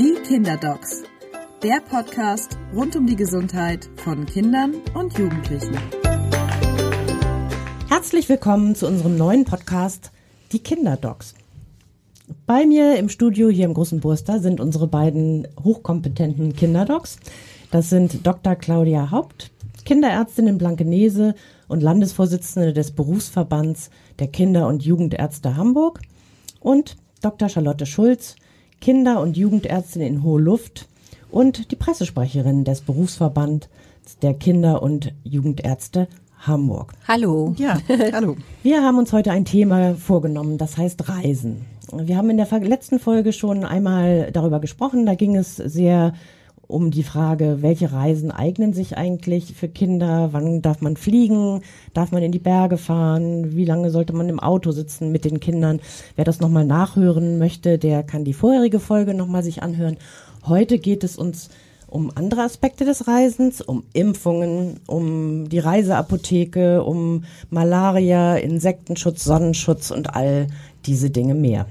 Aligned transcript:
Die 0.00 0.14
Kinderdocs, 0.26 1.02
der 1.62 1.82
Podcast 1.82 2.56
rund 2.74 2.96
um 2.96 3.06
die 3.06 3.16
Gesundheit 3.16 3.90
von 3.96 4.24
Kindern 4.24 4.76
und 4.94 5.18
Jugendlichen. 5.18 5.76
Herzlich 7.86 8.26
willkommen 8.30 8.74
zu 8.74 8.86
unserem 8.86 9.18
neuen 9.18 9.44
Podcast 9.44 10.10
Die 10.52 10.60
Kinderdocs. 10.60 11.34
Bei 12.46 12.64
mir 12.64 12.96
im 12.96 13.10
Studio 13.10 13.50
hier 13.50 13.66
im 13.66 13.74
Großen 13.74 14.00
Burster 14.00 14.40
sind 14.40 14.58
unsere 14.58 14.86
beiden 14.86 15.46
hochkompetenten 15.62 16.56
Kinderdocs. 16.56 17.18
Das 17.70 17.90
sind 17.90 18.26
Dr. 18.26 18.56
Claudia 18.56 19.10
Haupt, 19.10 19.50
Kinderärztin 19.84 20.46
in 20.46 20.56
Blankenese 20.56 21.34
und 21.68 21.82
Landesvorsitzende 21.82 22.72
des 22.72 22.92
Berufsverbands 22.92 23.90
der 24.18 24.28
Kinder- 24.28 24.66
und 24.66 24.82
Jugendärzte 24.82 25.58
Hamburg 25.58 26.00
und 26.58 26.96
Dr. 27.20 27.50
Charlotte 27.50 27.84
Schulz, 27.84 28.36
Kinder- 28.80 29.20
und 29.20 29.36
Jugendärztin 29.36 30.02
in 30.02 30.22
Hohe 30.22 30.40
Luft 30.40 30.88
und 31.30 31.70
die 31.70 31.76
Pressesprecherin 31.76 32.64
des 32.64 32.80
Berufsverbands 32.80 33.68
der 34.22 34.34
Kinder- 34.34 34.82
und 34.82 35.12
Jugendärzte 35.22 36.08
Hamburg. 36.38 36.94
Hallo. 37.06 37.54
Ja, 37.58 37.78
hallo. 38.12 38.36
Wir 38.62 38.82
haben 38.82 38.98
uns 38.98 39.12
heute 39.12 39.30
ein 39.30 39.44
Thema 39.44 39.94
vorgenommen, 39.94 40.58
das 40.58 40.76
heißt 40.76 41.08
Reisen. 41.08 41.66
Wir 41.92 42.16
haben 42.16 42.30
in 42.30 42.36
der 42.36 42.48
letzten 42.60 42.98
Folge 42.98 43.32
schon 43.32 43.64
einmal 43.64 44.30
darüber 44.32 44.60
gesprochen. 44.60 45.06
Da 45.06 45.14
ging 45.14 45.36
es 45.36 45.56
sehr 45.56 46.14
um 46.70 46.90
die 46.90 47.02
Frage, 47.02 47.58
welche 47.60 47.92
Reisen 47.92 48.30
eignen 48.30 48.72
sich 48.72 48.96
eigentlich 48.96 49.54
für 49.54 49.68
Kinder? 49.68 50.30
Wann 50.32 50.62
darf 50.62 50.80
man 50.80 50.96
fliegen? 50.96 51.62
Darf 51.92 52.12
man 52.12 52.22
in 52.22 52.32
die 52.32 52.38
Berge 52.38 52.78
fahren? 52.78 53.56
Wie 53.56 53.64
lange 53.64 53.90
sollte 53.90 54.12
man 54.12 54.28
im 54.28 54.40
Auto 54.40 54.70
sitzen 54.70 55.12
mit 55.12 55.24
den 55.24 55.40
Kindern? 55.40 55.80
Wer 56.16 56.24
das 56.24 56.40
nochmal 56.40 56.64
nachhören 56.64 57.38
möchte, 57.38 57.78
der 57.78 58.02
kann 58.02 58.24
die 58.24 58.32
vorherige 58.32 58.80
Folge 58.80 59.14
nochmal 59.14 59.42
sich 59.42 59.62
anhören. 59.62 59.96
Heute 60.46 60.78
geht 60.78 61.04
es 61.04 61.16
uns 61.16 61.50
um 61.86 62.10
andere 62.14 62.42
Aspekte 62.42 62.84
des 62.84 63.08
Reisens, 63.08 63.60
um 63.60 63.82
Impfungen, 63.92 64.80
um 64.86 65.48
die 65.48 65.58
Reiseapotheke, 65.58 66.84
um 66.84 67.24
Malaria, 67.50 68.36
Insektenschutz, 68.36 69.24
Sonnenschutz 69.24 69.90
und 69.90 70.14
all 70.14 70.46
diese 70.86 71.10
Dinge 71.10 71.34
mehr. 71.34 71.66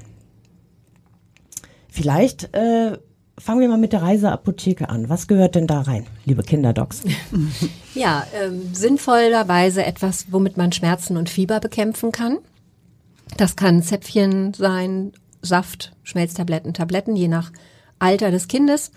Vielleicht 1.87 2.53
äh, 2.53 2.97
fangen 3.39 3.61
wir 3.61 3.69
mal 3.69 3.77
mit 3.77 3.93
der 3.93 4.01
Reiseapotheke 4.01 4.89
an. 4.89 5.09
Was 5.09 5.27
gehört 5.27 5.55
denn 5.55 5.67
da 5.67 5.81
rein, 5.81 6.05
liebe 6.25 6.43
Kinderdocs? 6.43 7.03
Ja, 7.95 8.25
ähm, 8.39 8.73
sinnvollerweise 8.73 9.83
etwas, 9.83 10.27
womit 10.29 10.57
man 10.57 10.71
Schmerzen 10.71 11.17
und 11.17 11.27
Fieber 11.27 11.59
bekämpfen 11.59 12.11
kann. 12.11 12.37
Das 13.35 13.55
kann 13.55 13.81
Zäpfchen 13.81 14.53
sein, 14.53 15.11
Saft, 15.41 15.91
Schmelztabletten, 16.03 16.73
Tabletten, 16.73 17.15
je 17.15 17.27
nach 17.27 17.51
Alter 17.97 18.29
des 18.29 18.47
Kindes. 18.47 18.91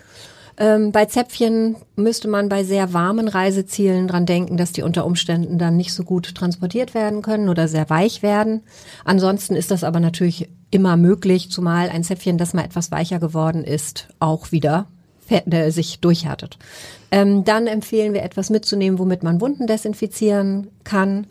Ähm, 0.57 0.91
bei 0.91 1.05
Zäpfchen 1.05 1.75
müsste 1.95 2.27
man 2.27 2.49
bei 2.49 2.63
sehr 2.63 2.93
warmen 2.93 3.27
Reisezielen 3.27 4.07
dran 4.07 4.27
denken, 4.27 4.57
dass 4.57 4.71
die 4.71 4.83
unter 4.83 5.05
Umständen 5.05 5.57
dann 5.57 5.75
nicht 5.75 5.93
so 5.93 6.03
gut 6.03 6.35
transportiert 6.35 6.93
werden 6.93 7.23
können 7.23 7.49
oder 7.49 7.67
sehr 7.67 7.89
weich 7.89 8.21
werden. 8.21 8.61
Ansonsten 9.03 9.55
ist 9.55 9.71
das 9.71 9.83
aber 9.83 9.99
natürlich 9.99 10.49
immer 10.73 10.97
möglich, 10.97 11.51
zumal 11.51 11.89
ein 11.89 12.03
Zäpfchen, 12.03 12.37
das 12.37 12.53
mal 12.53 12.65
etwas 12.65 12.91
weicher 12.91 13.19
geworden 13.19 13.63
ist, 13.63 14.07
auch 14.19 14.51
wieder 14.51 14.87
äh, 15.29 15.71
sich 15.71 15.99
durchhärtet. 15.99 16.57
Ähm, 17.11 17.43
dann 17.43 17.67
empfehlen 17.67 18.13
wir 18.13 18.23
etwas 18.23 18.49
mitzunehmen, 18.49 18.99
womit 18.99 19.23
man 19.23 19.39
Wunden 19.39 19.67
desinfizieren 19.67 20.67
kann. 20.83 21.27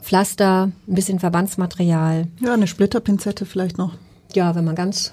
Pflaster, 0.00 0.72
ein 0.88 0.94
bisschen 0.94 1.20
Verbandsmaterial. 1.20 2.26
Ja, 2.40 2.54
eine 2.54 2.66
Splitterpinzette 2.66 3.46
vielleicht 3.46 3.78
noch. 3.78 3.94
Ja, 4.34 4.54
wenn 4.54 4.64
man 4.64 4.74
ganz 4.74 5.12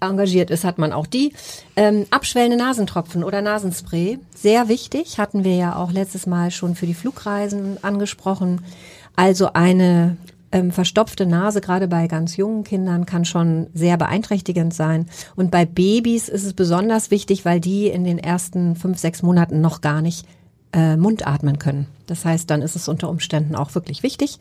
engagiert 0.00 0.50
ist, 0.50 0.64
hat 0.64 0.78
man 0.78 0.92
auch 0.92 1.06
die. 1.06 1.32
Ähm, 1.76 2.06
abschwellende 2.10 2.56
Nasentropfen 2.56 3.24
oder 3.24 3.42
Nasenspray, 3.42 4.18
sehr 4.34 4.68
wichtig, 4.68 5.18
hatten 5.18 5.44
wir 5.44 5.54
ja 5.54 5.76
auch 5.76 5.92
letztes 5.92 6.26
Mal 6.26 6.50
schon 6.50 6.74
für 6.74 6.86
die 6.86 6.94
Flugreisen 6.94 7.82
angesprochen. 7.82 8.62
Also 9.16 9.52
eine 9.52 10.16
ähm, 10.52 10.70
verstopfte 10.70 11.26
Nase, 11.26 11.60
gerade 11.60 11.88
bei 11.88 12.06
ganz 12.06 12.36
jungen 12.36 12.64
Kindern, 12.64 13.06
kann 13.06 13.24
schon 13.24 13.68
sehr 13.74 13.96
beeinträchtigend 13.96 14.72
sein. 14.72 15.06
Und 15.36 15.50
bei 15.50 15.64
Babys 15.64 16.28
ist 16.28 16.44
es 16.44 16.54
besonders 16.54 17.10
wichtig, 17.10 17.44
weil 17.44 17.60
die 17.60 17.88
in 17.88 18.04
den 18.04 18.18
ersten 18.18 18.76
fünf, 18.76 18.98
sechs 18.98 19.22
Monaten 19.22 19.60
noch 19.60 19.80
gar 19.80 20.02
nicht 20.02 20.26
äh, 20.72 20.96
Mund 20.96 21.26
atmen 21.26 21.58
können. 21.58 21.86
Das 22.06 22.24
heißt, 22.24 22.48
dann 22.50 22.62
ist 22.62 22.76
es 22.76 22.88
unter 22.88 23.08
Umständen 23.08 23.54
auch 23.54 23.74
wirklich 23.74 24.02
wichtig. 24.02 24.38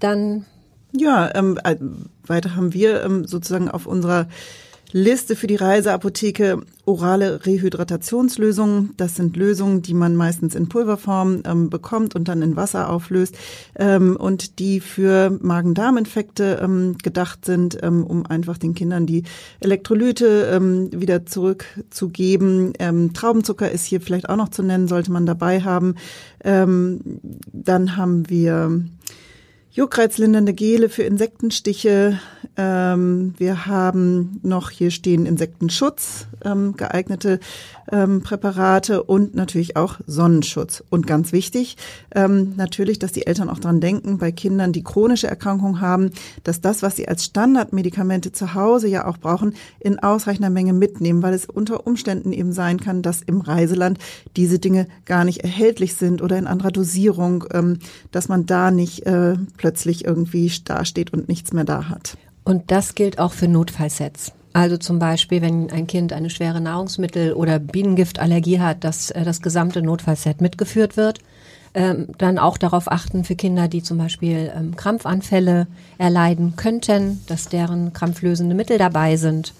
Dann 0.00 0.46
ja, 0.92 1.34
ähm, 1.34 1.58
äh, 1.64 1.76
weiter 2.26 2.54
haben 2.54 2.74
wir 2.74 3.02
ähm, 3.02 3.24
sozusagen 3.24 3.70
auf 3.70 3.86
unserer 3.86 4.26
Liste 4.92 5.36
für 5.36 5.46
die 5.46 5.56
Reiseapotheke 5.56 6.60
orale 6.84 7.46
Rehydratationslösungen. 7.46 8.90
Das 8.96 9.16
sind 9.16 9.36
Lösungen, 9.36 9.82
die 9.82 9.94
man 9.94 10.16
meistens 10.16 10.54
in 10.54 10.68
Pulverform 10.68 11.42
ähm, 11.46 11.70
bekommt 11.70 12.14
und 12.14 12.28
dann 12.28 12.42
in 12.42 12.56
Wasser 12.56 12.90
auflöst 12.90 13.36
ähm, 13.76 14.16
und 14.16 14.58
die 14.58 14.80
für 14.80 15.30
Magen-Darm-Infekte 15.40 16.60
ähm, 16.62 16.98
gedacht 17.02 17.44
sind, 17.44 17.78
ähm, 17.82 18.04
um 18.04 18.26
einfach 18.26 18.58
den 18.58 18.74
Kindern 18.74 19.06
die 19.06 19.22
Elektrolyte 19.60 20.50
ähm, 20.52 20.90
wieder 20.92 21.24
zurückzugeben. 21.24 22.74
Ähm, 22.78 23.14
Traubenzucker 23.14 23.70
ist 23.70 23.86
hier 23.86 24.00
vielleicht 24.00 24.28
auch 24.28 24.36
noch 24.36 24.50
zu 24.50 24.62
nennen, 24.62 24.88
sollte 24.88 25.10
man 25.12 25.26
dabei 25.26 25.62
haben. 25.62 25.94
Dann 26.44 27.96
haben 27.96 28.28
wir 28.28 28.84
Juckreizlindernde 29.74 30.52
Gele 30.52 30.90
für 30.90 31.02
Insektenstiche. 31.04 32.20
Ähm, 32.56 33.32
wir 33.38 33.64
haben 33.64 34.38
noch 34.42 34.68
hier 34.68 34.90
stehen 34.90 35.24
Insektenschutz, 35.24 36.26
ähm, 36.44 36.74
geeignete 36.76 37.40
ähm, 37.90 38.22
Präparate 38.22 39.02
und 39.02 39.34
natürlich 39.34 39.76
auch 39.76 40.00
Sonnenschutz. 40.06 40.84
Und 40.90 41.06
ganz 41.06 41.32
wichtig, 41.32 41.78
ähm, 42.14 42.52
natürlich, 42.56 42.98
dass 42.98 43.12
die 43.12 43.26
Eltern 43.26 43.48
auch 43.48 43.58
dran 43.58 43.80
denken, 43.80 44.18
bei 44.18 44.32
Kindern, 44.32 44.72
die 44.72 44.82
chronische 44.82 45.28
Erkrankungen 45.28 45.80
haben, 45.80 46.10
dass 46.44 46.60
das, 46.60 46.82
was 46.82 46.96
sie 46.96 47.08
als 47.08 47.24
Standardmedikamente 47.24 48.32
zu 48.32 48.52
Hause 48.52 48.88
ja 48.88 49.06
auch 49.06 49.16
brauchen, 49.16 49.54
in 49.80 49.98
ausreichender 49.98 50.50
Menge 50.50 50.74
mitnehmen, 50.74 51.22
weil 51.22 51.32
es 51.32 51.46
unter 51.46 51.86
Umständen 51.86 52.32
eben 52.32 52.52
sein 52.52 52.80
kann, 52.80 53.00
dass 53.00 53.22
im 53.22 53.40
Reiseland 53.40 53.98
diese 54.36 54.58
Dinge 54.58 54.88
gar 55.06 55.24
nicht 55.24 55.42
erhältlich 55.42 55.94
sind 55.94 56.20
oder 56.20 56.36
in 56.36 56.46
anderer 56.46 56.70
Dosierung, 56.70 57.44
ähm, 57.52 57.78
dass 58.10 58.28
man 58.28 58.44
da 58.44 58.70
nicht 58.70 59.06
äh, 59.06 59.36
plötzlich 59.56 60.04
irgendwie 60.04 60.52
dasteht 60.64 61.14
und 61.14 61.28
nichts 61.28 61.54
mehr 61.54 61.64
da 61.64 61.88
hat. 61.88 62.18
Und 62.44 62.70
das 62.70 62.94
gilt 62.94 63.18
auch 63.18 63.32
für 63.32 63.48
Notfallsets. 63.48 64.32
Also 64.52 64.76
zum 64.76 64.98
Beispiel, 64.98 65.40
wenn 65.40 65.70
ein 65.70 65.86
Kind 65.86 66.12
eine 66.12 66.28
schwere 66.28 66.60
Nahrungsmittel- 66.60 67.32
oder 67.32 67.58
Bienengiftallergie 67.58 68.60
hat, 68.60 68.84
dass 68.84 69.10
äh, 69.10 69.24
das 69.24 69.40
gesamte 69.40 69.82
Notfallset 69.82 70.40
mitgeführt 70.40 70.96
wird. 70.96 71.20
Ähm, 71.74 72.08
dann 72.18 72.38
auch 72.38 72.58
darauf 72.58 72.92
achten 72.92 73.24
für 73.24 73.34
Kinder, 73.34 73.66
die 73.66 73.82
zum 73.82 73.96
Beispiel 73.96 74.52
ähm, 74.54 74.76
Krampfanfälle 74.76 75.66
erleiden 75.96 76.54
könnten, 76.56 77.22
dass 77.28 77.48
deren 77.48 77.94
krampflösende 77.94 78.54
Mittel 78.54 78.76
dabei 78.76 79.16
sind. 79.16 79.54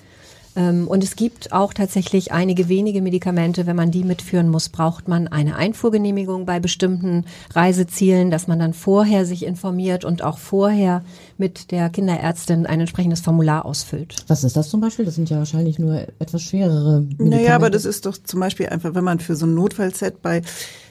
Ähm, 0.57 0.87
und 0.89 1.03
es 1.03 1.17
gibt 1.17 1.53
auch 1.53 1.73
tatsächlich 1.73 2.33
einige 2.33 2.69
wenige 2.69 3.03
Medikamente, 3.03 3.67
wenn 3.67 3.77
man 3.77 3.91
die 3.91 4.05
mitführen 4.05 4.49
muss, 4.49 4.69
braucht 4.69 5.09
man 5.09 5.29
eine 5.29 5.57
Einfuhrgenehmigung 5.57 6.47
bei 6.47 6.61
bestimmten 6.61 7.25
Reisezielen, 7.55 8.31
dass 8.31 8.47
man 8.47 8.59
dann 8.59 8.75
vorher 8.75 9.25
sich 9.25 9.45
informiert 9.45 10.05
und 10.05 10.23
auch 10.23 10.39
vorher 10.39 11.03
mit 11.39 11.71
der 11.71 11.89
Kinderärztin 11.89 12.67
ein 12.67 12.81
entsprechendes 12.81 13.21
Formular 13.21 13.65
ausfüllt. 13.65 14.17
Was 14.29 14.45
ist 14.45 14.57
das 14.57 14.69
zum 14.69 14.81
Beispiel? 14.81 15.05
Das 15.05 15.15
sind 15.15 15.31
ja 15.31 15.39
wahrscheinlich 15.39 15.79
nur 15.79 16.07
etwas 16.19 16.43
schwerere 16.43 17.01
Medikamente. 17.01 17.37
Naja, 17.37 17.55
aber 17.55 17.71
das 17.71 17.85
ist 17.85 18.07
doch 18.07 18.17
zum 18.17 18.41
Beispiel 18.41 18.69
einfach, 18.69 18.95
wenn 18.95 19.05
man 19.05 19.21
für 19.21 19.37
so 19.37 19.47
ein 19.47 19.55
Notfallset 19.55 20.23
bei 20.23 20.43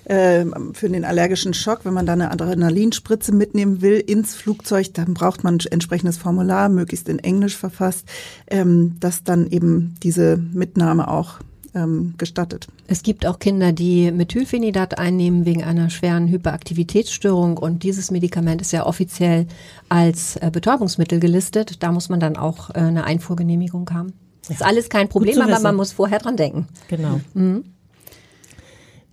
äh, 0.05 0.45
für 0.73 0.89
den 0.89 1.05
allergischen 1.05 1.53
Schock, 1.53 1.81
wenn 1.83 1.93
man 1.93 2.05
da 2.05 2.13
eine 2.13 2.31
Adrenalinspritze 2.31 3.33
mitnehmen 3.33 3.81
will 3.81 3.99
ins 3.99 4.35
Flugzeug, 4.35 4.93
dann 4.93 5.13
braucht 5.13 5.43
man 5.43 5.55
ein 5.55 5.71
entsprechendes 5.71 6.17
Formular, 6.17 6.69
möglichst 6.69 7.09
in 7.09 7.19
Englisch 7.19 7.57
verfasst, 7.57 8.07
ähm, 8.47 8.97
das 8.99 9.23
dann 9.23 9.49
eben 9.49 9.95
diese 10.03 10.37
Mitnahme 10.37 11.07
auch 11.07 11.39
ähm, 11.73 12.15
gestattet. 12.17 12.67
Es 12.87 13.03
gibt 13.03 13.25
auch 13.25 13.39
Kinder, 13.39 13.71
die 13.71 14.11
Methylphenidat 14.11 14.99
einnehmen 14.99 15.45
wegen 15.45 15.63
einer 15.63 15.89
schweren 15.89 16.27
Hyperaktivitätsstörung 16.27 17.57
und 17.57 17.83
dieses 17.83 18.11
Medikament 18.11 18.61
ist 18.61 18.71
ja 18.73 18.85
offiziell 18.85 19.47
als 19.89 20.35
äh, 20.37 20.49
Betäubungsmittel 20.51 21.19
gelistet. 21.19 21.81
Da 21.83 21.91
muss 21.91 22.09
man 22.09 22.19
dann 22.19 22.35
auch 22.35 22.69
äh, 22.71 22.79
eine 22.79 23.05
Einfuhrgenehmigung 23.05 23.89
haben. 23.91 24.13
Das 24.41 24.57
ist 24.57 24.63
alles 24.65 24.89
kein 24.89 25.07
Problem, 25.07 25.39
aber 25.39 25.59
man 25.59 25.75
muss 25.75 25.91
vorher 25.91 26.19
dran 26.19 26.35
denken. 26.35 26.67
Genau. 26.89 27.21
Mhm. 27.33 27.63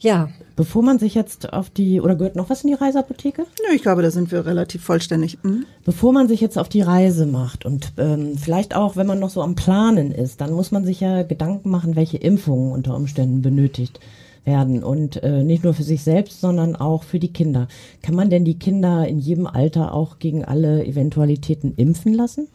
Ja. 0.01 0.29
Bevor 0.57 0.83
man 0.83 0.99
sich 0.99 1.15
jetzt 1.15 1.53
auf 1.53 1.71
die, 1.71 2.01
oder 2.01 2.17
gehört 2.17 2.37
noch 2.37 2.51
was 2.51 2.63
in 2.63 2.69
die 2.69 2.75
Reiseapotheke? 2.75 3.43
Ja, 3.43 3.75
ich 3.75 3.83
glaube, 3.83 4.03
da 4.03 4.11
sind 4.11 4.33
wir 4.33 4.47
relativ 4.47 4.83
vollständig. 4.83 5.39
Mhm. 5.43 5.67
Bevor 5.85 6.13
man 6.13 6.29
sich 6.29 6.41
jetzt 6.41 6.59
auf 6.59 6.69
die 6.69 6.83
Reise 6.83 7.27
macht 7.27 7.65
und 7.65 7.93
ähm, 7.97 8.37
vielleicht 8.37 8.75
auch, 8.75 8.97
wenn 8.97 9.07
man 9.07 9.19
noch 9.19 9.31
so 9.31 9.43
am 9.43 9.55
Planen 9.55 10.11
ist, 10.13 10.41
dann 10.41 10.53
muss 10.53 10.71
man 10.71 10.85
sich 10.85 11.01
ja 11.01 11.23
Gedanken 11.23 11.71
machen, 11.71 11.97
welche 11.97 12.19
Impfungen 12.19 12.73
unter 12.73 12.97
Umständen 12.97 13.43
benötigt 13.43 14.01
werden 14.45 14.83
und 14.83 15.23
äh, 15.23 15.45
nicht 15.45 15.63
nur 15.63 15.75
für 15.75 15.83
sich 15.83 16.03
selbst, 16.03 16.41
sondern 16.41 16.75
auch 16.75 17.03
für 17.03 17.19
die 17.19 17.33
Kinder. 17.33 17.69
Kann 18.03 18.15
man 18.15 18.31
denn 18.31 18.45
die 18.45 18.59
Kinder 18.59 19.07
in 19.07 19.19
jedem 19.19 19.47
Alter 19.47 19.93
auch 19.93 20.19
gegen 20.19 20.45
alle 20.45 20.85
Eventualitäten 20.85 21.75
impfen 21.77 22.15
lassen? 22.15 22.49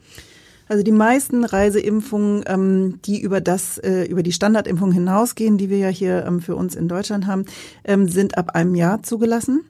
Also 0.68 0.84
die 0.84 0.92
meisten 0.92 1.44
Reiseimpfungen, 1.44 2.44
ähm, 2.48 3.00
die 3.06 3.22
über 3.22 3.42
das, 3.42 3.78
äh, 3.80 4.06
über 4.06 4.24
die 4.24 4.32
Standardimpfung 4.32 4.92
hinausgehen, 4.92 5.58
die 5.58 5.70
wir 5.70 5.78
ja 5.78 5.90
hier 5.90 6.26
ähm, 6.26 6.42
für 6.42 6.56
uns 6.56 6.76
in 6.76 6.88
Deutschland 6.88 7.28
haben, 7.28 7.46
ähm, 7.84 8.08
sind 8.08 8.38
ab 8.38 8.56
einem 8.56 8.76
Jahr 8.76 9.04
zugelassen. 9.04 9.62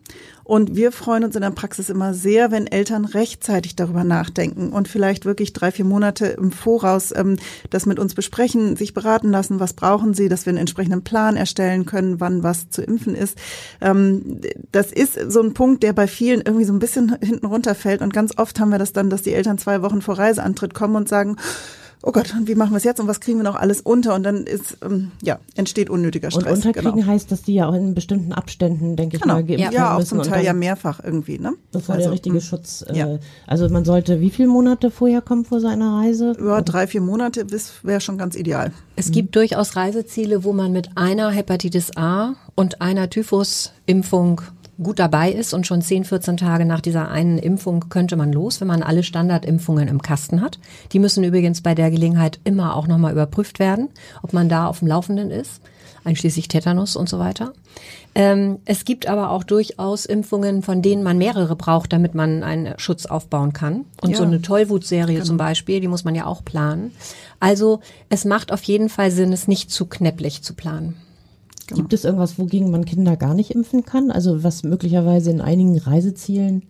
Und 0.44 0.76
wir 0.76 0.92
freuen 0.92 1.24
uns 1.24 1.36
in 1.36 1.42
der 1.42 1.52
Praxis 1.52 1.90
immer 1.90 2.14
sehr, 2.14 2.52
wenn 2.52 2.68
Eltern 2.68 3.06
rechtzeitig 3.06 3.76
darüber 3.76 4.04
nachdenken 4.04 4.74
und 4.74 4.88
vielleicht 4.88 5.26
wirklich 5.26 5.54
drei, 5.54 5.72
vier 5.72 5.86
Monate 5.86 6.28
im 6.28 6.52
Voraus 6.52 7.14
ähm, 7.16 7.38
das 7.70 7.86
mit 7.86 8.00
uns 8.00 8.14
besprechen, 8.14 8.76
sich 8.76 8.94
beraten 8.94 9.30
lassen, 9.30 9.60
was 9.60 9.74
brauchen 9.74 10.14
sie, 10.14 10.30
dass 10.30 10.46
wir 10.46 10.52
einen 10.52 10.60
entsprechenden 10.60 11.04
Plan 11.04 11.38
erstellen 11.38 11.86
können, 11.86 12.20
wann 12.20 12.44
was 12.44 12.70
zu 12.70 12.82
impfen 12.82 13.16
ist. 13.16 13.38
Ähm, 13.82 14.42
das 14.72 14.92
ist 14.92 15.20
so 15.32 15.42
ein 15.42 15.54
Punkt, 15.54 15.84
der 15.84 15.94
bei 15.94 16.08
vielen 16.08 16.42
irgendwie 16.42 16.66
so 16.66 16.74
ein 16.74 16.80
bisschen 16.80 17.16
hinten 17.22 17.46
runterfällt. 17.46 18.02
Und 18.02 18.14
ganz 18.14 18.38
oft 18.38 18.60
haben 18.60 18.70
wir 18.70 18.80
das 18.80 18.94
dann, 18.94 19.10
dass 19.10 19.22
die 19.22 19.34
Eltern 19.34 19.58
zwei 19.58 19.82
Wochen 19.82 20.02
vor 20.02 20.18
Reiseantritt 20.18 20.74
kommen 20.74 20.96
und 20.96 21.08
sagen, 21.08 21.38
oh 22.06 22.12
Gott, 22.12 22.34
wie 22.44 22.56
machen 22.56 22.72
wir 22.72 22.78
es 22.78 22.84
jetzt 22.84 23.00
und 23.00 23.08
was 23.08 23.22
kriegen 23.22 23.40
wir 23.40 23.44
noch 23.44 23.56
alles 23.56 23.82
unter? 23.82 24.14
Und 24.14 24.24
dann 24.24 24.46
ist, 24.46 24.78
ähm, 24.84 25.12
ja, 25.22 25.40
entsteht 25.56 25.90
unnötiger 25.90 26.30
Stress. 26.30 26.44
Und 26.46 26.52
unterkriegen 26.52 27.00
genau. 27.00 27.08
heißt, 27.08 27.32
dass 27.32 27.42
die 27.44 27.56
ja 27.56 27.68
auch 27.68 27.74
in 27.74 27.96
bestimmten 27.96 28.34
Abständen, 28.34 28.96
denke 28.96 29.18
genau. 29.18 29.40
ich 29.40 29.42
mal, 29.42 29.44
geimpft 29.46 29.74
ja. 29.74 29.80
ja, 29.80 29.98
auch 29.98 30.04
zum 30.04 30.22
Teil 30.22 30.44
ja 30.44 30.54
mehrfach 30.54 31.00
irgendwie, 31.02 31.40
ne? 31.40 31.54
Bevor 31.72 31.96
also, 31.96 32.06
der 32.06 32.14
richtige 32.14 32.36
mh. 32.36 32.42
Schutz, 32.42 32.86
äh, 32.88 32.98
ja. 32.98 33.20
also 33.48 33.70
man 33.70 33.86
sollte 33.86 34.20
wie 34.20 34.30
viele 34.30 34.50
Monate 34.50 34.92
vorher 34.92 35.22
kommen 35.22 35.46
vor 35.46 35.62
seiner 35.62 35.94
Reise? 36.00 36.36
Ja, 36.40 36.62
drei, 36.62 36.88
vier 36.88 37.02
Monate 37.02 37.48
wäre 37.84 38.02
schon 38.02 38.18
ganz 38.18 38.36
ideal. 38.36 38.72
Es 38.98 39.08
mhm. 39.08 39.14
gibt 39.14 39.36
durchaus 39.36 39.76
Reiseziele, 39.78 40.44
wo 40.44 40.52
man 40.52 40.74
mit 40.74 40.90
einer 40.96 41.32
Hepatitis 41.32 41.96
A 41.96 42.34
und 42.56 42.82
einer 42.82 43.10
Typhus-Impfung 43.10 44.42
gut 44.82 45.00
dabei 45.00 45.32
ist 45.32 45.54
und 45.54 45.68
schon 45.68 45.82
10, 45.82 46.06
14 46.06 46.38
Tage 46.38 46.66
nach 46.66 46.82
dieser 46.82 47.10
einen 47.10 47.38
Impfung 47.38 47.90
könnte 47.90 48.16
man 48.16 48.34
los, 48.34 48.60
wenn 48.60 48.68
man 48.68 48.84
alle 48.84 49.04
Standardimpfungen 49.04 49.88
im 49.88 50.02
Kasten 50.02 50.42
hat. 50.42 50.60
Die 50.92 51.00
müssen 51.00 51.24
übrigens 51.24 51.62
bei 51.62 51.76
der 51.76 51.92
Gelegenheit 51.92 52.40
immer 52.44 52.76
auch 52.76 52.88
nochmal 52.88 53.12
überprüft 53.12 53.60
werden, 53.60 53.90
ob 54.24 54.34
man 54.34 54.50
da 54.50 54.68
auf 54.68 54.80
dem 54.80 54.88
Laufenden 54.88 55.30
ist, 55.30 55.62
einschließlich 56.04 56.48
Tetanus 56.48 56.96
und 56.96 57.08
so 57.08 57.20
weiter. 57.20 57.54
Ähm, 58.16 58.60
es 58.66 58.86
gibt 58.86 59.08
aber 59.08 59.32
auch 59.32 59.44
durchaus 59.44 60.06
Impfungen, 60.06 60.62
von 60.62 60.82
denen 60.82 61.04
man 61.04 61.18
mehrere 61.18 61.56
braucht, 61.56 61.94
damit 61.94 62.14
man 62.14 62.44
einen 62.44 62.78
Schutz 62.78 63.06
aufbauen 63.06 63.54
kann. 63.54 63.86
Und 64.02 64.12
ja. 64.12 64.18
so 64.18 64.24
eine 64.24 64.42
Tollwutserie 64.42 65.16
genau. 65.16 65.26
zum 65.26 65.38
Beispiel, 65.38 65.80
die 65.80 65.88
muss 65.88 66.04
man 66.04 66.16
ja 66.16 66.26
auch 66.26 66.44
planen. 66.44 66.92
Also 67.40 67.80
es 68.10 68.26
macht 68.26 68.52
auf 68.52 68.64
jeden 68.64 68.90
Fall 68.90 69.12
Sinn, 69.12 69.34
es 69.34 69.48
nicht 69.48 69.72
zu 69.72 69.86
knäpplich 69.86 70.44
zu 70.44 70.54
planen. 70.54 70.96
Genau. 71.68 71.82
Gibt 71.82 71.94
es 71.94 72.04
irgendwas, 72.04 72.38
wogegen 72.38 72.72
man 72.72 72.86
Kinder 72.86 73.16
gar 73.16 73.34
nicht 73.34 73.52
impfen 73.52 73.86
kann? 73.86 74.12
Also 74.12 74.44
was 74.44 74.64
möglicherweise 74.64 75.32
in 75.32 75.42
einigen 75.42 75.78
Reisezielen 75.78 76.64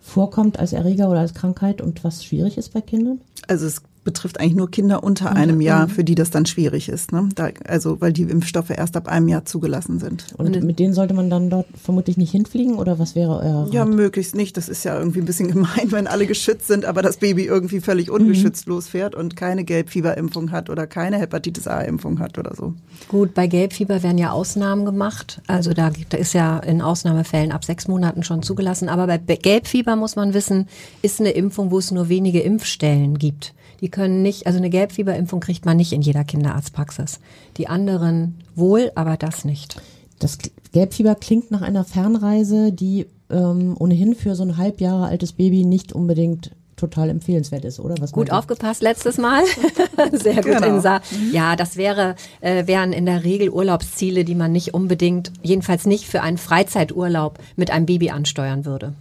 vorkommt 0.00 0.58
als 0.58 0.72
Erreger 0.72 1.10
oder 1.10 1.20
als 1.20 1.34
Krankheit 1.34 1.80
und 1.80 2.02
was 2.02 2.24
schwierig 2.24 2.58
ist 2.58 2.72
bei 2.72 2.80
Kindern? 2.80 3.20
Also 3.46 3.66
es 3.66 3.82
betrifft 4.02 4.40
eigentlich 4.40 4.54
nur 4.54 4.70
Kinder 4.70 5.04
unter 5.04 5.32
einem 5.36 5.60
Jahr, 5.60 5.88
für 5.88 6.04
die 6.04 6.14
das 6.14 6.30
dann 6.30 6.46
schwierig 6.46 6.88
ist. 6.88 7.12
Ne? 7.12 7.28
Da, 7.34 7.50
also 7.66 8.00
weil 8.00 8.12
die 8.12 8.22
Impfstoffe 8.22 8.70
erst 8.70 8.96
ab 8.96 9.08
einem 9.08 9.28
Jahr 9.28 9.44
zugelassen 9.44 9.98
sind. 9.98 10.26
Und 10.38 10.62
mit 10.62 10.78
denen 10.78 10.94
sollte 10.94 11.12
man 11.12 11.28
dann 11.28 11.50
dort 11.50 11.66
vermutlich 11.80 12.16
nicht 12.16 12.30
hinfliegen 12.30 12.76
oder 12.76 12.98
was 12.98 13.14
wäre 13.14 13.38
euer 13.38 13.66
Rat? 13.66 13.74
Ja, 13.74 13.84
möglichst 13.84 14.34
nicht. 14.34 14.56
Das 14.56 14.68
ist 14.68 14.84
ja 14.84 14.98
irgendwie 14.98 15.20
ein 15.20 15.26
bisschen 15.26 15.50
gemein, 15.50 15.90
wenn 15.90 16.06
alle 16.06 16.26
geschützt 16.26 16.66
sind, 16.66 16.86
aber 16.86 17.02
das 17.02 17.18
Baby 17.18 17.44
irgendwie 17.44 17.80
völlig 17.80 18.10
ungeschützt 18.10 18.66
mhm. 18.66 18.74
losfährt 18.74 19.14
und 19.14 19.36
keine 19.36 19.64
Gelbfieberimpfung 19.64 20.50
hat 20.50 20.70
oder 20.70 20.86
keine 20.86 21.18
Hepatitis 21.18 21.66
A-Impfung 21.66 22.20
hat 22.20 22.38
oder 22.38 22.54
so. 22.54 22.74
Gut, 23.08 23.34
bei 23.34 23.46
Gelbfieber 23.46 24.02
werden 24.02 24.18
ja 24.18 24.30
Ausnahmen 24.30 24.86
gemacht. 24.86 25.42
Also 25.46 25.74
da, 25.74 25.90
da 26.08 26.16
ist 26.16 26.32
ja 26.32 26.58
in 26.60 26.80
Ausnahmefällen 26.80 27.52
ab 27.52 27.64
sechs 27.64 27.86
Monaten 27.86 28.22
schon 28.22 28.42
zugelassen. 28.42 28.88
Aber 28.88 29.06
bei 29.06 29.36
Gelbfieber 29.36 29.96
muss 29.96 30.16
man 30.16 30.32
wissen, 30.32 30.68
ist 31.02 31.20
eine 31.20 31.30
Impfung, 31.30 31.70
wo 31.70 31.78
es 31.78 31.90
nur 31.90 32.08
wenige 32.08 32.40
Impfstellen 32.40 33.18
gibt. 33.18 33.52
Die 33.80 33.88
können 33.88 34.22
nicht, 34.22 34.46
also 34.46 34.58
eine 34.58 34.70
Gelbfieberimpfung 34.70 35.40
kriegt 35.40 35.64
man 35.64 35.76
nicht 35.76 35.92
in 35.92 36.02
jeder 36.02 36.24
Kinderarztpraxis. 36.24 37.20
Die 37.56 37.68
anderen 37.68 38.38
wohl, 38.54 38.92
aber 38.94 39.16
das 39.16 39.44
nicht. 39.44 39.80
Das 40.18 40.38
Gelbfieber 40.72 41.14
klingt 41.14 41.50
nach 41.50 41.62
einer 41.62 41.84
Fernreise, 41.84 42.72
die 42.72 43.06
ähm, 43.30 43.76
ohnehin 43.78 44.14
für 44.14 44.34
so 44.34 44.42
ein 44.42 44.56
halb 44.56 44.80
Jahre 44.80 45.06
altes 45.06 45.32
Baby 45.32 45.64
nicht 45.64 45.92
unbedingt 45.92 46.50
total 46.76 47.10
empfehlenswert 47.10 47.64
ist, 47.64 47.78
oder? 47.78 47.94
Was 48.00 48.12
gut 48.12 48.30
aufgepasst 48.30 48.82
letztes 48.82 49.18
Mal. 49.18 49.44
Sehr 50.12 50.36
gut, 50.36 50.44
genau. 50.44 50.76
Insa. 50.76 51.00
Ja, 51.30 51.54
das 51.54 51.76
wäre, 51.76 52.16
äh, 52.40 52.66
wären 52.66 52.92
in 52.92 53.06
der 53.06 53.22
Regel 53.22 53.50
Urlaubsziele, 53.50 54.24
die 54.24 54.34
man 54.34 54.50
nicht 54.50 54.72
unbedingt, 54.74 55.30
jedenfalls 55.42 55.86
nicht 55.86 56.06
für 56.06 56.22
einen 56.22 56.38
Freizeiturlaub 56.38 57.38
mit 57.56 57.70
einem 57.70 57.86
Baby 57.86 58.10
ansteuern 58.10 58.64
würde. 58.64 58.94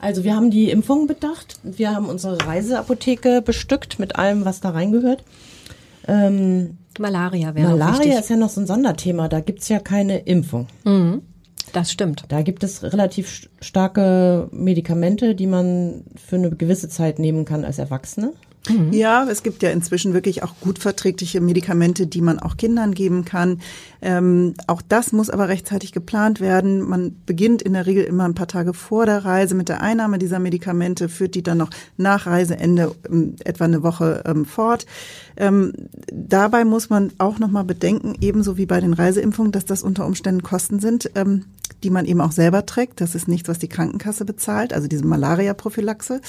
Also 0.00 0.24
wir 0.24 0.34
haben 0.34 0.50
die 0.50 0.70
Impfungen 0.70 1.06
bedacht. 1.06 1.60
Wir 1.62 1.94
haben 1.94 2.08
unsere 2.08 2.38
Reiseapotheke 2.46 3.42
bestückt 3.42 3.98
mit 3.98 4.16
allem, 4.16 4.44
was 4.44 4.60
da 4.60 4.70
reingehört. 4.70 5.24
Ähm, 6.08 6.78
Malaria 6.98 7.54
wäre 7.54 7.76
Malaria 7.76 8.18
ist 8.18 8.30
ja 8.30 8.36
noch 8.36 8.48
so 8.48 8.60
ein 8.60 8.66
Sonderthema. 8.66 9.28
Da 9.28 9.40
gibt's 9.40 9.68
ja 9.68 9.78
keine 9.78 10.18
Impfung. 10.18 10.66
Mhm. 10.84 11.22
Das 11.72 11.92
stimmt. 11.92 12.24
Da 12.28 12.42
gibt 12.42 12.64
es 12.64 12.82
relativ 12.82 13.48
starke 13.60 14.48
Medikamente, 14.50 15.34
die 15.34 15.46
man 15.46 16.04
für 16.16 16.36
eine 16.36 16.50
gewisse 16.50 16.88
Zeit 16.88 17.18
nehmen 17.18 17.44
kann 17.44 17.64
als 17.64 17.78
Erwachsene. 17.78 18.32
Mhm. 18.68 18.92
Ja, 18.92 19.26
es 19.28 19.42
gibt 19.42 19.62
ja 19.62 19.70
inzwischen 19.70 20.12
wirklich 20.12 20.42
auch 20.42 20.54
gut 20.60 20.78
verträgliche 20.78 21.40
Medikamente, 21.40 22.06
die 22.06 22.20
man 22.20 22.38
auch 22.38 22.56
Kindern 22.56 22.92
geben 22.92 23.24
kann. 23.24 23.60
Ähm, 24.02 24.54
auch 24.66 24.82
das 24.82 25.12
muss 25.12 25.30
aber 25.30 25.48
rechtzeitig 25.48 25.92
geplant 25.92 26.40
werden. 26.40 26.82
Man 26.82 27.16
beginnt 27.24 27.62
in 27.62 27.72
der 27.72 27.86
Regel 27.86 28.04
immer 28.04 28.24
ein 28.24 28.34
paar 28.34 28.48
Tage 28.48 28.74
vor 28.74 29.06
der 29.06 29.24
Reise 29.24 29.54
mit 29.54 29.68
der 29.68 29.80
Einnahme 29.80 30.18
dieser 30.18 30.38
Medikamente, 30.38 31.08
führt 31.08 31.34
die 31.34 31.42
dann 31.42 31.58
noch 31.58 31.70
nach 31.96 32.26
Reiseende 32.26 32.94
ähm, 33.08 33.36
etwa 33.44 33.64
eine 33.64 33.82
Woche 33.82 34.22
ähm, 34.26 34.44
fort. 34.44 34.86
Ähm, 35.40 35.72
dabei 36.12 36.66
muss 36.66 36.90
man 36.90 37.12
auch 37.16 37.38
noch 37.38 37.50
mal 37.50 37.64
bedenken, 37.64 38.14
ebenso 38.20 38.58
wie 38.58 38.66
bei 38.66 38.78
den 38.78 38.92
Reiseimpfungen, 38.92 39.52
dass 39.52 39.64
das 39.64 39.82
unter 39.82 40.04
Umständen 40.04 40.42
Kosten 40.42 40.80
sind, 40.80 41.10
ähm, 41.14 41.46
die 41.82 41.88
man 41.88 42.04
eben 42.04 42.20
auch 42.20 42.32
selber 42.32 42.66
trägt. 42.66 43.00
Das 43.00 43.14
ist 43.14 43.26
nichts, 43.26 43.48
was 43.48 43.58
die 43.58 43.68
Krankenkasse 43.68 44.26
bezahlt, 44.26 44.74
also 44.74 44.86
diese 44.86 45.06
Malaria-Prophylaxe. 45.06 46.20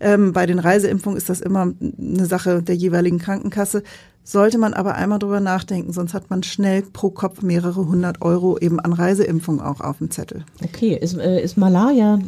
Ähm, 0.00 0.32
bei 0.32 0.44
den 0.46 0.58
Reiseimpfungen 0.58 1.16
ist 1.16 1.28
das 1.28 1.40
immer 1.40 1.72
eine 1.80 2.26
Sache 2.26 2.60
der 2.60 2.74
jeweiligen 2.74 3.20
Krankenkasse. 3.20 3.84
Sollte 4.30 4.58
man 4.58 4.74
aber 4.74 4.94
einmal 4.94 5.18
drüber 5.18 5.40
nachdenken, 5.40 5.94
sonst 5.94 6.12
hat 6.12 6.28
man 6.28 6.42
schnell 6.42 6.82
pro 6.82 7.08
Kopf 7.08 7.40
mehrere 7.40 7.86
hundert 7.86 8.20
Euro 8.20 8.58
eben 8.58 8.78
an 8.78 8.92
Reiseimpfung 8.92 9.58
auch 9.58 9.80
auf 9.80 9.96
dem 9.96 10.10
Zettel. 10.10 10.44
Okay, 10.62 10.92
ist, 10.92 11.16
äh, 11.16 11.42
ist 11.42 11.56
Malaria 11.56 12.18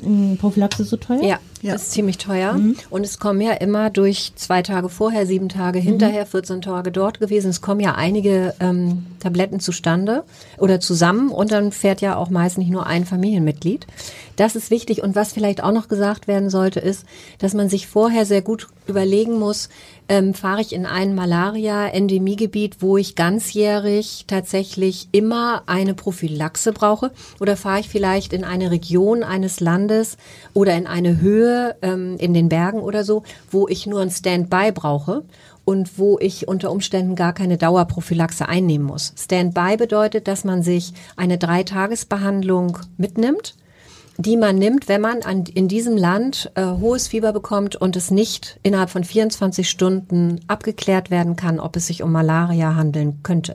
Prophylaxe 0.40 0.84
so 0.84 0.96
teuer? 0.96 1.22
Ja, 1.22 1.38
ja. 1.60 1.74
ist 1.74 1.92
ziemlich 1.92 2.16
teuer. 2.16 2.54
Mhm. 2.54 2.76
Und 2.88 3.04
es 3.04 3.18
kommen 3.18 3.42
ja 3.42 3.52
immer 3.52 3.90
durch 3.90 4.32
zwei 4.36 4.62
Tage 4.62 4.88
vorher, 4.88 5.26
sieben 5.26 5.50
Tage 5.50 5.80
mhm. 5.80 5.84
hinterher, 5.84 6.24
14 6.24 6.62
Tage 6.62 6.90
dort 6.90 7.20
gewesen. 7.20 7.50
Es 7.50 7.60
kommen 7.60 7.80
ja 7.80 7.96
einige 7.96 8.54
ähm, 8.60 9.04
Tabletten 9.18 9.60
zustande 9.60 10.24
oder 10.56 10.80
zusammen 10.80 11.28
und 11.28 11.52
dann 11.52 11.70
fährt 11.70 12.00
ja 12.00 12.16
auch 12.16 12.30
meist 12.30 12.56
nicht 12.56 12.70
nur 12.70 12.86
ein 12.86 13.04
Familienmitglied. 13.04 13.86
Das 14.36 14.56
ist 14.56 14.70
wichtig. 14.70 15.02
Und 15.02 15.16
was 15.16 15.34
vielleicht 15.34 15.62
auch 15.62 15.72
noch 15.72 15.88
gesagt 15.88 16.28
werden 16.28 16.48
sollte, 16.48 16.80
ist, 16.80 17.04
dass 17.40 17.52
man 17.52 17.68
sich 17.68 17.86
vorher 17.86 18.24
sehr 18.24 18.40
gut 18.40 18.68
überlegen 18.86 19.38
muss, 19.38 19.68
ähm, 20.10 20.34
fahre 20.34 20.60
ich 20.60 20.72
in 20.72 20.86
ein 20.86 21.14
Malaria-Endemiegebiet, 21.14 22.82
wo 22.82 22.96
ich 22.96 23.14
ganzjährig 23.14 24.24
tatsächlich 24.26 25.08
immer 25.12 25.62
eine 25.66 25.94
Prophylaxe 25.94 26.72
brauche? 26.72 27.12
Oder 27.38 27.56
fahre 27.56 27.78
ich 27.78 27.88
vielleicht 27.88 28.32
in 28.32 28.42
eine 28.42 28.72
Region 28.72 29.22
eines 29.22 29.60
Landes 29.60 30.16
oder 30.52 30.76
in 30.76 30.88
eine 30.88 31.20
Höhe 31.20 31.76
ähm, 31.80 32.16
in 32.18 32.34
den 32.34 32.48
Bergen 32.48 32.80
oder 32.80 33.04
so, 33.04 33.22
wo 33.52 33.68
ich 33.68 33.86
nur 33.86 34.00
ein 34.00 34.10
Standby 34.10 34.72
brauche? 34.72 35.22
und 35.66 35.98
wo 35.98 36.18
ich 36.18 36.48
unter 36.48 36.72
Umständen 36.72 37.14
gar 37.14 37.32
keine 37.32 37.56
Dauerprophylaxe 37.56 38.48
einnehmen 38.48 38.86
muss. 38.86 39.12
Standby 39.16 39.76
bedeutet, 39.76 40.26
dass 40.26 40.42
man 40.42 40.64
sich 40.64 40.94
eine 41.16 41.38
Dreitagesbehandlung 41.38 42.78
mitnimmt 42.96 43.54
die 44.20 44.36
man 44.36 44.56
nimmt, 44.56 44.86
wenn 44.86 45.00
man 45.00 45.22
an, 45.22 45.44
in 45.44 45.66
diesem 45.66 45.96
Land 45.96 46.52
äh, 46.54 46.62
hohes 46.62 47.08
Fieber 47.08 47.32
bekommt 47.32 47.76
und 47.76 47.96
es 47.96 48.10
nicht 48.10 48.60
innerhalb 48.62 48.90
von 48.90 49.02
24 49.02 49.68
Stunden 49.68 50.40
abgeklärt 50.46 51.10
werden 51.10 51.36
kann, 51.36 51.58
ob 51.58 51.74
es 51.76 51.86
sich 51.86 52.02
um 52.02 52.12
Malaria 52.12 52.74
handeln 52.74 53.20
könnte. 53.22 53.54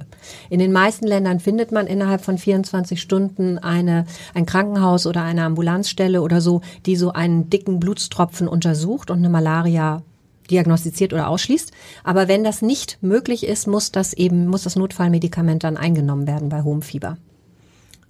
In 0.50 0.58
den 0.58 0.72
meisten 0.72 1.06
Ländern 1.06 1.40
findet 1.40 1.72
man 1.72 1.86
innerhalb 1.86 2.22
von 2.22 2.40
24 2.40 3.00
Stunden 3.00 3.60
eine, 3.60 4.06
ein 4.34 4.48
Krankenhaus 4.48 5.06
oder 5.06 5.22
eine 5.22 5.44
Ambulanzstelle 5.44 6.24
oder 6.24 6.42
so, 6.42 6.62
die 6.88 6.96
so 6.96 7.14
einen 7.14 7.52
dicken 7.52 7.80
Blutstropfen 7.80 8.48
untersucht 8.48 9.12
und 9.12 9.20
eine 9.20 9.30
Malaria 9.30 10.02
diagnostiziert 10.50 11.14
oder 11.14 11.28
ausschließt. 11.28 11.72
Aber 12.04 12.28
wenn 12.28 12.44
das 12.44 12.64
nicht 12.64 12.98
möglich 13.02 13.46
ist, 13.46 13.68
muss 13.68 13.92
das 13.92 14.14
eben, 14.14 14.48
muss 14.48 14.64
das 14.64 14.76
Notfallmedikament 14.76 15.64
dann 15.64 15.78
eingenommen 15.78 16.26
werden 16.26 16.50
bei 16.50 16.64
hohem 16.64 16.82
Fieber. 16.82 17.18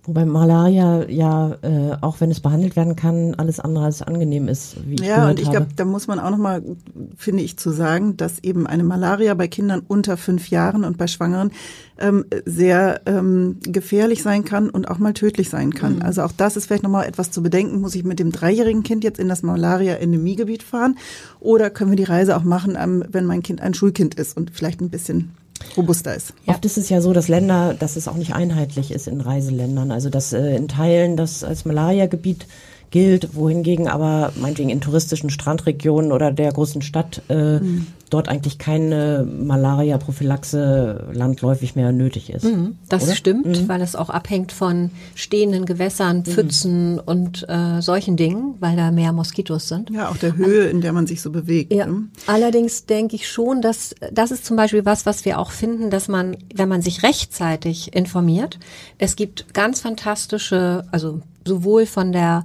Wobei 0.07 0.25
Malaria 0.25 1.09
ja, 1.09 1.57
äh, 1.63 1.97
auch 2.01 2.21
wenn 2.21 2.29
es 2.29 2.39
behandelt 2.39 2.75
werden 2.75 2.95
kann, 2.95 3.33
alles 3.35 3.59
andere 3.59 3.85
als 3.85 4.03
angenehm 4.03 4.47
ist, 4.47 4.77
wie 4.85 4.95
ich 4.95 5.01
Ja, 5.01 5.29
und 5.29 5.39
ich 5.39 5.49
glaube, 5.49 5.67
da 5.75 5.83
muss 5.83 6.07
man 6.07 6.19
auch 6.19 6.29
nochmal, 6.29 6.61
finde 7.17 7.41
ich, 7.41 7.57
zu 7.57 7.71
sagen, 7.71 8.15
dass 8.15 8.43
eben 8.43 8.67
eine 8.67 8.83
Malaria 8.83 9.33
bei 9.33 9.47
Kindern 9.47 9.81
unter 9.87 10.15
fünf 10.17 10.49
Jahren 10.49 10.83
und 10.83 10.97
bei 10.99 11.07
Schwangeren 11.07 11.51
ähm, 11.97 12.25
sehr 12.45 13.01
ähm, 13.07 13.57
gefährlich 13.63 14.21
sein 14.21 14.45
kann 14.45 14.69
und 14.69 14.89
auch 14.89 14.99
mal 14.99 15.13
tödlich 15.13 15.49
sein 15.49 15.73
kann. 15.73 16.01
Also 16.03 16.21
auch 16.21 16.31
das 16.31 16.55
ist 16.55 16.67
vielleicht 16.67 16.83
nochmal 16.83 17.07
etwas 17.07 17.31
zu 17.31 17.41
bedenken. 17.41 17.81
Muss 17.81 17.95
ich 17.95 18.03
mit 18.03 18.19
dem 18.19 18.31
dreijährigen 18.31 18.83
Kind 18.83 19.03
jetzt 19.03 19.19
in 19.19 19.27
das 19.27 19.41
Malaria-Endemiegebiet 19.41 20.61
fahren 20.61 20.97
oder 21.39 21.71
können 21.71 21.91
wir 21.91 21.97
die 21.97 22.03
Reise 22.03 22.37
auch 22.37 22.43
machen, 22.43 22.77
ähm, 22.79 23.03
wenn 23.09 23.25
mein 23.25 23.41
Kind 23.41 23.61
ein 23.61 23.73
Schulkind 23.73 24.15
ist 24.15 24.37
und 24.37 24.51
vielleicht 24.51 24.81
ein 24.81 24.89
bisschen 24.89 25.31
robuster 25.77 26.15
ist? 26.15 26.33
Oft 26.45 26.65
ist 26.65 26.77
es 26.77 26.89
ja 26.89 27.01
so, 27.01 27.13
dass 27.13 27.27
Länder, 27.27 27.73
dass 27.73 27.95
es 27.95 28.07
auch 28.07 28.15
nicht 28.15 28.33
einheitlich 28.33 28.91
ist 28.91 29.07
in 29.07 29.21
Reiseländern. 29.21 29.91
Also 29.91 30.09
dass 30.09 30.33
äh, 30.33 30.55
in 30.55 30.67
Teilen 30.67 31.17
das 31.17 31.43
als 31.43 31.65
Malaria-Gebiet 31.65 32.47
gilt, 32.95 33.35
wohingegen 33.35 33.89
aber 33.89 34.31
meinetwegen 34.39 34.69
in 34.69 34.79
touristischen 34.79 35.29
Strandregionen 35.29 36.13
oder 36.13 36.31
der 36.31 36.49
großen 36.53 36.81
Stadt 36.81 37.21
äh, 37.27 37.59
dort 38.09 38.29
eigentlich 38.29 38.57
keine 38.57 39.27
Malaria-Prophylaxe 39.29 41.09
landläufig 41.11 41.75
mehr 41.75 41.91
nötig 41.91 42.29
ist. 42.29 42.47
Das 42.87 43.03
Oder? 43.03 43.15
stimmt, 43.15 43.67
weil 43.67 43.81
es 43.81 43.97
auch 43.97 44.09
abhängt 44.09 44.53
von 44.53 44.91
stehenden 45.13 45.65
Gewässern, 45.65 46.23
Pfützen 46.23 46.97
und 46.97 47.45
äh, 47.49 47.81
solchen 47.81 48.15
Dingen, 48.15 48.55
weil 48.61 48.77
da 48.77 48.91
mehr 48.91 49.11
Moskitos 49.11 49.67
sind. 49.67 49.89
Ja, 49.89 50.07
auch 50.07 50.15
der 50.15 50.37
Höhe, 50.37 50.67
in 50.67 50.79
der 50.79 50.93
man 50.93 51.05
sich 51.05 51.21
so 51.21 51.31
bewegt. 51.31 51.73
Ja. 51.73 51.87
ne? 51.87 52.05
Allerdings 52.27 52.85
denke 52.85 53.17
ich 53.17 53.27
schon, 53.27 53.61
dass 53.61 53.93
das 54.13 54.31
ist 54.31 54.45
zum 54.45 54.55
Beispiel 54.55 54.85
was, 54.85 55.05
was 55.05 55.25
wir 55.25 55.37
auch 55.37 55.51
finden, 55.51 55.89
dass 55.89 56.07
man, 56.07 56.37
wenn 56.55 56.69
man 56.69 56.81
sich 56.81 57.03
rechtzeitig 57.03 57.93
informiert, 57.93 58.57
es 58.99 59.17
gibt 59.17 59.53
ganz 59.53 59.81
fantastische, 59.81 60.85
also 60.91 61.19
sowohl 61.45 61.85
von 61.85 62.11
der 62.11 62.43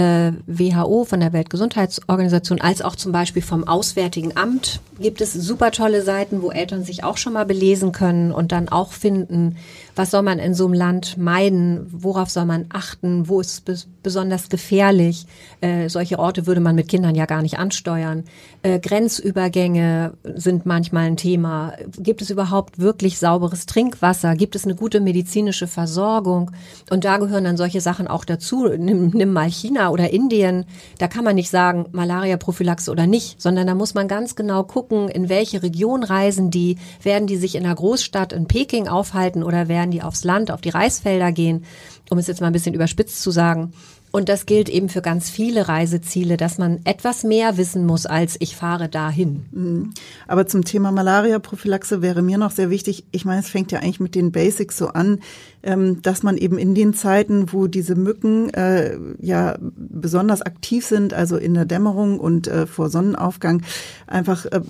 äh, 0.00 0.32
WHO, 0.46 1.04
von 1.04 1.20
der 1.20 1.34
Weltgesundheitsorganisation, 1.34 2.60
als 2.60 2.80
auch 2.80 2.96
zum 2.96 3.12
Beispiel 3.12 3.42
vom 3.42 3.68
Auswärtigen 3.68 4.34
Amt 4.34 4.80
gibt 4.98 5.20
es 5.20 5.32
super 5.34 5.70
tolle 5.70 6.02
Seiten, 6.02 6.40
wo 6.40 6.50
Eltern 6.50 6.84
sich 6.84 7.04
auch 7.04 7.18
schon 7.18 7.34
mal 7.34 7.44
belesen 7.44 7.92
können 7.92 8.32
und 8.32 8.50
dann 8.50 8.70
auch 8.70 8.92
finden, 8.92 9.56
was 10.00 10.12
soll 10.12 10.22
man 10.22 10.38
in 10.38 10.54
so 10.54 10.64
einem 10.64 10.72
Land 10.72 11.18
meiden, 11.18 11.86
worauf 11.90 12.30
soll 12.30 12.46
man 12.46 12.64
achten, 12.70 13.28
wo 13.28 13.38
ist 13.38 13.52
es 13.52 13.60
bes 13.60 13.88
besonders 14.02 14.48
gefährlich. 14.48 15.26
Äh, 15.60 15.90
solche 15.90 16.18
Orte 16.18 16.46
würde 16.46 16.62
man 16.62 16.74
mit 16.74 16.88
Kindern 16.88 17.14
ja 17.14 17.26
gar 17.26 17.42
nicht 17.42 17.58
ansteuern. 17.58 18.24
Äh, 18.62 18.80
Grenzübergänge 18.80 20.14
sind 20.36 20.64
manchmal 20.64 21.04
ein 21.04 21.18
Thema. 21.18 21.74
Gibt 21.98 22.22
es 22.22 22.30
überhaupt 22.30 22.78
wirklich 22.78 23.18
sauberes 23.18 23.66
Trinkwasser? 23.66 24.36
Gibt 24.36 24.56
es 24.56 24.64
eine 24.64 24.74
gute 24.74 25.00
medizinische 25.00 25.66
Versorgung? 25.66 26.50
Und 26.88 27.04
da 27.04 27.18
gehören 27.18 27.44
dann 27.44 27.58
solche 27.58 27.82
Sachen 27.82 28.08
auch 28.08 28.24
dazu. 28.24 28.68
Nimm, 28.68 29.10
nimm 29.10 29.34
mal 29.34 29.50
China 29.50 29.90
oder 29.90 30.10
Indien. 30.10 30.64
Da 30.96 31.06
kann 31.06 31.24
man 31.24 31.34
nicht 31.34 31.50
sagen, 31.50 31.84
Malaria-Prophylaxe 31.92 32.90
oder 32.90 33.06
nicht, 33.06 33.40
sondern 33.40 33.66
da 33.66 33.74
muss 33.74 33.92
man 33.92 34.08
ganz 34.08 34.34
genau 34.34 34.64
gucken, 34.64 35.10
in 35.10 35.28
welche 35.28 35.62
Region 35.62 36.04
reisen 36.04 36.50
die. 36.50 36.78
Werden 37.02 37.26
die 37.26 37.36
sich 37.36 37.54
in 37.54 37.66
einer 37.66 37.74
Großstadt 37.74 38.32
in 38.32 38.46
Peking 38.46 38.88
aufhalten 38.88 39.42
oder 39.42 39.68
werden 39.68 39.89
die 39.90 40.02
aufs 40.02 40.24
Land, 40.24 40.50
auf 40.50 40.60
die 40.60 40.70
Reisfelder 40.70 41.32
gehen? 41.32 41.64
Um 42.10 42.18
es 42.18 42.26
jetzt 42.26 42.40
mal 42.40 42.48
ein 42.48 42.52
bisschen 42.52 42.74
überspitzt 42.74 43.22
zu 43.22 43.30
sagen. 43.30 43.72
Und 44.12 44.28
das 44.28 44.46
gilt 44.46 44.68
eben 44.68 44.88
für 44.88 45.02
ganz 45.02 45.30
viele 45.30 45.68
Reiseziele, 45.68 46.36
dass 46.36 46.58
man 46.58 46.80
etwas 46.84 47.22
mehr 47.22 47.56
wissen 47.56 47.86
muss, 47.86 48.06
als 48.06 48.36
ich 48.40 48.56
fahre 48.56 48.88
dahin. 48.88 49.92
Aber 50.26 50.46
zum 50.46 50.64
Thema 50.64 50.90
Malaria-Prophylaxe 50.90 52.02
wäre 52.02 52.20
mir 52.20 52.36
noch 52.36 52.50
sehr 52.50 52.70
wichtig, 52.70 53.04
ich 53.12 53.24
meine, 53.24 53.40
es 53.40 53.48
fängt 53.48 53.70
ja 53.70 53.78
eigentlich 53.78 54.00
mit 54.00 54.16
den 54.16 54.32
Basics 54.32 54.76
so 54.76 54.88
an, 54.88 55.20
ähm, 55.62 56.02
dass 56.02 56.22
man 56.22 56.36
eben 56.36 56.58
in 56.58 56.74
den 56.74 56.92
Zeiten, 56.92 57.52
wo 57.52 57.68
diese 57.68 57.94
Mücken 57.94 58.50
äh, 58.50 58.98
ja 59.20 59.56
besonders 59.60 60.42
aktiv 60.42 60.84
sind, 60.84 61.14
also 61.14 61.36
in 61.36 61.54
der 61.54 61.66
Dämmerung 61.66 62.18
und 62.18 62.48
äh, 62.48 62.66
vor 62.66 62.90
Sonnenaufgang, 62.90 63.62
einfach 64.08 64.46
äh, 64.46 64.60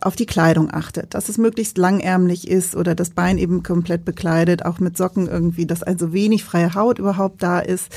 auf 0.00 0.16
die 0.16 0.26
Kleidung 0.26 0.72
achtet, 0.72 1.14
dass 1.14 1.28
es 1.28 1.38
möglichst 1.38 1.78
langärmlich 1.78 2.48
ist 2.48 2.76
oder 2.76 2.94
das 2.94 3.10
Bein 3.10 3.38
eben 3.38 3.62
komplett 3.62 4.04
bekleidet, 4.04 4.64
auch 4.64 4.78
mit 4.78 4.96
Socken 4.96 5.28
irgendwie, 5.28 5.66
dass 5.66 5.82
also 5.82 6.12
wenig 6.12 6.44
freie 6.44 6.74
Haut 6.74 6.98
überhaupt 6.98 7.42
da 7.42 7.58
ist, 7.60 7.92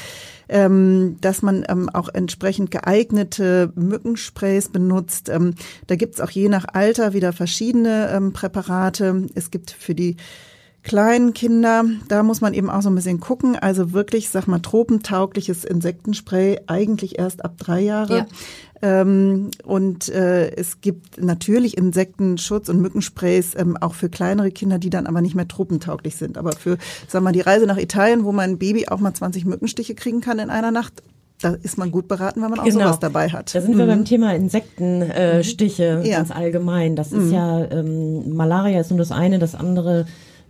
ähm, 0.50 1.18
dass 1.22 1.42
man 1.42 1.66
ähm, 1.70 1.90
auch 1.90 2.10
entsprechend 2.10 2.72
geeignete 2.72 3.72
Mückensprays 3.76 4.70
benutzt. 4.70 5.30
Ähm, 5.30 5.56
da 5.88 5.96
gibt's 5.96 6.22
auch 6.22 6.32
je 6.32 6.50
nach 6.50 6.66
Alter 6.74 7.14
wieder 7.14 7.34
verschiedene 7.34 8.10
ähm, 8.12 8.34
Präparate. 8.34 9.28
Es 9.34 9.52
gibt 9.52 9.72
für 9.72 9.96
die 9.96 10.18
kleinen 10.84 11.34
Kinder, 11.34 11.86
da 12.08 12.24
muss 12.24 12.42
man 12.42 12.54
eben 12.54 12.70
auch 12.70 12.82
so 12.82 12.90
ein 12.90 12.96
bisschen 12.96 13.20
gucken. 13.20 13.56
Also 13.56 13.94
wirklich, 13.94 14.30
sag 14.30 14.48
mal, 14.48 14.60
tropentaugliches 14.60 15.64
Insektenspray 15.64 16.62
eigentlich 16.68 17.20
erst 17.20 17.46
ab 17.46 17.58
drei 17.58 17.82
Jahre. 17.82 18.18
Ja. 18.18 18.26
Ähm, 18.82 19.52
und 19.64 20.10
äh, 20.10 20.52
es 20.56 20.82
gibt 20.82 21.22
natürlich 21.22 21.78
Insektenschutz 21.78 22.68
und 22.70 22.82
Mückensprays 22.82 23.54
ähm, 23.56 23.78
auch 23.78 23.94
für 23.94 24.10
kleinere 24.10 24.52
Kinder, 24.52 24.80
die 24.80 24.90
dann 24.90 25.06
aber 25.08 25.22
nicht 25.22 25.36
mehr 25.36 25.48
tropentauglich 25.48 26.16
sind. 26.16 26.38
Aber 26.38 26.54
für, 26.54 26.78
sag 27.08 27.22
mal, 27.22 27.32
die 27.32 27.42
Reise 27.42 27.66
nach 27.68 27.78
Italien, 27.78 28.24
wo 28.26 28.32
mein 28.32 28.58
Baby 28.58 28.88
auch 28.88 29.00
mal 29.00 29.14
20 29.14 29.46
Mückenstiche 29.46 29.94
kriegen 29.96 30.22
kann 30.22 30.40
in 30.40 30.50
einer 30.50 30.72
Nacht, 30.72 31.04
da 31.42 31.56
ist 31.64 31.78
man 31.78 31.92
gut 31.92 32.08
beraten, 32.08 32.42
wenn 32.42 32.52
man 32.52 32.60
auch 32.60 32.70
sowas 32.70 33.00
dabei 33.00 33.30
hat. 33.30 33.54
Da 33.56 33.62
sind 33.62 33.78
wir 33.78 33.88
beim 33.88 34.06
Thema 34.06 34.34
Insektenstiche 34.36 36.02
äh, 36.04 36.10
Ja. 36.10 36.18
ganz 36.18 36.32
allgemein. 36.32 36.96
Das 36.96 37.12
ist 37.12 37.32
ja, 37.32 37.66
ähm, 37.72 38.36
Malaria 38.36 38.80
ist 38.80 38.90
nur 38.92 39.00
das 39.00 39.12
eine, 39.12 39.40
das 39.40 39.56
andere 39.56 40.06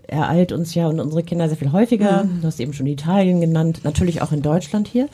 ereilt 0.08 0.52
uns 0.52 0.76
ja 0.76 0.88
und 0.88 1.00
unsere 1.00 1.24
Kinder 1.24 1.48
sehr 1.48 1.58
viel 1.58 1.72
häufiger. 1.72 2.26
Du 2.42 2.48
hast 2.48 2.60
eben 2.60 2.74
schon 2.74 2.88
Italien 2.88 3.40
genannt, 3.40 3.82
natürlich 3.84 4.22
auch 4.22 4.34
in 4.34 4.42
Deutschland 4.42 4.88
hier 4.90 5.08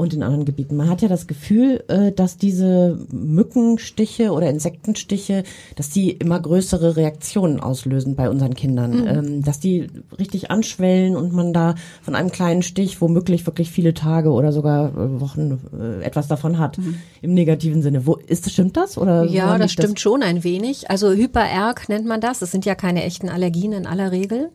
und 0.00 0.14
in 0.14 0.22
anderen 0.22 0.44
Gebieten. 0.44 0.76
Man 0.76 0.88
hat 0.88 1.02
ja 1.02 1.08
das 1.08 1.26
Gefühl, 1.26 1.84
äh, 1.88 2.12
dass 2.12 2.36
diese 2.36 2.98
Mückenstiche 3.12 4.32
oder 4.32 4.48
Insektenstiche, 4.50 5.44
dass 5.76 5.90
die 5.90 6.10
immer 6.10 6.40
größere 6.40 6.96
Reaktionen 6.96 7.60
auslösen 7.60 8.16
bei 8.16 8.30
unseren 8.30 8.54
Kindern, 8.54 9.06
ähm, 9.06 9.42
dass 9.42 9.60
die 9.60 9.88
richtig 10.18 10.50
anschwellen 10.50 11.16
und 11.16 11.32
man 11.32 11.52
da 11.52 11.74
von 12.02 12.14
einem 12.14 12.30
kleinen 12.30 12.62
Stich 12.62 13.00
womöglich 13.00 13.46
wirklich 13.46 13.70
viele 13.70 13.94
Tage 13.94 14.30
oder 14.30 14.52
sogar 14.52 14.88
äh, 14.88 15.20
Wochen 15.20 15.60
äh, 15.78 16.02
etwas 16.02 16.28
davon 16.28 16.58
hat 16.58 16.78
im 17.22 17.34
negativen 17.34 17.82
Sinne. 17.82 18.06
Wo 18.06 18.16
ist 18.16 18.50
stimmt 18.50 18.76
das 18.76 18.96
oder 18.96 19.24
Ja, 19.24 19.58
das 19.58 19.72
stimmt 19.72 20.00
schon 20.00 20.22
ein 20.22 20.44
wenig. 20.44 20.90
Also 20.90 21.12
Hypererg 21.12 21.88
nennt 21.88 22.06
man 22.06 22.20
das. 22.20 22.38
Das 22.38 22.50
sind 22.50 22.64
ja 22.64 22.74
keine 22.74 23.04
echten 23.04 23.28
Allergien 23.28 23.72
in 23.72 23.86
aller 23.86 24.12
Regel. 24.12 24.50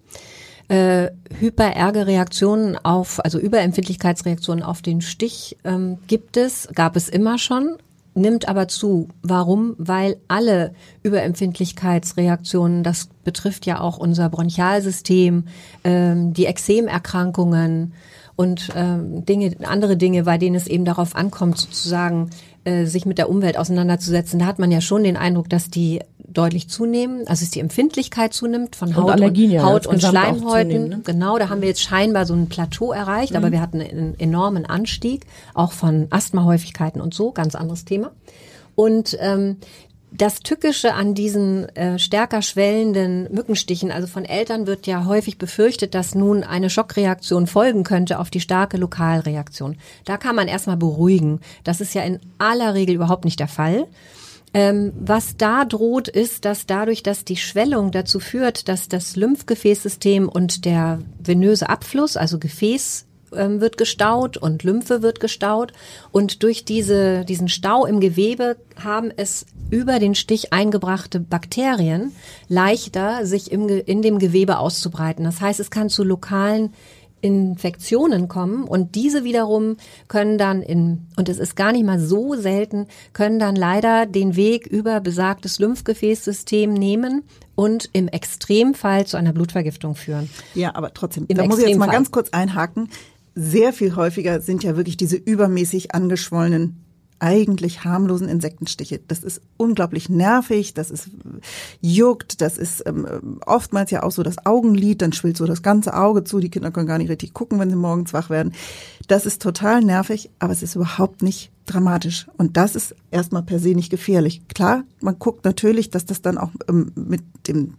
Äh, 0.68 1.12
hypererge 1.40 2.08
Reaktionen 2.08 2.76
auf, 2.76 3.24
also 3.24 3.38
Überempfindlichkeitsreaktionen 3.38 4.64
auf 4.64 4.82
den 4.82 5.02
Stich 5.02 5.58
ähm, 5.64 6.00
gibt 6.08 6.38
es, 6.38 6.68
gab 6.74 6.96
es 6.96 7.08
immer 7.08 7.38
schon, 7.38 7.78
nimmt 8.16 8.48
aber 8.48 8.68
zu. 8.68 9.10
Warum? 9.22 9.76
Weil 9.78 10.18
alle 10.28 10.74
Überempfindlichkeitsreaktionen, 11.04 12.82
das 12.82 13.10
betrifft 13.24 13.68
ja 13.68 13.80
auch 13.80 13.98
unser 13.98 14.30
Bronchialsystem, 14.30 15.44
ähm, 15.84 16.34
die 16.34 16.48
Exemerkrankungen 16.48 17.94
und 18.36 18.70
ähm, 18.76 19.24
Dinge, 19.24 19.56
andere 19.64 19.98
Dinge, 19.98 20.24
bei 20.24 20.38
denen 20.38 20.56
es 20.56 20.68
eben 20.68 20.86
darauf 20.86 21.16
ankommt, 21.16 21.58
sozusagen 21.58 22.32
äh, 22.64 22.86
sich 22.86 23.06
mit 23.06 23.18
der 23.18 23.30
Umwelt 23.30 23.58
auseinanderzusetzen. 23.58 24.40
Da 24.40 24.46
hat 24.46 24.60
man 24.60 24.72
ja 24.72 24.82
schon 24.82 25.04
den 25.04 25.18
Eindruck, 25.18 25.50
dass 25.50 25.70
die 25.70 26.02
deutlich 26.28 26.70
zunehmen, 26.70 27.28
also 27.28 27.44
dass 27.44 27.52
die 27.52 27.60
Empfindlichkeit 27.60 28.34
zunimmt 28.34 28.76
von 28.76 28.90
Und 28.90 28.98
Haut 28.98 29.12
Allergien 29.12 29.52
ja 29.52 29.64
Haut 29.64 29.88
und 29.88 30.02
Schleimhäuten. 30.02 30.72
zunehmen, 30.72 30.90
ne? 30.90 31.02
Genau, 31.04 31.38
da 31.38 31.50
haben 31.50 31.62
wir 31.62 31.68
jetzt 31.68 31.82
scheinbar 31.82 32.26
so 32.26 32.34
ein 32.34 32.48
Plateau 32.48 32.92
erreicht, 32.92 33.36
aber 33.36 33.52
wir 33.52 33.62
hatten 33.62 33.82
einen 33.82 34.20
enormen 34.20 34.66
Anstieg, 34.66 35.26
auch 35.54 35.72
von 35.72 36.08
Asthmahäufigkeiten 36.10 37.02
und 37.02 37.14
so, 37.14 37.32
ganz 37.32 37.56
anderes 37.56 37.86
Thema. 37.86 38.12
Und 38.76 39.18
ähm, 39.22 39.58
das 40.18 40.40
Tückische 40.40 40.94
an 40.94 41.14
diesen 41.14 41.68
äh, 41.76 42.00
stärker 42.00 42.42
schwellenden 42.42 43.34
Mückenstichen, 43.34 43.92
also 43.92 44.08
von 44.08 44.24
Eltern 44.24 44.66
wird 44.66 44.88
ja 44.88 45.06
häufig 45.06 45.38
befürchtet, 45.38 45.94
dass 45.94 46.16
nun 46.16 46.44
eine 46.44 46.70
Schockreaktion 46.70 47.48
folgen 47.48 47.84
könnte 47.84 48.20
auf 48.20 48.30
die 48.30 48.40
starke 48.40 48.78
Lokalreaktion. 48.78 49.78
Da 50.06 50.18
kann 50.18 50.36
man 50.36 50.48
erstmal 50.48 50.78
beruhigen. 50.78 51.42
Das 51.64 51.82
ist 51.82 51.94
ja 51.94 52.04
in 52.04 52.20
aller 52.38 52.74
Regel 52.74 52.96
überhaupt 52.96 53.26
nicht 53.26 53.40
der 53.40 53.48
Fall. 53.50 53.88
Ähm, 54.56 54.94
was 54.98 55.36
da 55.36 55.66
droht, 55.66 56.08
ist, 56.08 56.46
dass 56.46 56.66
dadurch, 56.66 57.04
dass 57.04 57.26
die 57.26 57.36
Schwellung 57.36 57.92
dazu 57.92 58.22
führt, 58.22 58.70
dass 58.70 58.88
das 58.88 59.18
Lymphgefäßsystem 59.18 60.30
und 60.30 60.64
der 60.64 61.00
venöse 61.20 61.68
Abfluss, 61.68 62.16
also 62.16 62.40
Gefäß, 62.40 63.06
ähm, 63.36 63.60
wird 63.60 63.78
gestaut 63.78 64.38
und 64.38 64.64
Lymphe 64.64 65.02
wird 65.02 65.20
gestaut. 65.20 65.74
Und 66.14 66.42
durch 66.42 66.64
diese, 66.64 67.26
diesen 67.26 67.50
Stau 67.50 67.86
im 67.86 68.00
Gewebe 68.00 68.56
haben 68.82 69.12
es 69.14 69.46
über 69.72 70.00
den 70.00 70.16
Stich 70.16 70.54
eingebrachte 70.54 71.20
Bakterien 71.20 72.14
leichter, 72.48 73.26
sich 73.26 73.52
im, 73.52 73.68
in 73.68 74.02
dem 74.02 74.20
Gewebe 74.20 74.60
auszubreiten. 74.60 75.26
Das 75.26 75.42
heißt, 75.42 75.60
es 75.60 75.70
kann 75.70 75.90
zu 75.90 76.06
lokalen 76.06 76.72
Infektionen 77.22 78.28
kommen 78.28 78.66
und 78.66 78.96
diese 78.96 79.24
wiederum 79.24 79.78
können 80.08 80.38
dann 80.38 80.62
in, 80.62 81.08
und 81.16 81.28
es 81.28 81.40
ist 81.40 81.56
gar 81.56 81.72
nicht 81.72 81.86
mal 81.86 82.00
so 82.00 82.36
selten, 82.36 82.88
können 83.14 83.40
dann 83.40 83.56
leider 83.56 84.06
den 84.06 84.36
Weg 84.36 84.68
über 84.68 85.00
besagtes 85.00 85.60
Lymphgefäßsystem 85.60 86.74
nehmen 86.74 87.24
und 87.56 87.90
im 87.94 88.08
Extremfall 88.08 89.08
zu 89.08 89.18
einer 89.18 89.34
Blutvergiftung 89.34 89.96
führen. 89.96 90.30
Ja, 90.54 90.76
aber 90.76 90.94
trotzdem, 90.94 91.26
Im 91.28 91.38
da 91.38 91.46
muss 91.46 91.60
ich 91.60 91.70
jetzt 91.70 91.80
mal 91.80 91.88
ganz 91.88 92.12
kurz 92.12 92.30
einhaken. 92.30 92.90
Sehr 93.34 93.74
viel 93.74 93.96
häufiger 93.96 94.40
sind 94.40 94.64
ja 94.64 94.78
wirklich 94.78 94.96
diese 94.96 95.18
übermäßig 95.18 95.94
angeschwollenen 95.94 96.85
eigentlich 97.20 97.84
harmlosen 97.84 98.28
Insektenstiche. 98.28 99.00
Das 99.08 99.24
ist 99.24 99.42
unglaublich 99.58 100.10
nervig, 100.10 100.74
das 100.74 100.92
ist 100.92 101.10
juckt, 101.82 102.42
das 102.42 102.58
ist 102.58 102.84
ähm, 102.86 103.40
oftmals 103.46 103.92
ja 103.92 104.04
auch 104.04 104.12
so 104.12 104.24
das 104.24 104.46
Augenlid, 104.46 105.02
dann 105.02 105.14
schwillt 105.14 105.38
so 105.38 105.46
das 105.46 105.62
ganze 105.62 105.94
Auge 105.96 106.24
zu, 106.24 106.40
die 106.40 106.50
Kinder 106.50 106.72
können 106.72 106.88
gar 106.88 106.98
nicht 106.98 107.10
richtig 107.10 107.34
gucken, 107.34 107.60
wenn 107.60 107.70
sie 107.70 107.76
morgens 107.76 108.14
wach 108.14 108.30
werden. 108.30 108.54
Das 109.08 109.26
ist 109.26 109.42
total 109.42 109.82
nervig, 109.82 110.30
aber 110.40 110.54
es 110.54 110.64
ist 110.64 110.76
überhaupt 110.76 111.22
nicht 111.22 111.52
dramatisch. 111.66 112.28
Und 112.38 112.58
das 112.58 112.76
ist 112.76 112.96
erstmal 113.12 113.44
per 113.44 113.60
se 113.60 113.70
nicht 113.70 113.90
gefährlich. 113.90 114.48
Klar, 114.48 114.84
man 115.02 115.18
guckt 115.18 115.46
natürlich, 115.46 115.90
dass 115.90 116.06
das 116.06 116.22
dann 116.22 116.38
auch 116.38 116.52
ähm, 116.68 116.92
mit 116.96 117.22
dem 117.48 117.76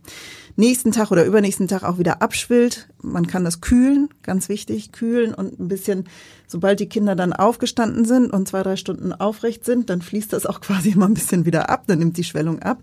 nächsten 0.57 0.91
Tag 0.91 1.11
oder 1.11 1.25
übernächsten 1.25 1.69
Tag 1.69 1.85
auch 1.85 1.99
wieder 1.99 2.23
abschwillt. 2.23 2.89
Man 3.03 3.27
kann 3.27 3.45
das 3.45 3.61
kühlen, 3.61 4.09
ganz 4.23 4.49
wichtig, 4.49 4.91
kühlen 4.91 5.35
und 5.35 5.61
ein 5.61 5.69
bisschen, 5.69 6.05
sobald 6.47 6.81
die 6.81 6.89
Kinder 6.89 7.15
dann 7.15 7.33
aufgestanden 7.33 8.05
sind 8.05 8.33
und 8.33 8.49
zwei, 8.49 8.63
drei 8.63 8.77
Stunden 8.77 9.13
aufrecht 9.13 9.65
sind, 9.65 9.91
dann 9.91 10.01
fließt 10.01 10.33
das 10.33 10.47
auch 10.47 10.61
quasi 10.63 10.91
immer 10.91 11.07
ein 11.07 11.15
bisschen 11.15 11.45
wieder 11.45 11.71
ab, 11.71 11.85
dann 11.87 11.99
nimmt 11.99 12.17
die 12.17 12.25
Schwellung 12.25 12.61
ab. 12.63 12.83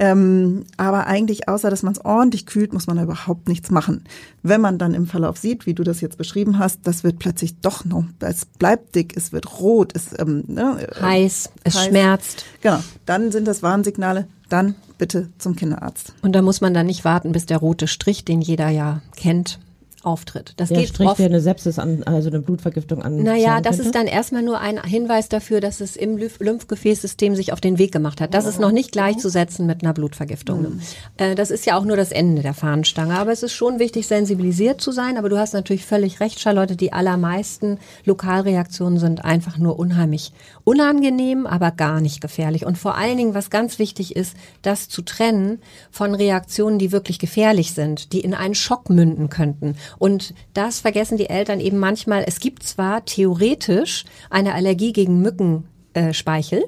Ähm, 0.00 0.64
aber 0.76 1.08
eigentlich, 1.08 1.48
außer 1.48 1.70
dass 1.70 1.82
man 1.82 1.92
es 1.92 2.04
ordentlich 2.04 2.46
kühlt, 2.46 2.72
muss 2.72 2.86
man 2.86 2.96
da 2.96 3.02
überhaupt 3.02 3.48
nichts 3.48 3.70
machen. 3.70 4.04
Wenn 4.44 4.60
man 4.60 4.78
dann 4.78 4.94
im 4.94 5.06
Verlauf 5.06 5.38
sieht, 5.38 5.66
wie 5.66 5.74
du 5.74 5.82
das 5.82 6.00
jetzt 6.00 6.18
beschrieben 6.18 6.60
hast, 6.60 6.80
das 6.84 7.02
wird 7.02 7.18
plötzlich 7.18 7.58
doch 7.58 7.84
noch, 7.84 8.04
es 8.20 8.46
bleibt 8.46 8.94
dick, 8.94 9.16
es 9.16 9.32
wird 9.32 9.58
rot, 9.58 9.92
es 9.96 10.16
ähm, 10.18 10.44
ne, 10.46 10.86
äh, 10.88 11.00
Heiß, 11.02 11.50
es 11.64 11.74
heiß. 11.74 11.86
schmerzt. 11.86 12.44
Genau, 12.60 12.78
dann 13.06 13.32
sind 13.32 13.48
das 13.48 13.64
Warnsignale, 13.64 14.28
dann 14.48 14.76
bitte 14.98 15.30
zum 15.38 15.56
Kinderarzt. 15.56 16.12
Und 16.22 16.32
da 16.32 16.42
muss 16.42 16.60
man 16.60 16.74
dann 16.74 16.86
nicht 16.86 17.04
warten, 17.04 17.32
bis 17.32 17.46
der 17.46 17.58
rote 17.58 17.86
Strich, 17.86 18.24
den 18.24 18.40
jeder 18.40 18.68
ja 18.68 19.00
kennt, 19.16 19.58
auftritt. 20.02 20.54
Das 20.56 20.68
Der 20.68 20.78
geht 20.78 20.88
Strich, 20.90 21.08
oft 21.08 21.20
eine 21.20 21.40
Sepsis 21.40 21.78
an, 21.78 22.02
also 22.04 22.28
eine 22.28 22.40
Blutvergiftung 22.40 23.02
an. 23.02 23.22
Naja, 23.22 23.60
das 23.60 23.78
ist 23.78 23.94
dann 23.94 24.06
erstmal 24.06 24.42
nur 24.42 24.60
ein 24.60 24.82
Hinweis 24.82 25.28
dafür, 25.28 25.60
dass 25.60 25.80
es 25.80 25.96
im 25.96 26.16
Lymph 26.16 26.38
Lymphgefäßsystem 26.40 27.34
sich 27.34 27.52
auf 27.52 27.60
den 27.60 27.78
Weg 27.78 27.92
gemacht 27.92 28.20
hat. 28.20 28.34
Das 28.34 28.46
ist 28.46 28.60
noch 28.60 28.72
nicht 28.72 28.92
gleichzusetzen 28.92 29.66
mit 29.66 29.82
einer 29.82 29.92
Blutvergiftung. 29.92 30.80
Äh, 31.16 31.34
das 31.34 31.50
ist 31.50 31.66
ja 31.66 31.76
auch 31.76 31.84
nur 31.84 31.96
das 31.96 32.12
Ende 32.12 32.42
der 32.42 32.54
Fahnenstange. 32.54 33.18
Aber 33.18 33.32
es 33.32 33.42
ist 33.42 33.52
schon 33.52 33.78
wichtig, 33.78 34.06
sensibilisiert 34.06 34.80
zu 34.80 34.92
sein. 34.92 35.16
Aber 35.16 35.28
du 35.28 35.38
hast 35.38 35.52
natürlich 35.52 35.84
völlig 35.84 36.20
recht, 36.20 36.40
Charlotte. 36.40 36.76
Die 36.76 36.92
allermeisten 36.92 37.78
Lokalreaktionen 38.04 38.98
sind 38.98 39.24
einfach 39.24 39.58
nur 39.58 39.78
unheimlich 39.78 40.32
unangenehm, 40.64 41.46
aber 41.46 41.70
gar 41.70 42.00
nicht 42.00 42.20
gefährlich. 42.20 42.66
Und 42.66 42.78
vor 42.78 42.96
allen 42.96 43.16
Dingen, 43.16 43.34
was 43.34 43.50
ganz 43.50 43.78
wichtig 43.78 44.16
ist, 44.16 44.36
das 44.62 44.88
zu 44.88 45.02
trennen 45.02 45.60
von 45.90 46.14
Reaktionen, 46.14 46.78
die 46.78 46.92
wirklich 46.92 47.18
gefährlich 47.18 47.72
sind, 47.72 48.12
die 48.12 48.20
in 48.20 48.34
einen 48.34 48.54
Schock 48.54 48.90
münden 48.90 49.28
könnten. 49.28 49.76
Und 49.98 50.34
das 50.54 50.80
vergessen 50.80 51.16
die 51.16 51.30
Eltern 51.30 51.60
eben 51.60 51.78
manchmal. 51.78 52.24
Es 52.26 52.40
gibt 52.40 52.62
zwar 52.62 53.04
theoretisch 53.04 54.04
eine 54.30 54.54
Allergie 54.54 54.92
gegen 54.92 55.22
Mückenspeichel. 55.22 56.64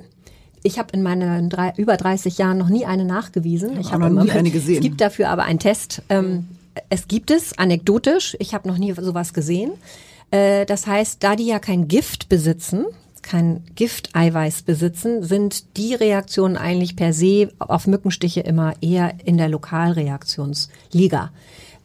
Ich 0.62 0.78
habe 0.78 0.90
in 0.92 1.02
meinen 1.02 1.48
drei, 1.48 1.72
über 1.76 1.96
30 1.96 2.38
Jahren 2.38 2.58
noch 2.58 2.68
nie 2.68 2.84
eine 2.84 3.04
nachgewiesen. 3.04 3.80
Ich 3.80 3.92
habe 3.92 4.02
noch 4.04 4.10
immer- 4.10 4.24
nie 4.24 4.30
eine 4.32 4.50
gesehen. 4.50 4.76
Es 4.76 4.82
gibt 4.82 5.00
dafür 5.00 5.30
aber 5.30 5.44
einen 5.44 5.58
Test. 5.58 6.02
Ähm, 6.08 6.48
es 6.90 7.08
gibt 7.08 7.30
es 7.30 7.56
anekdotisch. 7.58 8.36
Ich 8.40 8.54
habe 8.54 8.68
noch 8.68 8.78
nie 8.78 8.92
sowas 8.92 9.32
gesehen. 9.32 9.72
Äh, 10.30 10.66
das 10.66 10.86
heißt, 10.86 11.22
da 11.22 11.34
die 11.34 11.46
ja 11.46 11.58
kein 11.58 11.88
Gift 11.88 12.28
besitzen, 12.28 12.84
kein 13.22 13.62
Gifteiweiß 13.74 14.62
besitzen, 14.62 15.22
sind 15.22 15.76
die 15.76 15.94
Reaktionen 15.94 16.56
eigentlich 16.56 16.94
per 16.96 17.12
se 17.12 17.50
auf 17.58 17.86
Mückenstiche 17.86 18.40
immer 18.40 18.74
eher 18.82 19.14
in 19.24 19.38
der 19.38 19.48
Lokalreaktionsliga. 19.48 21.30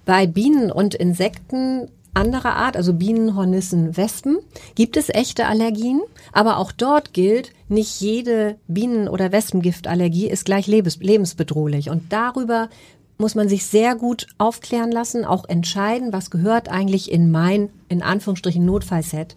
Bei 0.05 0.27
Bienen 0.27 0.71
und 0.71 0.95
Insekten 0.95 1.89
anderer 2.13 2.55
Art, 2.55 2.77
also 2.77 2.93
Bienen, 2.93 3.35
Hornissen, 3.35 3.97
Wespen, 3.97 4.38
gibt 4.75 4.95
es 4.95 5.09
echte 5.09 5.47
Allergien, 5.47 6.01
aber 6.31 6.57
auch 6.57 6.71
dort 6.71 7.13
gilt, 7.13 7.51
nicht 7.67 8.00
jede 8.00 8.55
Bienen- 8.67 9.09
oder 9.09 9.31
Wespengiftallergie 9.31 10.29
ist 10.29 10.45
gleich 10.45 10.67
lebens 10.67 10.97
lebensbedrohlich. 11.00 11.89
Und 11.89 12.13
darüber 12.13 12.69
muss 13.17 13.35
man 13.35 13.50
sich 13.50 13.65
sehr 13.65 13.95
gut 13.95 14.27
aufklären 14.38 14.91
lassen, 14.91 15.25
auch 15.25 15.45
entscheiden, 15.50 16.13
was 16.13 16.29
gehört 16.29 16.69
eigentlich 16.69 17.12
in 17.12 17.31
mein, 17.31 17.69
in 17.89 18.01
Anführungsstrichen, 18.01 18.65
Notfallset 18.65 19.35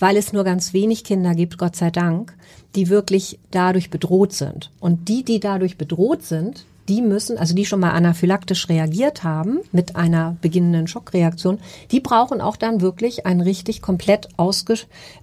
weil 0.00 0.16
es 0.16 0.32
nur 0.32 0.42
ganz 0.42 0.72
wenig 0.72 1.04
Kinder 1.04 1.34
gibt, 1.34 1.58
Gott 1.58 1.76
sei 1.76 1.90
Dank, 1.90 2.34
die 2.74 2.88
wirklich 2.88 3.38
dadurch 3.50 3.90
bedroht 3.90 4.32
sind. 4.32 4.72
Und 4.80 5.08
die, 5.08 5.22
die 5.22 5.38
dadurch 5.38 5.76
bedroht 5.76 6.22
sind, 6.24 6.64
die 6.88 7.02
müssen, 7.02 7.38
also 7.38 7.54
die 7.54 7.64
schon 7.64 7.80
mal 7.80 7.90
anaphylaktisch 7.90 8.68
reagiert 8.68 9.22
haben 9.22 9.60
mit 9.72 9.96
einer 9.96 10.36
beginnenden 10.40 10.86
Schockreaktion, 10.86 11.58
die 11.90 12.00
brauchen 12.00 12.40
auch 12.40 12.56
dann 12.56 12.80
wirklich 12.80 13.26
ein 13.26 13.40
richtig 13.40 13.82
komplett 13.82 14.28
ausge, 14.36 14.74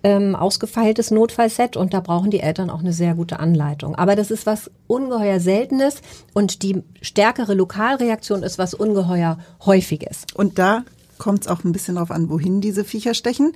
ähm, 0.04 0.36
ausgefeiltes 0.36 1.12
Notfallset 1.12 1.76
und 1.76 1.94
da 1.94 2.00
brauchen 2.00 2.32
die 2.32 2.40
Eltern 2.40 2.70
auch 2.70 2.80
eine 2.80 2.94
sehr 2.94 3.16
gute 3.16 3.40
Anleitung. 3.40 3.96
Aber 3.96 4.16
das 4.16 4.32
ist 4.32 4.46
was 4.46 4.72
ungeheuer 4.88 5.40
Seltenes 5.40 6.02
und 6.34 6.64
die 6.64 6.84
stärkere 7.02 7.54
Lokalreaktion 7.54 8.44
ist 8.44 8.58
was 8.58 8.74
ungeheuer 8.74 9.38
Häufiges. 9.66 10.26
Und 10.34 10.60
da 10.60 10.84
kommt 11.18 11.42
es 11.42 11.48
auch 11.48 11.64
ein 11.64 11.72
bisschen 11.72 11.96
drauf 11.96 12.12
an, 12.12 12.30
wohin 12.30 12.62
diese 12.62 12.86
Viecher 12.86 13.14
stechen. 13.14 13.54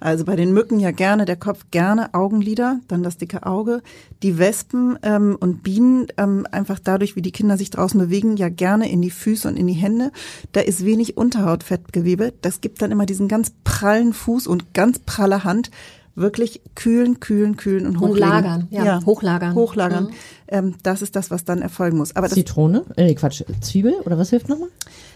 Also 0.00 0.24
bei 0.24 0.34
den 0.34 0.52
Mücken 0.52 0.80
ja 0.80 0.90
gerne 0.90 1.26
der 1.26 1.36
Kopf, 1.36 1.66
gerne 1.70 2.14
Augenlider, 2.14 2.80
dann 2.88 3.02
das 3.02 3.18
dicke 3.18 3.44
Auge. 3.44 3.82
Die 4.22 4.38
Wespen 4.38 4.98
ähm, 5.02 5.36
und 5.38 5.62
Bienen 5.62 6.06
ähm, 6.16 6.46
einfach 6.50 6.78
dadurch, 6.78 7.16
wie 7.16 7.22
die 7.22 7.32
Kinder 7.32 7.58
sich 7.58 7.68
draußen 7.68 8.00
bewegen, 8.00 8.36
ja 8.36 8.48
gerne 8.48 8.90
in 8.90 9.02
die 9.02 9.10
Füße 9.10 9.46
und 9.46 9.56
in 9.56 9.66
die 9.66 9.74
Hände. 9.74 10.10
Da 10.52 10.60
ist 10.60 10.84
wenig 10.84 11.18
Unterhautfettgewebe. 11.18 12.32
Das 12.40 12.62
gibt 12.62 12.80
dann 12.80 12.90
immer 12.90 13.04
diesen 13.04 13.28
ganz 13.28 13.52
prallen 13.62 14.14
Fuß 14.14 14.46
und 14.46 14.72
ganz 14.72 14.98
pralle 15.00 15.44
Hand. 15.44 15.70
Wirklich 16.16 16.60
kühlen, 16.74 17.20
kühlen, 17.20 17.56
kühlen 17.56 17.86
und 17.86 18.00
hochlegen. 18.00 18.28
lagern, 18.28 18.68
ja, 18.70 19.04
hochlagern. 19.06 19.54
Hochlagern. 19.54 20.04
Mhm. 20.04 20.10
Ähm, 20.48 20.74
das 20.82 21.02
ist 21.02 21.14
das, 21.14 21.30
was 21.30 21.44
dann 21.44 21.62
erfolgen 21.62 21.98
muss. 21.98 22.16
Aber 22.16 22.26
das 22.26 22.34
Zitrone? 22.34 22.84
Äh, 22.96 23.04
nee, 23.04 23.14
Quatsch, 23.14 23.42
Zwiebel 23.60 23.94
oder 24.04 24.18
was 24.18 24.30
hilft 24.30 24.48
nochmal? 24.48 24.68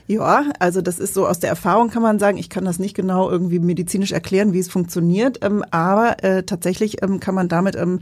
Ja, 0.06 0.44
also 0.58 0.82
das 0.82 0.98
ist 0.98 1.14
so 1.14 1.26
aus 1.26 1.38
der 1.38 1.48
Erfahrung 1.48 1.88
kann 1.88 2.02
man 2.02 2.18
sagen, 2.18 2.36
ich 2.36 2.50
kann 2.50 2.64
das 2.64 2.78
nicht 2.78 2.94
genau 2.94 3.30
irgendwie 3.30 3.58
medizinisch 3.58 4.12
erklären, 4.12 4.52
wie 4.52 4.58
es 4.58 4.68
funktioniert, 4.68 5.38
ähm, 5.42 5.64
aber 5.70 6.22
äh, 6.22 6.42
tatsächlich 6.42 7.02
ähm, 7.02 7.20
kann 7.20 7.34
man 7.34 7.48
damit 7.48 7.74
ähm, 7.74 8.00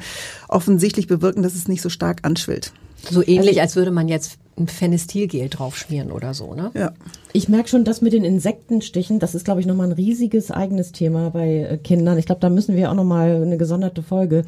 offensichtlich 0.49 1.07
bewirken, 1.07 1.43
dass 1.43 1.55
es 1.55 1.69
nicht 1.69 1.83
so 1.83 1.89
stark 1.89 2.21
anschwillt. 2.23 2.73
So 3.09 3.25
ähnlich, 3.25 3.61
als 3.61 3.77
würde 3.77 3.91
man 3.91 4.09
jetzt 4.09 4.39
ein 4.59 4.69
Phenestilgel 4.69 5.49
draufschmieren 5.49 6.13
oder 6.13 6.35
so, 6.35 6.55
ne? 6.55 6.71
Ja. 6.75 6.93
Ich 7.33 7.49
merke 7.49 7.69
schon, 7.69 7.85
das 7.85 8.03
mit 8.03 8.13
den 8.13 8.25
Insektenstichen, 8.25 9.19
das 9.19 9.35
ist, 9.35 9.45
glaube 9.45 9.61
ich, 9.61 9.67
nochmal 9.67 9.89
ein 9.89 9.93
riesiges 9.93 10.51
eigenes 10.51 10.93
Thema 10.93 11.31
bei 11.31 11.67
äh, 11.71 11.79
Kindern. 11.79 12.19
Ich 12.19 12.27
glaube, 12.27 12.41
da 12.41 12.51
müssen 12.51 12.77
wir 12.77 12.91
auch 12.91 12.95
nochmal 12.95 13.43
eine 13.43 13.57
gesonderte 13.57 14.03
Folge 14.03 14.45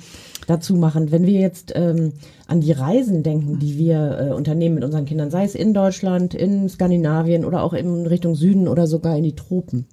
dazu 0.47 0.77
machen. 0.77 1.11
Wenn 1.11 1.27
wir 1.27 1.40
jetzt 1.40 1.73
ähm, 1.75 2.12
an 2.47 2.61
die 2.61 2.73
Reisen 2.73 3.23
denken, 3.23 3.59
die 3.59 3.79
wir 3.79 4.19
äh, 4.19 4.35
unternehmen 4.35 4.75
mit 4.75 4.85
unseren 4.85 5.07
Kindern, 5.07 5.31
sei 5.31 5.45
es 5.45 5.55
in 5.55 5.73
Deutschland, 5.73 6.35
in 6.35 6.69
Skandinavien 6.69 7.45
oder 7.45 7.62
auch 7.62 7.73
in 7.73 8.07
Richtung 8.07 8.35
Süden 8.35 8.69
oder 8.69 8.87
sogar 8.87 9.17
in 9.17 9.25
die 9.25 9.35
Tropen. 9.35 9.87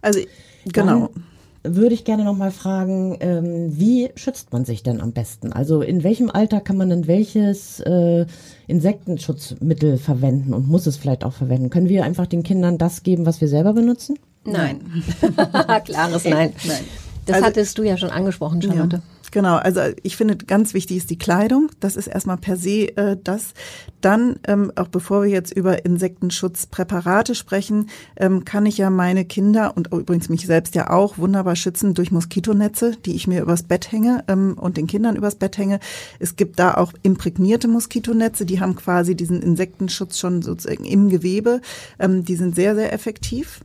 Also 0.00 0.20
genau. 0.64 1.08
Dann 1.08 1.24
würde 1.64 1.94
ich 1.94 2.04
gerne 2.04 2.24
nochmal 2.24 2.50
fragen, 2.50 3.16
ähm, 3.20 3.78
wie 3.78 4.10
schützt 4.16 4.52
man 4.52 4.64
sich 4.64 4.82
denn 4.82 5.00
am 5.00 5.12
besten? 5.12 5.52
Also 5.52 5.80
in 5.80 6.04
welchem 6.04 6.30
Alter 6.30 6.60
kann 6.60 6.76
man 6.76 6.90
denn 6.90 7.06
welches 7.06 7.80
äh, 7.80 8.26
Insektenschutzmittel 8.66 9.98
verwenden 9.98 10.54
und 10.54 10.68
muss 10.68 10.86
es 10.86 10.96
vielleicht 10.96 11.24
auch 11.24 11.32
verwenden? 11.32 11.70
Können 11.70 11.88
wir 11.88 12.04
einfach 12.04 12.26
den 12.26 12.42
Kindern 12.42 12.78
das 12.78 13.02
geben, 13.02 13.26
was 13.26 13.40
wir 13.40 13.48
selber 13.48 13.72
benutzen? 13.72 14.18
Nein. 14.44 14.80
Klares 15.84 16.24
Nein. 16.24 16.52
Nein. 16.66 16.84
Das 17.26 17.36
Also- 17.36 17.46
hattest 17.46 17.78
du 17.78 17.82
ja 17.82 17.96
schon 17.96 18.10
angesprochen, 18.10 18.60
Charlotte. 18.60 18.96
Ja, 18.96 19.02
genau, 19.34 19.56
also 19.56 19.80
ich 20.02 20.16
finde 20.16 20.36
ganz 20.36 20.72
wichtig 20.72 20.96
ist 20.96 21.10
die 21.10 21.18
Kleidung. 21.18 21.68
Das 21.80 21.96
ist 21.96 22.06
erstmal 22.06 22.38
per 22.38 22.56
se 22.56 22.96
äh, 22.96 23.18
das. 23.22 23.52
Dann, 24.00 24.36
ähm, 24.46 24.72
auch 24.76 24.88
bevor 24.88 25.24
wir 25.24 25.28
jetzt 25.28 25.52
über 25.52 25.84
Insektenschutzpräparate 25.84 27.34
sprechen, 27.34 27.90
ähm, 28.16 28.44
kann 28.44 28.64
ich 28.64 28.78
ja 28.78 28.88
meine 28.88 29.24
Kinder 29.24 29.76
und 29.76 29.92
übrigens 29.92 30.28
mich 30.28 30.46
selbst 30.46 30.74
ja 30.74 30.90
auch 30.90 31.18
wunderbar 31.18 31.56
schützen 31.56 31.94
durch 31.94 32.12
Moskitonetze, 32.12 32.96
die 33.04 33.14
ich 33.14 33.26
mir 33.26 33.42
übers 33.42 33.64
Bett 33.64 33.90
hänge 33.90 34.24
ähm, 34.28 34.56
und 34.58 34.76
den 34.76 34.86
Kindern 34.86 35.16
übers 35.16 35.34
Bett 35.34 35.58
hänge. 35.58 35.80
Es 36.20 36.36
gibt 36.36 36.58
da 36.58 36.74
auch 36.74 36.92
imprägnierte 37.02 37.66
Moskitonetze, 37.66 38.46
die 38.46 38.60
haben 38.60 38.76
quasi 38.76 39.16
diesen 39.16 39.42
Insektenschutz 39.42 40.18
schon 40.18 40.42
sozusagen 40.42 40.84
im 40.84 41.08
Gewebe. 41.08 41.60
Ähm, 41.98 42.24
die 42.24 42.36
sind 42.36 42.54
sehr, 42.54 42.76
sehr 42.76 42.92
effektiv. 42.92 43.60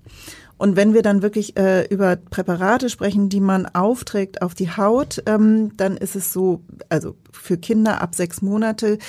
Und 0.60 0.76
wenn 0.76 0.94
wir 0.94 1.02
dann 1.02 1.24
wirklich 1.24 1.58
äh, 1.58 1.88
über 1.88 2.18
Präparate 2.18 2.90
sprechen, 2.90 3.30
die 3.30 3.40
man 3.40 3.66
aufträgt 3.66 4.44
auf 4.44 4.54
die 4.54 4.70
Haut, 4.70 5.24
ähm, 5.26 5.76
dann 5.78 5.98
ist 5.98 6.16
es 6.16 6.32
so, 6.32 6.62
also 6.90 7.16
für 7.32 7.58
Kinder 7.58 8.02
ab 8.02 8.14
sechs 8.14 8.44
Monate 8.44 9.00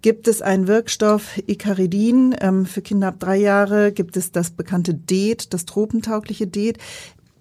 Gibt 0.00 0.28
es 0.28 0.42
einen 0.42 0.68
Wirkstoff 0.68 1.38
Icaridin 1.46 2.36
ähm, 2.40 2.66
für 2.66 2.82
Kinder 2.82 3.08
ab 3.08 3.16
drei 3.18 3.36
Jahre? 3.36 3.90
Gibt 3.90 4.16
es 4.16 4.30
das 4.30 4.50
bekannte 4.50 4.94
DEET, 4.94 5.52
das 5.52 5.64
tropentaugliche 5.64 6.46
DEET? 6.46 6.78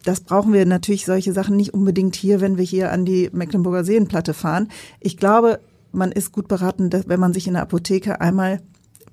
Das 0.03 0.21
brauchen 0.21 0.53
wir 0.53 0.65
natürlich 0.65 1.05
solche 1.05 1.33
Sachen 1.33 1.55
nicht 1.55 1.73
unbedingt 1.73 2.15
hier, 2.15 2.41
wenn 2.41 2.57
wir 2.57 2.63
hier 2.63 2.91
an 2.91 3.05
die 3.05 3.29
Mecklenburger 3.31 3.83
Seenplatte 3.83 4.33
fahren. 4.33 4.69
Ich 4.99 5.17
glaube, 5.17 5.60
man 5.91 6.12
ist 6.12 6.31
gut 6.31 6.47
beraten, 6.47 6.89
wenn 7.05 7.19
man 7.19 7.33
sich 7.33 7.45
in 7.45 7.53
der 7.53 7.62
Apotheke 7.62 8.21
einmal 8.21 8.62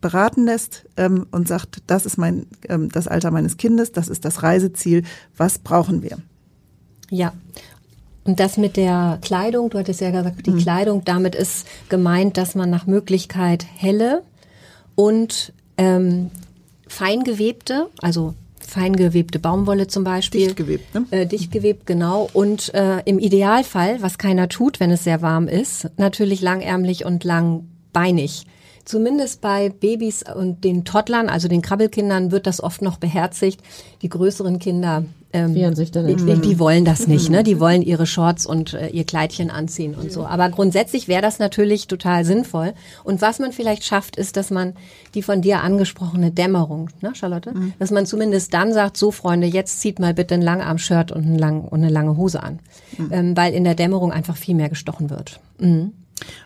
beraten 0.04 0.44
lässt 0.44 0.84
ähm, 0.98 1.26
und 1.30 1.48
sagt, 1.48 1.78
das 1.86 2.04
ist 2.04 2.18
mein 2.18 2.44
ähm, 2.68 2.90
das 2.90 3.08
Alter 3.08 3.30
meines 3.30 3.56
Kindes, 3.56 3.90
das 3.90 4.08
ist 4.08 4.26
das 4.26 4.42
Reiseziel, 4.42 5.02
was 5.34 5.58
brauchen 5.58 6.02
wir? 6.02 6.18
Ja. 7.08 7.32
Und 8.24 8.38
das 8.38 8.58
mit 8.58 8.76
der 8.76 9.18
Kleidung, 9.22 9.70
du 9.70 9.78
hattest 9.78 10.02
ja 10.02 10.10
gesagt, 10.10 10.46
die 10.46 10.50
mhm. 10.50 10.58
Kleidung, 10.58 11.04
damit 11.06 11.34
ist 11.34 11.66
gemeint, 11.88 12.36
dass 12.36 12.54
man 12.54 12.68
nach 12.68 12.86
Möglichkeit 12.86 13.64
helle 13.76 14.22
und 14.94 15.54
ähm, 15.78 16.30
feingewebte, 16.86 17.88
also 18.02 18.34
feingewebte 18.60 19.38
Baumwolle 19.38 19.86
zum 19.86 20.04
Beispiel. 20.04 20.42
Dicht 20.42 20.56
gewebt, 20.56 20.94
ne? 20.94 21.06
Äh, 21.12 21.26
dicht 21.26 21.50
gewebt, 21.50 21.86
genau. 21.86 22.28
Und 22.34 22.74
äh, 22.74 23.00
im 23.06 23.18
Idealfall, 23.18 24.02
was 24.02 24.18
keiner 24.18 24.50
tut, 24.50 24.80
wenn 24.80 24.90
es 24.90 25.04
sehr 25.04 25.22
warm 25.22 25.48
ist, 25.48 25.88
natürlich 25.96 26.42
langärmlich 26.42 27.06
und 27.06 27.24
langbeinig. 27.24 28.44
Zumindest 28.84 29.40
bei 29.40 29.70
Babys 29.70 30.24
und 30.34 30.64
den 30.64 30.84
Toddlern, 30.84 31.28
also 31.28 31.48
den 31.48 31.62
Krabbelkindern, 31.62 32.30
wird 32.30 32.46
das 32.46 32.62
oft 32.62 32.82
noch 32.82 32.98
beherzigt. 32.98 33.60
Die 34.02 34.08
größeren 34.08 34.58
Kinder 34.58 35.04
ähm, 35.34 35.52
die, 35.52 36.40
die 36.40 36.58
wollen 36.60 36.84
das 36.84 37.08
nicht, 37.08 37.28
ne? 37.28 37.42
Die 37.42 37.58
wollen 37.58 37.82
ihre 37.82 38.06
Shorts 38.06 38.46
und 38.46 38.72
äh, 38.72 38.88
ihr 38.90 39.02
Kleidchen 39.04 39.50
anziehen 39.50 39.96
und 39.96 40.12
so. 40.12 40.24
Aber 40.24 40.48
grundsätzlich 40.48 41.08
wäre 41.08 41.22
das 41.22 41.40
natürlich 41.40 41.88
total 41.88 42.24
sinnvoll. 42.24 42.72
Und 43.02 43.20
was 43.20 43.40
man 43.40 43.50
vielleicht 43.50 43.84
schafft, 43.84 44.14
ist, 44.14 44.36
dass 44.36 44.52
man 44.52 44.74
die 45.14 45.22
von 45.22 45.42
dir 45.42 45.62
angesprochene 45.62 46.30
Dämmerung, 46.30 46.88
ne, 47.00 47.16
Charlotte, 47.16 47.52
mhm. 47.52 47.72
dass 47.80 47.90
man 47.90 48.06
zumindest 48.06 48.54
dann 48.54 48.72
sagt, 48.72 48.96
so 48.96 49.10
Freunde, 49.10 49.48
jetzt 49.48 49.80
zieht 49.80 49.98
mal 49.98 50.14
bitte 50.14 50.34
ein 50.34 50.42
Langarm-Shirt 50.42 51.10
und, 51.10 51.24
ein 51.24 51.38
lang, 51.38 51.62
und 51.62 51.82
eine 51.82 51.90
lange 51.90 52.16
Hose 52.16 52.40
an, 52.40 52.60
mhm. 52.96 53.08
ähm, 53.10 53.36
weil 53.36 53.54
in 53.54 53.64
der 53.64 53.74
Dämmerung 53.74 54.12
einfach 54.12 54.36
viel 54.36 54.54
mehr 54.54 54.68
gestochen 54.68 55.10
wird. 55.10 55.40
Mhm. 55.58 55.94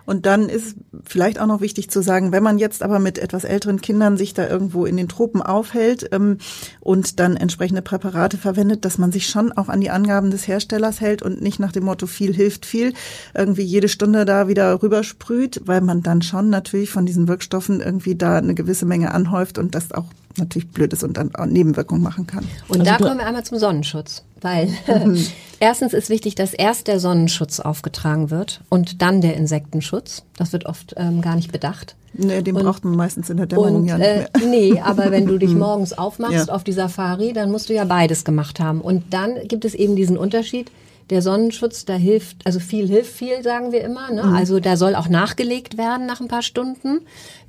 Und 0.06 0.26
dann 0.26 0.48
ist 0.48 0.76
vielleicht 1.04 1.40
auch 1.40 1.46
noch 1.46 1.60
wichtig 1.60 1.90
zu 1.90 2.02
sagen, 2.02 2.32
wenn 2.32 2.42
man 2.42 2.58
jetzt 2.58 2.82
aber 2.82 2.98
mit 2.98 3.18
etwas 3.18 3.44
älteren 3.44 3.80
Kindern 3.80 4.16
sich 4.16 4.34
da 4.34 4.48
irgendwo 4.48 4.86
in 4.86 4.96
den 4.96 5.08
Tropen 5.08 5.42
aufhält 5.42 6.08
ähm, 6.12 6.38
und 6.80 7.20
dann 7.20 7.36
entsprechende 7.36 7.82
Präparate 7.82 8.38
verwendet, 8.38 8.84
dass 8.84 8.98
man 8.98 9.12
sich 9.12 9.26
schon 9.28 9.52
auch 9.52 9.68
an 9.68 9.80
die 9.80 9.90
Angaben 9.90 10.30
des 10.30 10.48
Herstellers 10.48 11.00
hält 11.00 11.22
und 11.22 11.42
nicht 11.42 11.58
nach 11.58 11.72
dem 11.72 11.84
Motto 11.84 12.06
viel 12.06 12.34
hilft 12.34 12.66
viel 12.66 12.92
irgendwie 13.34 13.62
jede 13.62 13.88
Stunde 13.88 14.24
da 14.24 14.48
wieder 14.48 14.82
rübersprüht, 14.82 15.62
weil 15.64 15.80
man 15.80 16.02
dann 16.02 16.22
schon 16.22 16.50
natürlich 16.50 16.90
von 16.90 17.06
diesen 17.06 17.28
Wirkstoffen 17.28 17.80
irgendwie 17.80 18.14
da 18.14 18.36
eine 18.36 18.54
gewisse 18.54 18.86
Menge 18.86 19.12
anhäuft 19.12 19.58
und 19.58 19.74
das 19.74 19.92
auch 19.92 20.06
natürlich 20.36 20.68
blöd 20.68 20.92
ist 20.92 21.02
und 21.02 21.16
dann 21.16 21.34
auch 21.34 21.46
Nebenwirkungen 21.46 22.02
machen 22.02 22.26
kann. 22.26 22.44
Und 22.68 22.80
also 22.80 22.84
da 22.84 22.96
kommen 22.96 23.18
wir 23.18 23.26
einmal 23.26 23.44
zum 23.44 23.58
Sonnenschutz, 23.58 24.24
weil 24.40 24.68
mhm. 24.86 25.24
erstens 25.60 25.92
ist 25.92 26.10
wichtig, 26.10 26.34
dass 26.34 26.54
erst 26.54 26.88
der 26.88 27.00
Sonnenschutz 27.00 27.60
aufgetragen 27.60 28.30
wird 28.30 28.60
und 28.68 29.02
dann 29.02 29.20
der 29.20 29.36
Insektenschutz. 29.36 30.24
Das 30.36 30.52
wird 30.52 30.66
oft 30.66 30.94
ähm, 30.96 31.20
gar 31.20 31.36
nicht 31.36 31.52
bedacht. 31.52 31.96
Nee, 32.14 32.42
den 32.42 32.56
und, 32.56 32.62
braucht 32.64 32.84
man 32.84 32.96
meistens 32.96 33.30
in 33.30 33.36
der 33.36 33.46
Dämmerung 33.46 33.76
und, 33.76 33.86
ja 33.86 33.98
nicht 33.98 34.08
mehr. 34.08 34.34
Äh, 34.34 34.46
nee, 34.46 34.80
aber 34.80 35.10
wenn 35.10 35.26
du 35.26 35.38
dich 35.38 35.50
mhm. 35.50 35.58
morgens 35.58 35.96
aufmachst 35.96 36.48
ja. 36.48 36.54
auf 36.54 36.64
die 36.64 36.72
Safari, 36.72 37.32
dann 37.32 37.50
musst 37.50 37.68
du 37.68 37.74
ja 37.74 37.84
beides 37.84 38.24
gemacht 38.24 38.60
haben. 38.60 38.80
Und 38.80 39.12
dann 39.12 39.34
gibt 39.46 39.64
es 39.64 39.74
eben 39.74 39.94
diesen 39.94 40.16
Unterschied, 40.16 40.70
der 41.10 41.22
Sonnenschutz, 41.22 41.84
da 41.84 41.94
hilft, 41.94 42.46
also 42.46 42.60
viel 42.60 42.86
hilft 42.86 43.14
viel, 43.14 43.42
sagen 43.42 43.72
wir 43.72 43.82
immer. 43.82 44.10
Ne? 44.10 44.24
Mhm. 44.24 44.34
Also 44.34 44.60
da 44.60 44.76
soll 44.76 44.94
auch 44.94 45.08
nachgelegt 45.08 45.78
werden 45.78 46.06
nach 46.06 46.20
ein 46.20 46.28
paar 46.28 46.42
Stunden. 46.42 47.00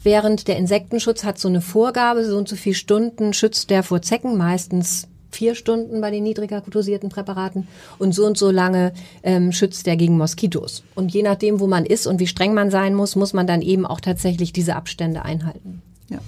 Während 0.01 0.47
der 0.47 0.57
Insektenschutz 0.57 1.23
hat 1.23 1.39
so 1.39 1.49
eine 1.49 1.61
Vorgabe, 1.61 2.23
so 2.23 2.37
und 2.37 2.47
so 2.47 2.55
viele 2.55 2.75
Stunden 2.75 3.33
schützt 3.33 3.69
der 3.69 3.83
vor 3.83 4.01
Zecken, 4.01 4.37
meistens 4.37 5.08
vier 5.31 5.55
Stunden 5.55 6.01
bei 6.01 6.11
den 6.11 6.23
niedriger 6.23 6.61
dosierten 6.61 7.09
Präparaten 7.09 7.67
und 7.97 8.13
so 8.13 8.25
und 8.25 8.37
so 8.37 8.51
lange 8.51 8.93
ähm, 9.23 9.51
schützt 9.51 9.85
der 9.85 9.97
gegen 9.97 10.17
Moskitos. 10.17 10.83
Und 10.95 11.13
je 11.13 11.23
nachdem, 11.23 11.59
wo 11.59 11.67
man 11.67 11.85
ist 11.85 12.07
und 12.07 12.19
wie 12.19 12.27
streng 12.27 12.53
man 12.53 12.71
sein 12.71 12.95
muss, 12.95 13.15
muss 13.15 13.33
man 13.33 13.47
dann 13.47 13.61
eben 13.61 13.85
auch 13.85 13.99
tatsächlich 13.99 14.53
diese 14.53 14.75
Abstände 14.75 15.23
einhalten. 15.23 15.81
Ja. 16.09 16.19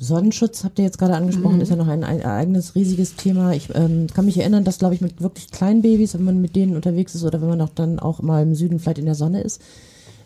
Sonnenschutz 0.00 0.62
habt 0.62 0.78
ihr 0.78 0.84
jetzt 0.84 0.98
gerade 0.98 1.14
angesprochen, 1.14 1.56
mhm. 1.56 1.62
ist 1.62 1.70
ja 1.70 1.76
noch 1.76 1.88
ein, 1.88 2.04
ein, 2.04 2.24
eigenes 2.24 2.74
riesiges 2.74 3.16
Thema. 3.16 3.52
Ich 3.52 3.68
ähm, 3.74 4.06
kann 4.14 4.26
mich 4.26 4.38
erinnern, 4.38 4.64
dass, 4.64 4.78
glaube 4.78 4.94
ich, 4.94 5.00
mit 5.00 5.20
wirklich 5.20 5.50
kleinen 5.50 5.82
Babys, 5.82 6.14
wenn 6.14 6.24
man 6.24 6.40
mit 6.40 6.54
denen 6.54 6.76
unterwegs 6.76 7.14
ist 7.14 7.24
oder 7.24 7.40
wenn 7.40 7.48
man 7.48 7.60
auch 7.60 7.70
dann 7.74 7.98
auch 7.98 8.22
mal 8.22 8.42
im 8.42 8.54
Süden 8.54 8.78
vielleicht 8.78 8.98
in 8.98 9.06
der 9.06 9.16
Sonne 9.16 9.40
ist, 9.40 9.60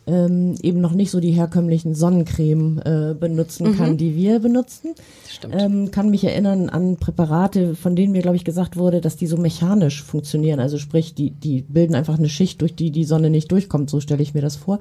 ähm, 0.07 0.57
eben 0.63 0.81
noch 0.81 0.93
nicht 0.93 1.11
so 1.11 1.21
die 1.21 1.31
herkömmlichen 1.31 1.95
Sonnencreme 1.95 2.79
äh, 2.85 3.15
benutzen 3.15 3.69
mhm. 3.69 3.77
kann, 3.77 3.97
die 3.97 4.17
wir 4.17 4.41
benutzen. 4.41 4.95
Stimmt. 5.29 5.55
Ähm, 5.57 5.91
kann 5.91 6.11
mich 6.11 6.25
erinnern 6.25 6.69
an 6.69 6.97
Präparate, 6.97 7.75
von 7.75 7.95
denen 7.95 8.13
mir, 8.13 8.23
glaube 8.23 8.37
ich, 8.37 8.45
gesagt 8.45 8.77
wurde, 8.77 9.01
dass 9.01 9.17
die 9.17 9.27
so 9.27 9.37
mechanisch 9.37 10.03
funktionieren. 10.03 10.61
Also 10.61 10.79
sprich, 10.79 11.15
die, 11.15 11.31
die 11.31 11.63
bilden 11.63 11.95
einfach 11.95 12.19
eine 12.19 12.29
Schicht, 12.29 12.61
durch 12.61 12.75
die 12.75 12.91
die 12.91 13.05
Sonne 13.05 13.31
nicht 13.31 13.51
durchkommt. 13.53 13.91
So 13.91 14.01
stelle 14.01 14.23
ich 14.23 14.35
mir 14.35 14.43
das 14.43 14.57
vor 14.57 14.79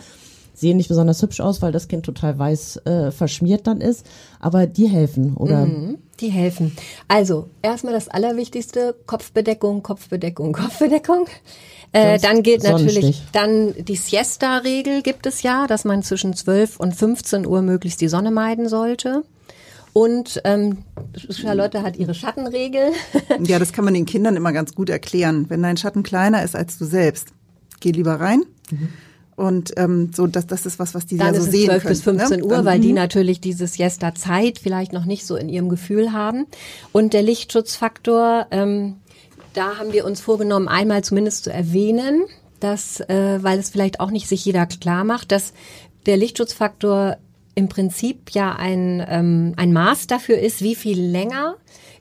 sehen 0.61 0.77
nicht 0.77 0.87
besonders 0.87 1.21
hübsch 1.21 1.41
aus, 1.41 1.61
weil 1.61 1.71
das 1.71 1.87
Kind 1.87 2.05
total 2.05 2.39
weiß 2.39 2.77
äh, 2.85 3.11
verschmiert 3.11 3.67
dann 3.67 3.81
ist. 3.81 4.05
Aber 4.39 4.67
die 4.67 4.87
helfen, 4.87 5.35
oder? 5.35 5.65
Mhm, 5.65 5.97
die 6.19 6.29
helfen. 6.29 6.71
Also, 7.07 7.49
erstmal 7.61 7.93
das 7.93 8.07
Allerwichtigste, 8.07 8.95
Kopfbedeckung, 9.05 9.83
Kopfbedeckung, 9.83 10.53
Kopfbedeckung. 10.53 11.25
Äh, 11.91 12.19
dann 12.19 12.41
geht 12.41 12.63
natürlich 12.63 13.21
dann 13.33 13.73
die 13.77 13.97
Siesta-Regel 13.97 15.01
gibt 15.01 15.25
es 15.25 15.41
ja, 15.41 15.67
dass 15.67 15.83
man 15.83 16.03
zwischen 16.03 16.33
12 16.33 16.79
und 16.79 16.95
15 16.95 17.45
Uhr 17.45 17.61
möglichst 17.61 17.99
die 17.99 18.07
Sonne 18.07 18.31
meiden 18.31 18.69
sollte. 18.69 19.23
Und 19.93 20.39
ähm, 20.45 20.83
Charlotte 21.29 21.81
hat 21.81 21.97
ihre 21.97 22.13
Schattenregel. 22.13 22.91
Ja, 23.45 23.59
das 23.59 23.73
kann 23.73 23.83
man 23.83 23.93
den 23.93 24.05
Kindern 24.05 24.37
immer 24.37 24.53
ganz 24.53 24.73
gut 24.73 24.89
erklären. 24.89 25.47
Wenn 25.49 25.63
dein 25.63 25.75
Schatten 25.75 26.03
kleiner 26.03 26.43
ist 26.43 26.55
als 26.55 26.77
du 26.77 26.85
selbst, 26.85 27.29
geh 27.81 27.91
lieber 27.91 28.21
rein. 28.21 28.43
Mhm. 28.69 28.89
Und 29.41 29.73
ähm, 29.77 30.11
so, 30.13 30.27
das, 30.27 30.45
das 30.45 30.67
ist 30.67 30.77
was, 30.77 30.93
was 30.93 31.07
die 31.07 31.17
Dann 31.17 31.33
ja 31.33 31.41
so 31.41 31.49
sehen 31.49 31.65
12 31.65 31.81
können. 31.81 31.91
bis 31.91 32.03
15 32.03 32.39
ne? 32.39 32.45
Uhr, 32.45 32.51
Dann, 32.51 32.65
weil 32.65 32.79
die 32.79 32.89
mhm. 32.89 32.95
natürlich 32.95 33.41
diese 33.41 33.65
Siesta-Zeit 33.65 34.59
vielleicht 34.59 34.93
noch 34.93 35.05
nicht 35.05 35.25
so 35.25 35.35
in 35.35 35.49
ihrem 35.49 35.67
Gefühl 35.67 36.13
haben. 36.13 36.45
Und 36.91 37.13
der 37.13 37.23
Lichtschutzfaktor, 37.23 38.45
ähm, 38.51 38.97
da 39.53 39.79
haben 39.79 39.93
wir 39.93 40.05
uns 40.05 40.21
vorgenommen, 40.21 40.67
einmal 40.67 41.03
zumindest 41.03 41.45
zu 41.45 41.51
erwähnen, 41.51 42.21
dass, 42.59 42.99
äh, 42.99 43.39
weil 43.41 43.57
es 43.57 43.71
vielleicht 43.71 43.99
auch 43.99 44.11
nicht 44.11 44.27
sich 44.27 44.45
jeder 44.45 44.67
klar 44.67 45.03
macht, 45.03 45.31
dass 45.31 45.53
der 46.05 46.17
Lichtschutzfaktor 46.17 47.17
im 47.55 47.67
Prinzip 47.67 48.29
ja 48.31 48.55
ein, 48.55 49.03
ähm, 49.09 49.53
ein 49.57 49.73
Maß 49.73 50.05
dafür 50.05 50.37
ist, 50.37 50.61
wie 50.61 50.75
viel 50.75 51.01
länger 51.01 51.55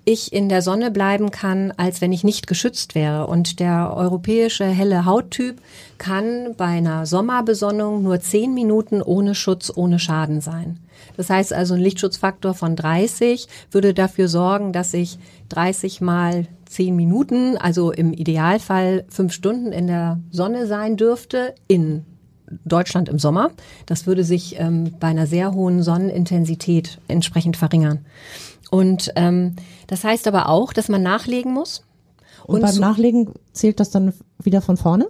ich 0.05 0.33
in 0.33 0.49
der 0.49 0.63
Sonne 0.63 0.91
bleiben 0.91 1.31
kann, 1.31 1.73
als 1.77 2.01
wenn 2.01 2.13
ich 2.13 2.25
nicht 2.25 2.47
geschützt 2.47 2.95
wäre. 2.95 3.27
Und 3.27 3.61
der 3.61 3.95
europäische 3.95 4.65
helle 4.65 5.05
Hauttyp 5.05 5.61
kann 5.99 6.55
bei 6.57 6.67
einer 6.67 7.07
Sommerbesonnung 7.07 8.03
nur 8.03 8.21
zehn 8.21 8.55
Minuten 8.55 9.03
ohne 9.03 9.35
Schutz, 9.35 9.73
ohne 9.75 9.99
Schaden 9.99 10.41
sein. 10.41 10.79
Das 11.17 11.31
heißt 11.31 11.53
also, 11.53 11.75
ein 11.75 11.81
Lichtschutzfaktor 11.81 12.55
von 12.55 12.77
30 12.77 13.47
würde 13.71 13.95
dafür 13.95 14.29
sorgen, 14.29 14.73
dass 14.73 14.95
ich 14.95 15.19
30 15.51 16.01
mal 16.01 16.47
zehn 16.67 16.95
Minuten, 16.95 17.57
also 17.57 17.91
im 17.91 18.13
Idealfall 18.13 19.05
fünf 19.09 19.33
Stunden 19.33 19.73
in 19.73 19.87
der 19.87 20.21
Sonne 20.31 20.67
sein 20.67 20.97
dürfte, 20.97 21.55
in 21.69 22.05
Deutschland 22.65 23.09
im 23.09 23.19
Sommer. 23.19 23.51
Das 23.87 24.07
würde 24.07 24.25
sich 24.25 24.59
ähm, 24.59 24.95
bei 24.99 25.09
einer 25.09 25.27
sehr 25.27 25.53
hohen 25.53 25.83
Sonnenintensität 25.83 26.99
entsprechend 27.09 27.57
verringern. 27.57 28.05
Und 28.71 29.13
ähm, 29.17 29.57
das 29.87 30.05
heißt 30.05 30.27
aber 30.29 30.49
auch, 30.49 30.73
dass 30.73 30.89
man 30.89 31.03
nachlegen 31.03 31.53
muss. 31.53 31.85
Und, 32.47 32.57
und 32.57 32.61
beim 32.63 32.73
so 32.73 32.81
Nachlegen 32.81 33.35
zählt 33.53 33.81
das 33.81 33.91
dann 33.91 34.15
wieder 34.39 34.63
von 34.63 34.77
vorne? 34.77 35.09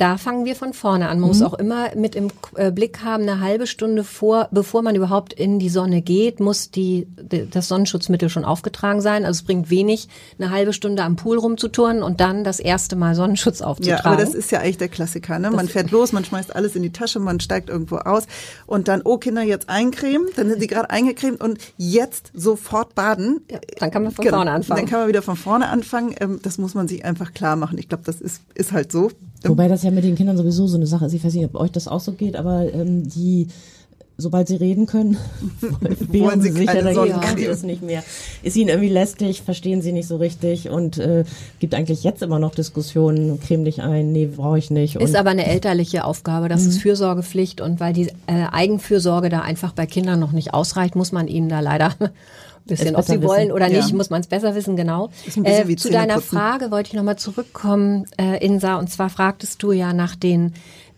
Da 0.00 0.16
fangen 0.16 0.46
wir 0.46 0.56
von 0.56 0.72
vorne 0.72 1.10
an. 1.10 1.20
Man 1.20 1.28
mhm. 1.28 1.36
muss 1.36 1.42
auch 1.42 1.52
immer 1.52 1.94
mit 1.94 2.14
im 2.14 2.28
äh, 2.54 2.72
Blick 2.72 3.04
haben, 3.04 3.24
eine 3.24 3.40
halbe 3.40 3.66
Stunde 3.66 4.02
vor, 4.02 4.48
bevor 4.50 4.80
man 4.80 4.94
überhaupt 4.94 5.34
in 5.34 5.58
die 5.58 5.68
Sonne 5.68 6.00
geht, 6.00 6.40
muss 6.40 6.70
die, 6.70 7.06
das 7.50 7.68
Sonnenschutzmittel 7.68 8.30
schon 8.30 8.46
aufgetragen 8.46 9.02
sein. 9.02 9.26
Also 9.26 9.40
es 9.40 9.42
bringt 9.44 9.68
wenig, 9.68 10.08
eine 10.38 10.52
halbe 10.52 10.72
Stunde 10.72 11.02
am 11.02 11.16
Pool 11.16 11.36
rumzuturnen 11.36 12.02
und 12.02 12.18
dann 12.20 12.44
das 12.44 12.60
erste 12.60 12.96
Mal 12.96 13.14
Sonnenschutz 13.14 13.60
aufzutragen. 13.60 14.02
Ja, 14.02 14.10
aber 14.10 14.24
das 14.24 14.32
ist 14.32 14.50
ja 14.50 14.60
eigentlich 14.60 14.78
der 14.78 14.88
Klassiker. 14.88 15.38
Ne? 15.38 15.50
Man 15.50 15.68
fährt 15.68 15.90
los, 15.90 16.12
man 16.12 16.24
schmeißt 16.24 16.56
alles 16.56 16.76
in 16.76 16.82
die 16.82 16.92
Tasche, 16.92 17.20
man 17.20 17.38
steigt 17.38 17.68
irgendwo 17.68 17.96
aus 17.96 18.24
und 18.64 18.88
dann, 18.88 19.02
oh 19.04 19.18
Kinder, 19.18 19.42
jetzt 19.42 19.68
eincremen. 19.68 20.28
Dann 20.34 20.48
sind 20.48 20.62
sie 20.62 20.66
gerade 20.66 20.88
eingecremt 20.88 21.42
und 21.42 21.58
jetzt 21.76 22.30
sofort 22.32 22.94
baden. 22.94 23.42
Ja, 23.50 23.58
dann 23.78 23.90
kann 23.90 24.04
man 24.04 24.12
von 24.12 24.24
genau. 24.24 24.38
vorne 24.38 24.52
anfangen. 24.52 24.80
Dann 24.80 24.88
kann 24.88 25.00
man 25.00 25.08
wieder 25.08 25.20
von 25.20 25.36
vorne 25.36 25.68
anfangen. 25.68 26.14
Ähm, 26.20 26.40
das 26.42 26.56
muss 26.56 26.72
man 26.72 26.88
sich 26.88 27.04
einfach 27.04 27.34
klar 27.34 27.56
machen. 27.56 27.76
Ich 27.76 27.90
glaube, 27.90 28.04
das 28.06 28.22
ist, 28.22 28.40
ist 28.54 28.72
halt 28.72 28.90
so. 28.90 29.10
Wobei 29.44 29.68
das 29.68 29.82
ja 29.82 29.90
mit 29.90 30.04
den 30.04 30.16
Kindern 30.16 30.36
sowieso 30.36 30.66
so 30.66 30.76
eine 30.76 30.86
Sache 30.86 31.06
ist. 31.06 31.14
Ich 31.14 31.24
weiß 31.24 31.34
nicht, 31.34 31.46
ob 31.46 31.54
euch 31.54 31.72
das 31.72 31.88
auch 31.88 32.00
so 32.00 32.12
geht, 32.12 32.36
aber 32.36 32.72
ähm, 32.72 33.08
die 33.08 33.48
sobald 34.20 34.48
sie 34.48 34.56
reden 34.56 34.86
können, 34.86 35.16
Wollen 36.08 36.40
sie 36.42 36.50
sich 36.50 36.66
ja 36.66 36.74
keine 36.74 36.92
dagegen, 36.94 37.48
das 37.48 37.62
nicht 37.62 37.82
mehr. 37.82 38.02
Ist 38.42 38.56
ihnen 38.56 38.68
irgendwie 38.68 38.90
lästig, 38.90 39.42
verstehen 39.42 39.82
sie 39.82 39.92
nicht 39.92 40.06
so 40.06 40.16
richtig 40.16 40.68
und 40.68 40.98
äh, 40.98 41.24
gibt 41.58 41.74
eigentlich 41.74 42.04
jetzt 42.04 42.22
immer 42.22 42.38
noch 42.38 42.54
Diskussionen, 42.54 43.40
creme 43.40 43.64
dich 43.64 43.80
ein, 43.80 44.12
nee, 44.12 44.26
brauche 44.26 44.58
ich 44.58 44.70
nicht. 44.70 44.96
Und 44.96 45.02
Ist 45.02 45.16
aber 45.16 45.30
eine 45.30 45.46
elterliche 45.46 46.04
Aufgabe, 46.04 46.48
das 46.48 46.64
Mhm. 46.64 46.68
ist 46.68 46.82
Fürsorgepflicht 46.82 47.60
und 47.60 47.80
weil 47.80 47.92
die 47.92 48.08
äh, 48.26 48.46
Eigenfürsorge 48.52 49.30
da 49.30 49.40
einfach 49.40 49.72
bei 49.72 49.86
Kindern 49.86 50.20
noch 50.20 50.32
nicht 50.32 50.52
ausreicht, 50.54 50.96
muss 50.96 51.12
man 51.12 51.26
ihnen 51.26 51.48
da 51.48 51.60
leider 51.60 51.94
bisschen, 52.66 52.96
ob 52.96 53.04
sie 53.04 53.22
wollen 53.22 53.40
wissen. 53.48 53.52
oder 53.52 53.68
nicht, 53.68 53.90
Ja. 53.90 53.96
muss 53.96 54.10
man 54.10 54.20
es 54.20 54.26
besser 54.26 54.54
wissen, 54.54 54.76
genau. 54.76 55.10
Ist 55.26 55.36
ein 55.36 55.44
Äh, 55.44 55.66
wie 55.66 55.76
zu 55.76 55.90
deiner. 55.90 56.20
Frage 56.20 56.70
wollte 56.70 56.88
ich 56.90 56.94
nochmal 56.94 57.16
zurückkommen, 57.16 58.06
äh, 58.20 58.44
Insa, 58.44 58.76
und 58.76 58.90
zwar 58.90 59.10
fragtest 59.10 59.62
du 59.62 59.72
ja 59.72 59.92
nach 59.92 60.14
den 60.16 60.52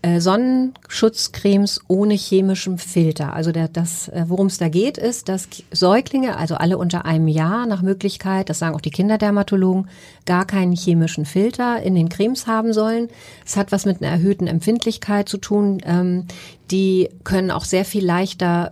äh, 0.05 0.19
Sonnenschutzcremes 0.19 1.81
ohne 1.87 2.13
chemischem 2.13 2.77
Filter. 2.77 3.33
Also 3.33 3.53
der, 3.53 3.69
das, 3.69 4.09
äh, 4.09 4.25
worum 4.27 4.47
es 4.47 4.57
da 4.57 4.67
geht, 4.67 4.97
ist, 4.97 5.29
dass 5.29 5.47
Säuglinge, 5.71 6.35
also 6.37 6.55
alle 6.55 6.77
unter 6.77 7.05
einem 7.05 7.29
Jahr 7.29 7.65
nach 7.65 7.81
Möglichkeit, 7.81 8.49
das 8.49 8.59
sagen 8.59 8.75
auch 8.75 8.81
die 8.81 8.91
Kinderdermatologen, 8.91 9.87
gar 10.25 10.45
keinen 10.45 10.73
chemischen 10.73 11.25
Filter 11.25 11.81
in 11.81 11.95
den 11.95 12.09
Cremes 12.09 12.47
haben 12.47 12.73
sollen. 12.73 13.07
Es 13.45 13.55
hat 13.55 13.71
was 13.71 13.85
mit 13.85 14.01
einer 14.01 14.11
erhöhten 14.11 14.47
Empfindlichkeit 14.47 15.29
zu 15.29 15.37
tun. 15.37 15.81
Ähm, 15.85 16.25
die 16.69 17.09
können 17.23 17.49
auch 17.51 17.63
sehr 17.65 17.85
viel 17.85 18.05
leichter 18.05 18.71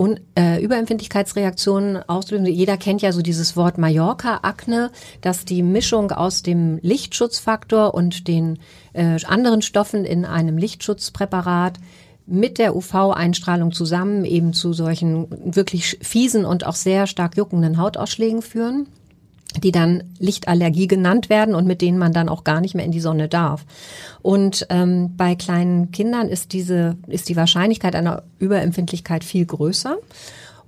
Un 0.00 0.18
äh, 0.34 0.62
Überempfindlichkeitsreaktionen 0.62 2.08
auslösen. 2.08 2.46
Jeder 2.46 2.78
kennt 2.78 3.02
ja 3.02 3.12
so 3.12 3.20
dieses 3.20 3.54
Wort 3.54 3.76
Mallorca-Akne, 3.76 4.90
dass 5.20 5.44
die 5.44 5.62
Mischung 5.62 6.10
aus 6.10 6.42
dem 6.42 6.78
Lichtschutzfaktor 6.80 7.92
und 7.92 8.26
den 8.26 8.60
äh, 8.94 9.22
anderen 9.26 9.60
Stoffen 9.60 10.06
in 10.06 10.24
einem 10.24 10.56
Lichtschutzpräparat 10.56 11.74
mit 12.24 12.56
der 12.56 12.74
UV-Einstrahlung 12.74 13.72
zusammen 13.72 14.24
eben 14.24 14.54
zu 14.54 14.72
solchen 14.72 15.26
wirklich 15.54 15.98
fiesen 16.00 16.46
und 16.46 16.64
auch 16.64 16.76
sehr 16.76 17.06
stark 17.06 17.36
juckenden 17.36 17.76
Hautausschlägen 17.76 18.40
führen 18.40 18.86
die 19.62 19.72
dann 19.72 20.04
Lichtallergie 20.18 20.86
genannt 20.86 21.28
werden 21.28 21.54
und 21.54 21.66
mit 21.66 21.82
denen 21.82 21.98
man 21.98 22.12
dann 22.12 22.28
auch 22.28 22.44
gar 22.44 22.60
nicht 22.60 22.74
mehr 22.74 22.84
in 22.84 22.92
die 22.92 23.00
Sonne 23.00 23.28
darf. 23.28 23.64
Und 24.22 24.66
ähm, 24.70 25.16
bei 25.16 25.34
kleinen 25.34 25.90
Kindern 25.90 26.28
ist 26.28 26.52
diese 26.52 26.96
ist 27.08 27.28
die 27.28 27.36
Wahrscheinlichkeit 27.36 27.94
einer 27.96 28.22
Überempfindlichkeit 28.38 29.24
viel 29.24 29.46
größer 29.46 29.96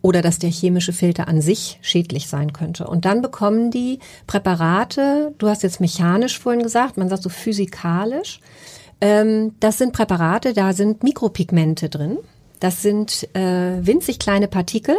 oder 0.03 0.21
dass 0.21 0.39
der 0.39 0.51
chemische 0.51 0.93
Filter 0.93 1.29
an 1.29 1.41
sich 1.41 1.79
schädlich 1.81 2.29
sein 2.29 2.53
könnte. 2.53 2.87
Und 2.87 3.05
dann 3.05 3.23
bekommen 3.23 3.71
die 3.71 4.01
Präparate, 4.27 5.33
du 5.39 5.49
hast 5.49 5.63
jetzt 5.63 5.81
mechanisch 5.81 6.39
vorhin 6.39 6.63
gesagt, 6.63 6.97
man 6.97 7.09
sagt 7.09 7.23
so 7.23 7.29
physikalisch, 7.29 8.41
ähm, 9.01 9.55
das 9.61 9.79
sind 9.79 9.93
Präparate, 9.93 10.53
da 10.53 10.73
sind 10.73 11.03
Mikropigmente 11.03 11.89
drin. 11.89 12.19
Das 12.61 12.83
sind 12.83 13.29
äh, 13.35 13.85
winzig 13.85 14.19
kleine 14.19 14.47
Partikel, 14.47 14.97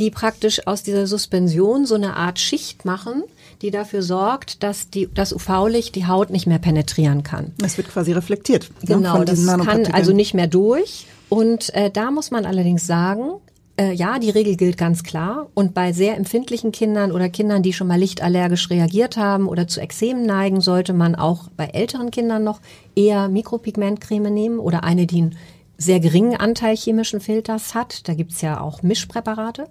die 0.00 0.10
praktisch 0.10 0.66
aus 0.66 0.82
dieser 0.82 1.06
Suspension 1.06 1.86
so 1.86 1.94
eine 1.94 2.16
Art 2.16 2.38
Schicht 2.38 2.84
machen, 2.84 3.22
die 3.62 3.70
dafür 3.70 4.02
sorgt, 4.02 4.62
dass 4.62 4.88
die, 4.88 5.08
das 5.12 5.32
UV-Licht 5.32 5.94
die 5.94 6.06
Haut 6.06 6.30
nicht 6.30 6.46
mehr 6.46 6.58
penetrieren 6.58 7.22
kann. 7.22 7.52
Es 7.62 7.76
wird 7.76 7.88
quasi 7.88 8.12
reflektiert 8.12 8.70
ne, 8.80 8.96
Genau, 8.96 9.16
von 9.16 9.26
das 9.26 9.46
kann 9.46 9.86
also 9.92 10.12
nicht 10.12 10.34
mehr 10.34 10.46
durch. 10.46 11.06
Und 11.28 11.72
äh, 11.74 11.90
da 11.90 12.10
muss 12.10 12.30
man 12.30 12.46
allerdings 12.46 12.86
sagen, 12.86 13.34
äh, 13.78 13.92
ja, 13.92 14.18
die 14.18 14.30
Regel 14.30 14.56
gilt 14.56 14.78
ganz 14.78 15.02
klar. 15.02 15.48
Und 15.52 15.74
bei 15.74 15.92
sehr 15.92 16.16
empfindlichen 16.16 16.72
Kindern 16.72 17.12
oder 17.12 17.28
Kindern, 17.28 17.62
die 17.62 17.74
schon 17.74 17.86
mal 17.86 18.00
lichtallergisch 18.00 18.70
reagiert 18.70 19.18
haben 19.18 19.48
oder 19.48 19.68
zu 19.68 19.80
Ekzemen 19.80 20.24
neigen, 20.24 20.62
sollte 20.62 20.94
man 20.94 21.14
auch 21.14 21.48
bei 21.56 21.66
älteren 21.66 22.10
Kindern 22.10 22.42
noch 22.42 22.60
eher 22.96 23.28
Mikropigmentcreme 23.28 24.32
nehmen 24.32 24.58
oder 24.58 24.82
eine, 24.82 25.06
die 25.06 25.18
einen 25.18 25.36
sehr 25.76 26.00
geringen 26.00 26.36
Anteil 26.36 26.76
chemischen 26.76 27.20
Filters 27.20 27.74
hat. 27.74 28.08
Da 28.08 28.14
gibt's 28.14 28.40
ja 28.40 28.60
auch 28.60 28.82
Mischpräparate. 28.82 29.68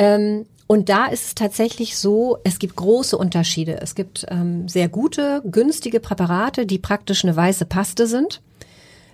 Ähm, 0.00 0.46
und 0.66 0.88
da 0.88 1.06
ist 1.06 1.26
es 1.26 1.34
tatsächlich 1.34 1.98
so, 1.98 2.38
es 2.42 2.58
gibt 2.58 2.76
große 2.76 3.18
Unterschiede. 3.18 3.80
Es 3.82 3.94
gibt 3.94 4.24
ähm, 4.30 4.66
sehr 4.66 4.88
gute, 4.88 5.42
günstige 5.44 6.00
Präparate, 6.00 6.64
die 6.64 6.78
praktisch 6.78 7.24
eine 7.24 7.36
weiße 7.36 7.66
Paste 7.66 8.06
sind. 8.06 8.40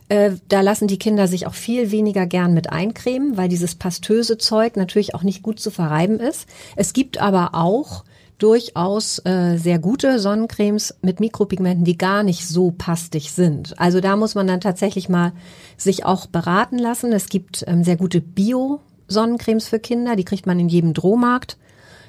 Äh, 0.08 0.32
da 0.48 0.60
lassen 0.60 0.86
die 0.86 0.98
Kinder 0.98 1.26
sich 1.26 1.46
auch 1.48 1.54
viel 1.54 1.90
weniger 1.90 2.26
gern 2.26 2.54
mit 2.54 2.70
eincremen, 2.70 3.36
weil 3.36 3.48
dieses 3.48 3.74
pastöse 3.74 4.38
Zeug 4.38 4.76
natürlich 4.76 5.16
auch 5.16 5.24
nicht 5.24 5.42
gut 5.42 5.58
zu 5.58 5.72
verreiben 5.72 6.20
ist. 6.20 6.46
Es 6.76 6.92
gibt 6.92 7.18
aber 7.18 7.50
auch 7.54 8.04
durchaus 8.38 9.18
äh, 9.24 9.56
sehr 9.56 9.80
gute 9.80 10.20
Sonnencremes 10.20 10.94
mit 11.02 11.18
Mikropigmenten, 11.18 11.84
die 11.84 11.98
gar 11.98 12.22
nicht 12.22 12.46
so 12.46 12.70
pastig 12.70 13.32
sind. 13.32 13.76
Also 13.80 14.00
da 14.00 14.14
muss 14.14 14.36
man 14.36 14.46
dann 14.46 14.60
tatsächlich 14.60 15.08
mal 15.08 15.32
sich 15.76 16.04
auch 16.04 16.26
beraten 16.26 16.78
lassen. 16.78 17.12
Es 17.12 17.28
gibt 17.28 17.64
ähm, 17.66 17.82
sehr 17.82 17.96
gute 17.96 18.20
Bio-Sonnencremes 19.06 19.68
für 19.68 19.78
Kinder, 19.78 20.16
die 20.16 20.24
kriegt 20.24 20.46
man 20.46 20.60
in 20.60 20.68
jedem 20.68 20.94
Drohmarkt 20.94 21.56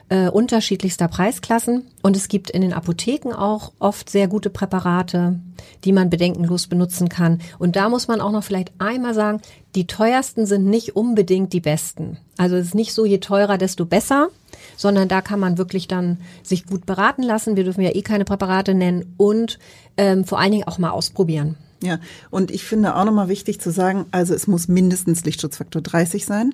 äh, 0.10 0.30
unterschiedlichster 0.30 1.08
Preisklassen. 1.08 1.84
Und 2.02 2.16
es 2.16 2.28
gibt 2.28 2.50
in 2.50 2.62
den 2.62 2.74
Apotheken 2.74 3.34
auch 3.34 3.74
oft 3.80 4.10
sehr 4.10 4.28
gute 4.28 4.50
Präparate, 4.50 5.40
die 5.84 5.92
man 5.92 6.10
bedenkenlos 6.10 6.68
benutzen 6.68 7.10
kann. 7.10 7.42
Und 7.60 7.76
da 7.76 7.90
muss 7.90 8.08
man 8.08 8.22
auch 8.22 8.32
noch 8.32 8.44
vielleicht 8.44 8.72
einmal 8.80 9.14
sagen, 9.14 9.42
die 9.76 9.86
teuersten 9.86 10.46
sind 10.46 10.66
nicht 10.66 10.96
unbedingt 10.96 11.54
die 11.54 11.60
besten. 11.60 12.18
Also 12.38 12.56
es 12.56 12.68
ist 12.68 12.76
nicht 12.76 12.94
so, 12.94 13.06
je 13.06 13.18
teurer, 13.18 13.58
desto 13.58 13.86
besser, 13.86 14.30
sondern 14.76 15.08
da 15.08 15.22
kann 15.22 15.40
man 15.40 15.58
wirklich 15.58 15.88
dann 15.88 16.20
sich 16.42 16.66
gut 16.66 16.86
beraten 16.86 17.24
lassen. 17.24 17.58
Wir 17.58 17.64
dürfen 17.64 17.82
ja 17.82 17.94
eh 17.94 18.02
keine 18.02 18.26
Präparate 18.26 18.74
nennen 18.74 19.14
und 19.18 19.60
ähm, 19.98 20.24
vor 20.24 20.40
allen 20.40 20.52
Dingen 20.52 20.68
auch 20.68 20.78
mal 20.78 20.92
ausprobieren. 20.92 21.58
Ja, 21.82 22.00
und 22.32 22.52
ich 22.52 22.64
finde 22.64 22.96
auch 22.96 23.06
nochmal 23.06 23.28
wichtig 23.28 23.62
zu 23.62 23.72
sagen, 23.72 24.06
also 24.12 24.34
es 24.34 24.48
muss 24.48 24.68
mindestens 24.68 25.24
Lichtschutzfaktor 25.26 25.82
30 25.82 26.26
sein. 26.26 26.54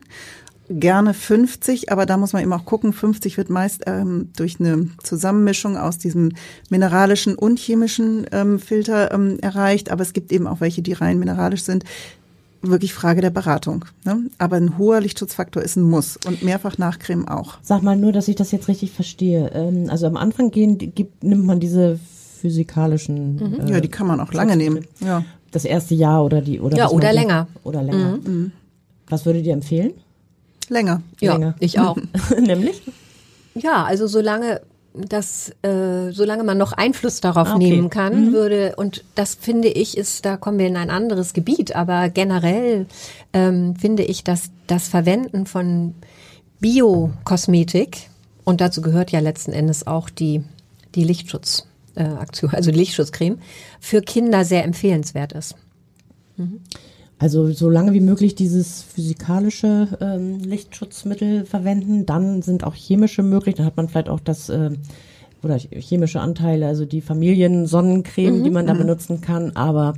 Gerne 0.69 1.13
50, 1.13 1.91
aber 1.91 2.05
da 2.05 2.17
muss 2.17 2.33
man 2.33 2.41
eben 2.41 2.53
auch 2.53 2.65
gucken, 2.65 2.93
50 2.93 3.37
wird 3.37 3.49
meist 3.49 3.83
ähm, 3.85 4.29
durch 4.35 4.59
eine 4.59 4.89
Zusammenmischung 5.03 5.77
aus 5.77 5.97
diesem 5.97 6.31
mineralischen 6.69 7.35
und 7.35 7.59
chemischen 7.59 8.25
ähm, 8.31 8.59
Filter 8.59 9.11
ähm, 9.11 9.39
erreicht, 9.41 9.91
aber 9.91 10.01
es 10.03 10.13
gibt 10.13 10.31
eben 10.31 10.47
auch 10.47 10.61
welche, 10.61 10.81
die 10.81 10.93
rein 10.93 11.19
mineralisch 11.19 11.63
sind. 11.63 11.83
Wirklich 12.61 12.93
Frage 12.93 13.19
der 13.19 13.29
Beratung. 13.29 13.83
Ne? 14.05 14.29
Aber 14.37 14.55
ein 14.55 14.77
hoher 14.77 15.01
Lichtschutzfaktor 15.01 15.61
ist 15.61 15.75
ein 15.75 15.83
Muss 15.83 16.17
und 16.25 16.43
mehrfach 16.43 16.77
Nachcremen 16.77 17.27
auch. 17.27 17.57
Sag 17.61 17.83
mal 17.83 17.97
nur, 17.97 18.13
dass 18.13 18.29
ich 18.29 18.37
das 18.37 18.53
jetzt 18.53 18.69
richtig 18.69 18.91
verstehe. 18.91 19.51
Ähm, 19.53 19.89
also 19.89 20.07
am 20.07 20.15
Anfang 20.15 20.49
gehen, 20.49 20.77
gibt, 20.77 21.25
nimmt 21.25 21.45
man 21.45 21.59
diese 21.59 21.99
physikalischen. 22.43 23.59
Äh, 23.67 23.71
Ja, 23.71 23.79
die 23.79 23.87
kann 23.87 24.05
man 24.05 24.19
auch 24.19 24.33
lange 24.33 24.57
nehmen. 24.57 24.85
Ja. 24.99 25.23
Das 25.51 25.63
erste 25.65 25.95
Jahr 25.95 26.25
oder 26.25 26.41
die 26.41 26.59
oder 26.59 26.77
Ja, 26.77 26.89
oder 26.89 27.13
länger. 27.13 27.47
Oder 27.63 27.81
länger. 27.81 28.19
Was 29.07 29.25
würdet 29.25 29.45
ihr 29.45 29.53
empfehlen? 29.53 29.93
Länger. 30.67 31.01
Ja, 31.21 31.33
Länger. 31.33 31.55
ich 31.59 31.79
auch. 31.79 31.95
Nämlich? 32.39 32.81
Ja, 33.55 33.83
also 33.85 34.07
solange 34.07 34.59
das, 34.93 35.51
äh, 35.61 36.11
solange 36.11 36.43
man 36.43 36.57
noch 36.57 36.73
Einfluss 36.73 37.21
darauf 37.21 37.47
Ah, 37.47 37.55
okay. 37.55 37.69
nehmen 37.71 37.89
kann, 37.89 38.33
würde 38.33 38.75
und 38.75 39.03
das 39.15 39.35
finde 39.35 39.69
ich 39.69 39.97
ist, 39.97 40.25
da 40.25 40.35
kommen 40.37 40.59
wir 40.59 40.67
in 40.67 40.77
ein 40.77 40.89
anderes 40.89 41.33
Gebiet, 41.33 41.75
aber 41.75 42.09
generell 42.09 42.85
ähm, 43.33 43.75
finde 43.75 44.03
ich, 44.03 44.23
dass 44.23 44.51
das 44.67 44.87
Verwenden 44.89 45.45
von 45.47 45.95
Biokosmetik 46.59 48.09
und 48.43 48.59
dazu 48.61 48.81
gehört 48.81 49.11
ja 49.11 49.19
letzten 49.19 49.51
Endes 49.53 49.85
auch 49.87 50.09
die 50.09 50.43
die 50.95 51.03
Lichtschutz 51.03 51.65
äh, 51.95 52.03
Aktion, 52.03 52.51
also 52.51 52.71
Lichtschutzcreme 52.71 53.39
für 53.79 54.01
Kinder 54.01 54.45
sehr 54.45 54.63
empfehlenswert 54.63 55.33
ist. 55.33 55.55
Also 57.19 57.51
so 57.51 57.69
lange 57.69 57.93
wie 57.93 58.01
möglich 58.01 58.35
dieses 58.35 58.81
physikalische 58.81 59.87
ähm, 60.01 60.39
Lichtschutzmittel 60.39 61.45
verwenden. 61.45 62.05
Dann 62.05 62.41
sind 62.41 62.63
auch 62.63 62.75
chemische 62.75 63.23
möglich. 63.23 63.55
Dann 63.55 63.65
hat 63.65 63.77
man 63.77 63.87
vielleicht 63.87 64.09
auch 64.09 64.19
das 64.19 64.49
äh, 64.49 64.71
oder 65.43 65.57
chemische 65.57 66.21
Anteile, 66.21 66.67
also 66.67 66.85
die 66.85 67.01
Familiensonnencreme, 67.01 68.43
die 68.43 68.49
man 68.49 68.65
da 68.65 68.73
benutzen 68.73 69.21
kann. 69.21 69.55
Aber 69.55 69.93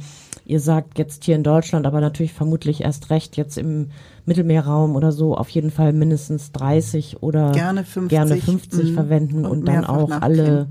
ihr 0.46 0.60
sagt 0.60 0.98
jetzt 0.98 1.24
hier 1.24 1.36
in 1.36 1.44
Deutschland, 1.44 1.86
aber 1.86 2.02
natürlich 2.02 2.34
vermutlich 2.34 2.82
erst 2.82 3.10
recht 3.10 3.38
jetzt 3.38 3.58
im 3.58 3.90
Mittelmeerraum 4.26 4.96
oder 4.96 5.12
so, 5.12 5.36
auf 5.36 5.50
jeden 5.50 5.72
Fall 5.72 5.94
mindestens 5.94 6.52
30 6.52 7.22
oder 7.22 7.52
Gerne 7.52 7.84
50, 7.84 8.10
gerne 8.10 8.38
50 8.38 8.92
mm, 8.92 8.94
verwenden 8.94 9.46
und 9.46 9.60
und, 9.60 9.68
dann 9.68 9.86
auch 9.86 10.10
alle 10.10 10.68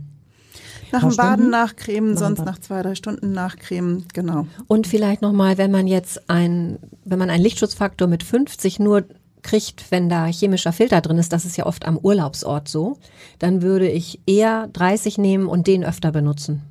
Nach 0.93 1.01
dem 1.01 1.17
Baden 1.17 1.51
nachcremen, 1.51 2.17
sonst 2.17 2.39
Bad. 2.39 2.47
nach 2.47 2.59
zwei, 2.59 2.83
drei 2.83 2.95
Stunden 2.95 3.33
nachcremen, 3.33 4.05
genau. 4.13 4.47
Und 4.67 4.87
vielleicht 4.87 5.23
nochmal, 5.23 5.59
wenn 5.59 5.71
man 5.71 5.87
jetzt 5.87 6.29
ein, 6.31 6.79
wenn 7.05 7.19
man 7.19 7.31
einen 7.31 7.43
Lichtschutzfaktor 7.43 8.09
mit 8.09 8.23
50 8.23 8.79
nur 8.79 9.05
kriegt, 9.43 9.91
wenn 9.91 10.09
da 10.09 10.27
chemischer 10.27 10.73
Filter 10.73 11.01
drin 11.01 11.19
ist, 11.19 11.33
das 11.33 11.45
ist 11.45 11.57
ja 11.57 11.67
oft 11.67 11.87
am 11.87 11.99
Urlaubsort 11.99 12.69
so, 12.69 12.99
dann 13.39 13.63
würde 13.63 13.89
ich 13.89 14.21
eher 14.27 14.69
30 14.73 15.19
nehmen 15.19 15.47
und 15.47 15.67
den 15.67 15.85
öfter 15.85 16.13
benutzen, 16.13 16.63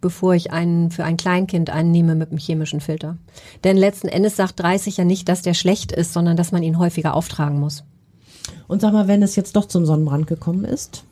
bevor 0.00 0.34
ich 0.34 0.52
einen 0.52 0.90
für 0.90 1.04
ein 1.04 1.16
Kleinkind 1.16 1.70
einen 1.70 1.92
nehme 1.92 2.14
mit 2.16 2.30
einem 2.30 2.38
chemischen 2.38 2.80
Filter. 2.80 3.16
Denn 3.64 3.76
letzten 3.76 4.08
Endes 4.08 4.36
sagt 4.36 4.58
30 4.60 4.96
ja 4.96 5.04
nicht, 5.04 5.28
dass 5.28 5.42
der 5.42 5.54
schlecht 5.54 5.92
ist, 5.92 6.12
sondern 6.12 6.36
dass 6.36 6.50
man 6.52 6.62
ihn 6.62 6.78
häufiger 6.78 7.14
auftragen 7.14 7.60
muss. 7.60 7.84
Und 8.66 8.80
sag 8.80 8.92
mal, 8.92 9.08
wenn 9.08 9.22
es 9.22 9.36
jetzt 9.36 9.54
doch 9.56 9.66
zum 9.66 9.86
Sonnenbrand 9.86 10.26
gekommen 10.26 10.64
ist, 10.64 11.04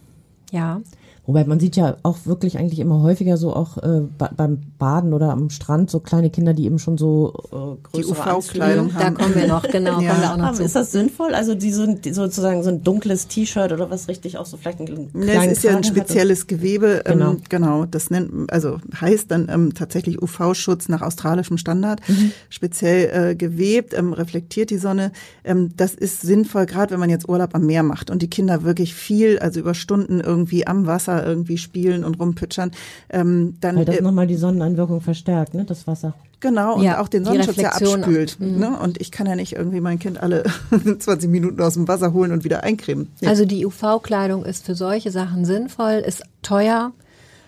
Ja. 0.52 0.80
Wobei 1.26 1.44
man 1.44 1.58
sieht 1.58 1.74
ja 1.74 1.96
auch 2.04 2.18
wirklich 2.24 2.56
eigentlich 2.56 2.78
immer 2.78 3.02
häufiger 3.02 3.36
so 3.36 3.52
auch 3.52 3.78
äh, 3.78 4.02
beim 4.36 4.58
Baden 4.78 5.12
oder 5.12 5.30
am 5.30 5.50
Strand 5.50 5.90
so 5.90 5.98
kleine 5.98 6.30
Kinder, 6.30 6.54
die 6.54 6.64
eben 6.66 6.78
schon 6.78 6.96
so 6.96 7.78
äh, 7.92 7.98
die 7.98 8.04
UV-Kleidung 8.04 8.94
haben. 8.94 9.16
Da 9.16 9.22
kommen 9.22 9.34
wir 9.34 9.48
noch, 9.48 9.64
genau. 9.64 10.00
ja. 10.00 10.10
kommen 10.10 10.22
wir 10.22 10.32
auch 10.32 10.36
noch 10.36 10.52
zu. 10.52 10.62
Ist 10.62 10.76
das 10.76 10.92
sinnvoll? 10.92 11.34
Also 11.34 11.56
die, 11.56 11.72
so, 11.72 11.86
die 11.86 12.12
sozusagen 12.12 12.62
so 12.62 12.70
ein 12.70 12.84
dunkles 12.84 13.26
T-Shirt 13.26 13.72
oder 13.72 13.90
was 13.90 14.06
richtig 14.06 14.38
auch 14.38 14.46
so 14.46 14.56
vielleicht 14.56 14.78
ein 14.80 15.08
ne, 15.14 15.32
Es 15.32 15.58
ist 15.58 15.64
ja 15.64 15.76
ein 15.76 15.82
spezielles 15.82 16.46
Gewebe. 16.46 17.02
Ähm, 17.06 17.18
genau. 17.18 17.36
genau, 17.48 17.86
das 17.86 18.10
nennt 18.10 18.52
also 18.52 18.78
heißt 19.00 19.28
dann 19.32 19.48
ähm, 19.50 19.74
tatsächlich 19.74 20.22
UV-Schutz 20.22 20.88
nach 20.88 21.02
australischem 21.02 21.58
Standard, 21.58 22.00
mhm. 22.08 22.30
speziell 22.50 23.30
äh, 23.30 23.34
gewebt, 23.34 23.94
ähm, 23.94 24.12
reflektiert 24.12 24.70
die 24.70 24.78
Sonne. 24.78 25.10
Ähm, 25.42 25.70
das 25.76 25.94
ist 25.94 26.20
sinnvoll, 26.20 26.66
gerade 26.66 26.92
wenn 26.92 27.00
man 27.00 27.10
jetzt 27.10 27.28
Urlaub 27.28 27.54
am 27.54 27.66
Meer 27.66 27.82
macht 27.82 28.10
und 28.10 28.22
die 28.22 28.30
Kinder 28.30 28.62
wirklich 28.62 28.94
viel, 28.94 29.40
also 29.40 29.58
über 29.58 29.74
Stunden 29.74 30.20
irgendwie 30.20 30.68
am 30.68 30.86
Wasser 30.86 31.15
Wasser 31.16 31.26
irgendwie 31.26 31.58
spielen 31.58 32.04
und 32.04 32.18
rumpitschern. 32.18 32.72
Ähm, 33.10 33.56
dann, 33.60 33.76
Weil 33.76 33.84
das 33.84 33.96
äh, 33.96 34.02
nochmal 34.02 34.26
die 34.26 34.36
Sonneneinwirkung 34.36 35.00
verstärkt, 35.00 35.54
ne, 35.54 35.64
das 35.64 35.86
Wasser. 35.86 36.14
Genau, 36.40 36.76
und 36.76 36.82
ja, 36.82 37.00
auch 37.00 37.08
den 37.08 37.24
Sonnenschutz 37.24 37.56
ja 37.56 37.70
abspült. 37.70 38.38
Mhm. 38.38 38.58
Ne? 38.58 38.78
Und 38.78 39.00
ich 39.00 39.10
kann 39.10 39.26
ja 39.26 39.36
nicht 39.36 39.54
irgendwie 39.54 39.80
mein 39.80 39.98
Kind 39.98 40.22
alle 40.22 40.44
20 40.98 41.30
Minuten 41.30 41.60
aus 41.62 41.74
dem 41.74 41.88
Wasser 41.88 42.12
holen 42.12 42.30
und 42.30 42.44
wieder 42.44 42.62
eincremen. 42.62 43.10
Ja. 43.20 43.30
Also 43.30 43.46
die 43.46 43.64
UV-Kleidung 43.64 44.44
ist 44.44 44.64
für 44.64 44.74
solche 44.74 45.10
Sachen 45.10 45.44
sinnvoll, 45.44 46.02
ist 46.06 46.22
teuer, 46.42 46.92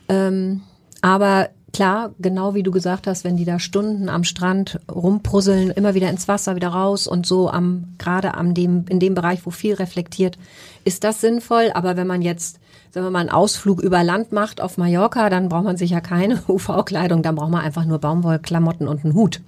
ähm, 0.08 0.62
aber 1.02 1.50
klar, 1.74 2.14
genau 2.18 2.54
wie 2.54 2.62
du 2.62 2.70
gesagt 2.70 3.06
hast, 3.06 3.24
wenn 3.24 3.36
die 3.36 3.44
da 3.44 3.58
Stunden 3.58 4.08
am 4.08 4.24
Strand 4.24 4.80
rumprusseln, 4.90 5.70
immer 5.70 5.94
wieder 5.94 6.08
ins 6.08 6.26
Wasser, 6.26 6.56
wieder 6.56 6.68
raus 6.68 7.06
und 7.06 7.26
so 7.26 7.50
am, 7.50 7.94
gerade 7.98 8.34
am 8.34 8.54
dem, 8.54 8.86
in 8.88 8.98
dem 9.00 9.14
Bereich, 9.14 9.44
wo 9.44 9.50
viel 9.50 9.74
reflektiert, 9.74 10.38
ist 10.84 11.04
das 11.04 11.20
sinnvoll. 11.20 11.70
Aber 11.74 11.96
wenn 11.96 12.06
man 12.06 12.22
jetzt 12.22 12.58
wenn 12.98 13.04
man 13.04 13.12
mal 13.12 13.20
einen 13.20 13.30
Ausflug 13.30 13.80
über 13.80 14.02
Land 14.02 14.32
macht 14.32 14.60
auf 14.60 14.76
Mallorca, 14.76 15.30
dann 15.30 15.48
braucht 15.48 15.64
man 15.64 15.76
sicher 15.76 16.00
keine 16.00 16.42
UV-Kleidung, 16.48 17.22
dann 17.22 17.36
braucht 17.36 17.50
man 17.50 17.62
einfach 17.62 17.84
nur 17.84 17.98
Baumwollklamotten 17.98 18.88
und 18.88 19.04
einen 19.04 19.14
Hut 19.14 19.40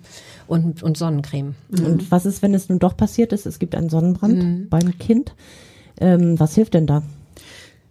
und, 0.46 0.82
und 0.82 0.96
Sonnencreme. 0.96 1.54
Mhm. 1.70 1.84
Und 1.84 2.10
was 2.10 2.26
ist, 2.26 2.42
wenn 2.42 2.54
es 2.54 2.68
nun 2.68 2.78
doch 2.78 2.96
passiert 2.96 3.32
ist, 3.32 3.46
es 3.46 3.58
gibt 3.58 3.74
einen 3.74 3.90
Sonnenbrand 3.90 4.38
mhm. 4.38 4.68
beim 4.68 4.96
Kind? 4.98 5.34
Ähm, 6.00 6.38
was 6.38 6.54
hilft 6.54 6.74
denn 6.74 6.86
da? 6.86 7.02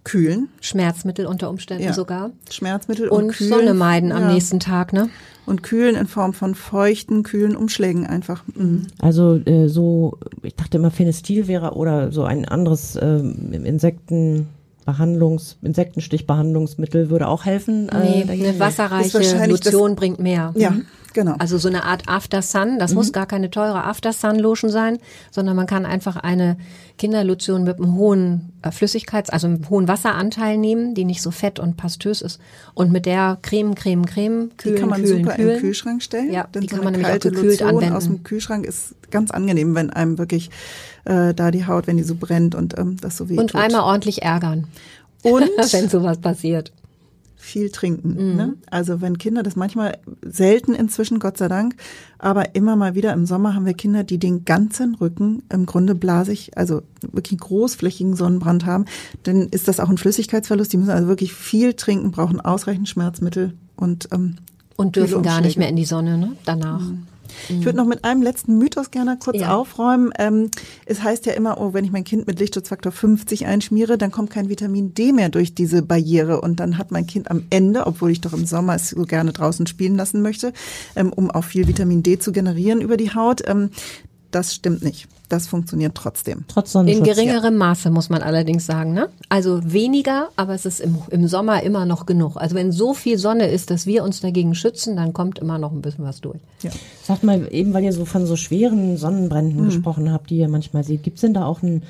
Kühlen. 0.03 0.49
Schmerzmittel 0.61 1.25
unter 1.25 1.49
Umständen 1.49 1.83
ja. 1.83 1.93
sogar. 1.93 2.31
Schmerzmittel 2.49 3.09
und, 3.09 3.25
und 3.25 3.31
kühlen. 3.31 3.49
Sonne 3.51 3.73
meiden 3.73 4.11
am 4.11 4.23
ja. 4.23 4.33
nächsten 4.33 4.59
Tag, 4.59 4.93
ne? 4.93 5.09
Und 5.45 5.61
kühlen 5.61 5.95
in 5.95 6.07
Form 6.07 6.33
von 6.33 6.55
feuchten, 6.55 7.23
kühlen 7.23 7.55
Umschlägen 7.55 8.07
einfach. 8.07 8.43
Mhm. 8.55 8.87
Also 8.99 9.35
äh, 9.35 9.67
so, 9.67 10.17
ich 10.41 10.55
dachte 10.55 10.77
immer 10.77 10.91
Phenestil 10.91 11.47
wäre 11.47 11.73
oder 11.73 12.11
so 12.11 12.23
ein 12.23 12.45
anderes 12.45 12.95
äh, 12.95 13.17
Insekten 13.17 14.47
Behandlungs, 14.89 15.57
Insektenstichbehandlungsmittel 15.61 17.11
würde 17.11 17.27
auch 17.27 17.45
helfen. 17.45 17.89
Äh, 17.89 18.25
nee, 18.25 18.45
eine 18.47 18.59
wasserreiche 18.59 19.19
Lotion 19.45 19.95
bringt 19.95 20.19
mehr. 20.19 20.51
Ja, 20.55 20.71
mhm. 20.71 20.85
Genau. 21.13 21.35
Also 21.39 21.57
so 21.57 21.67
eine 21.67 21.83
Art 21.83 22.07
After 22.07 22.41
Sun. 22.41 22.79
Das 22.79 22.91
mhm. 22.91 22.97
muss 22.97 23.11
gar 23.13 23.25
keine 23.25 23.49
teure 23.49 23.83
After 23.83 24.13
Sun 24.13 24.39
Lotion 24.39 24.71
sein, 24.71 24.97
sondern 25.31 25.55
man 25.55 25.67
kann 25.67 25.85
einfach 25.85 26.15
eine 26.17 26.57
Kinderlotion 26.97 27.63
mit 27.63 27.77
einem 27.77 27.95
hohen 27.95 28.53
äh, 28.61 28.69
Flüssigkeits-, 28.69 29.29
also 29.29 29.47
einem 29.47 29.69
hohen 29.69 29.87
Wasseranteil 29.87 30.57
nehmen, 30.57 30.95
die 30.95 31.05
nicht 31.05 31.21
so 31.21 31.31
fett 31.31 31.59
und 31.59 31.77
pastös 31.77 32.21
ist. 32.21 32.39
Und 32.73 32.91
mit 32.91 33.05
der 33.05 33.37
Creme, 33.41 33.75
Creme, 33.75 34.05
Creme 34.05 34.51
kühlen, 34.57 34.75
Die 34.75 34.79
kann 34.81 34.89
man 34.89 35.01
kühlen, 35.03 35.23
super 35.23 35.35
kühlen. 35.35 35.47
in 35.49 35.55
den 35.55 35.61
Kühlschrank 35.61 36.03
stellen. 36.03 36.31
Ja, 36.31 36.47
Denn 36.53 36.61
die 36.61 36.67
so 36.69 36.75
kann 36.75 36.83
man 36.83 36.93
nämlich 36.93 37.09
auch 37.11 37.19
gekühlt 37.19 37.43
Lotion 37.61 37.69
anwenden. 37.69 37.95
aus 37.95 38.03
dem 38.05 38.23
Kühlschrank 38.23 38.65
ist 38.65 38.95
ganz 39.11 39.31
angenehm, 39.31 39.75
wenn 39.75 39.89
einem 39.89 40.17
wirklich 40.17 40.49
äh, 41.05 41.33
da 41.33 41.51
die 41.51 41.65
Haut, 41.65 41.87
wenn 41.87 41.97
die 41.97 42.03
so 42.03 42.15
brennt 42.15 42.55
und 42.55 42.77
ähm, 42.77 42.97
das 43.01 43.17
so 43.17 43.29
weh 43.29 43.37
Und 43.37 43.51
tut. 43.51 43.61
einmal 43.61 43.81
ordentlich 43.81 44.21
ärgern. 44.21 44.67
Und 45.23 45.41
wenn 45.71 45.89
sowas 45.89 46.17
passiert. 46.19 46.71
Viel 47.41 47.69
trinken. 47.71 48.09
Mhm. 48.09 48.35
Ne? 48.35 48.53
Also 48.69 48.99
wenn 48.99 49.17
Kinder, 49.17 49.43
das 49.43 49.55
manchmal 49.55 49.97
selten 50.21 50.73
inzwischen, 50.73 51.19
Gott 51.19 51.37
sei 51.37 51.47
Dank, 51.47 51.75
aber 52.17 52.53
immer 52.53 52.75
mal 52.75 52.95
wieder 52.95 53.13
im 53.13 53.25
Sommer 53.25 53.55
haben 53.55 53.65
wir 53.65 53.73
Kinder, 53.73 54.03
die 54.03 54.17
den 54.17 54.43
ganzen 54.43 54.95
Rücken 54.95 55.43
im 55.49 55.65
Grunde 55.65 55.95
blasig, 55.95 56.57
also 56.57 56.81
wirklich 57.13 57.39
großflächigen 57.39 58.17
Sonnenbrand 58.17 58.65
haben, 58.65 58.85
dann 59.23 59.47
ist 59.47 59.69
das 59.69 59.79
auch 59.79 59.89
ein 59.89 59.97
Flüssigkeitsverlust. 59.97 60.73
Die 60.73 60.77
müssen 60.77 60.91
also 60.91 61.07
wirklich 61.07 61.33
viel 61.33 61.73
trinken, 61.73 62.11
brauchen 62.11 62.41
ausreichend 62.41 62.89
Schmerzmittel 62.89 63.53
und 63.77 64.09
ähm, 64.11 64.35
und 64.75 64.97
dürfen 64.97 65.23
gar 65.23 65.41
nicht 65.41 65.57
mehr 65.57 65.69
in 65.69 65.75
die 65.75 65.85
Sonne, 65.85 66.17
ne? 66.17 66.33
Danach. 66.45 66.81
Mhm. 66.81 67.07
Ich 67.49 67.65
würde 67.65 67.77
noch 67.77 67.85
mit 67.85 68.03
einem 68.03 68.21
letzten 68.21 68.57
Mythos 68.57 68.91
gerne 68.91 69.17
kurz 69.19 69.39
ja. 69.39 69.55
aufräumen. 69.55 70.11
Ähm, 70.17 70.49
es 70.85 71.03
heißt 71.03 71.25
ja 71.25 71.33
immer, 71.33 71.59
oh, 71.59 71.73
wenn 71.73 71.85
ich 71.85 71.91
mein 71.91 72.03
Kind 72.03 72.27
mit 72.27 72.39
Lichtschutzfaktor 72.39 72.91
50 72.91 73.45
einschmiere, 73.45 73.97
dann 73.97 74.11
kommt 74.11 74.29
kein 74.29 74.49
Vitamin 74.49 74.93
D 74.93 75.11
mehr 75.11 75.29
durch 75.29 75.53
diese 75.53 75.81
Barriere 75.81 76.41
und 76.41 76.59
dann 76.59 76.77
hat 76.77 76.91
mein 76.91 77.07
Kind 77.07 77.31
am 77.31 77.43
Ende, 77.49 77.87
obwohl 77.87 78.11
ich 78.11 78.21
doch 78.21 78.33
im 78.33 78.45
Sommer 78.45 78.75
es 78.75 78.89
so 78.89 79.03
gerne 79.03 79.33
draußen 79.33 79.67
spielen 79.67 79.95
lassen 79.95 80.21
möchte, 80.21 80.53
ähm, 80.95 81.11
um 81.13 81.31
auch 81.31 81.43
viel 81.43 81.67
Vitamin 81.67 82.03
D 82.03 82.19
zu 82.19 82.31
generieren 82.31 82.81
über 82.81 82.97
die 82.97 83.13
Haut, 83.13 83.41
ähm, 83.47 83.69
das 84.31 84.53
stimmt 84.53 84.83
nicht. 84.83 85.07
Das 85.27 85.47
funktioniert 85.47 85.93
trotzdem. 85.93 86.45
Trotz 86.47 86.71
Sonnenschutz. 86.71 87.07
In 87.07 87.13
geringerem 87.13 87.53
ja. 87.53 87.59
Maße, 87.59 87.91
muss 87.91 88.09
man 88.09 88.23
allerdings 88.23 88.65
sagen. 88.65 88.93
Ne? 88.93 89.09
Also 89.29 89.59
weniger, 89.63 90.29
aber 90.35 90.55
es 90.55 90.65
ist 90.65 90.79
im, 90.79 90.97
im 91.11 91.27
Sommer 91.27 91.61
immer 91.61 91.85
noch 91.85 92.07
genug. 92.07 92.35
Also 92.35 92.55
wenn 92.55 92.71
so 92.71 92.95
viel 92.95 93.19
Sonne 93.19 93.47
ist, 93.47 93.69
dass 93.69 93.85
wir 93.85 94.03
uns 94.03 94.21
dagegen 94.21 94.55
schützen, 94.55 94.95
dann 94.95 95.13
kommt 95.13 95.37
immer 95.37 95.59
noch 95.59 95.71
ein 95.71 95.81
bisschen 95.81 96.03
was 96.03 96.21
durch. 96.21 96.39
Ja. 96.63 96.71
Sagt 97.03 97.23
mal, 97.23 97.47
eben 97.51 97.73
weil 97.73 97.83
ihr 97.83 97.93
so 97.93 98.05
von 98.05 98.25
so 98.25 98.35
schweren 98.35 98.97
Sonnenbränden 98.97 99.61
mhm. 99.61 99.65
gesprochen 99.65 100.11
habt, 100.11 100.31
die 100.31 100.37
ihr 100.37 100.49
manchmal 100.49 100.83
seht, 100.83 101.03
gibt 101.03 101.17
es 101.17 101.21
denn 101.21 101.35
da 101.35 101.45
auch 101.45 101.61
ein 101.61 101.83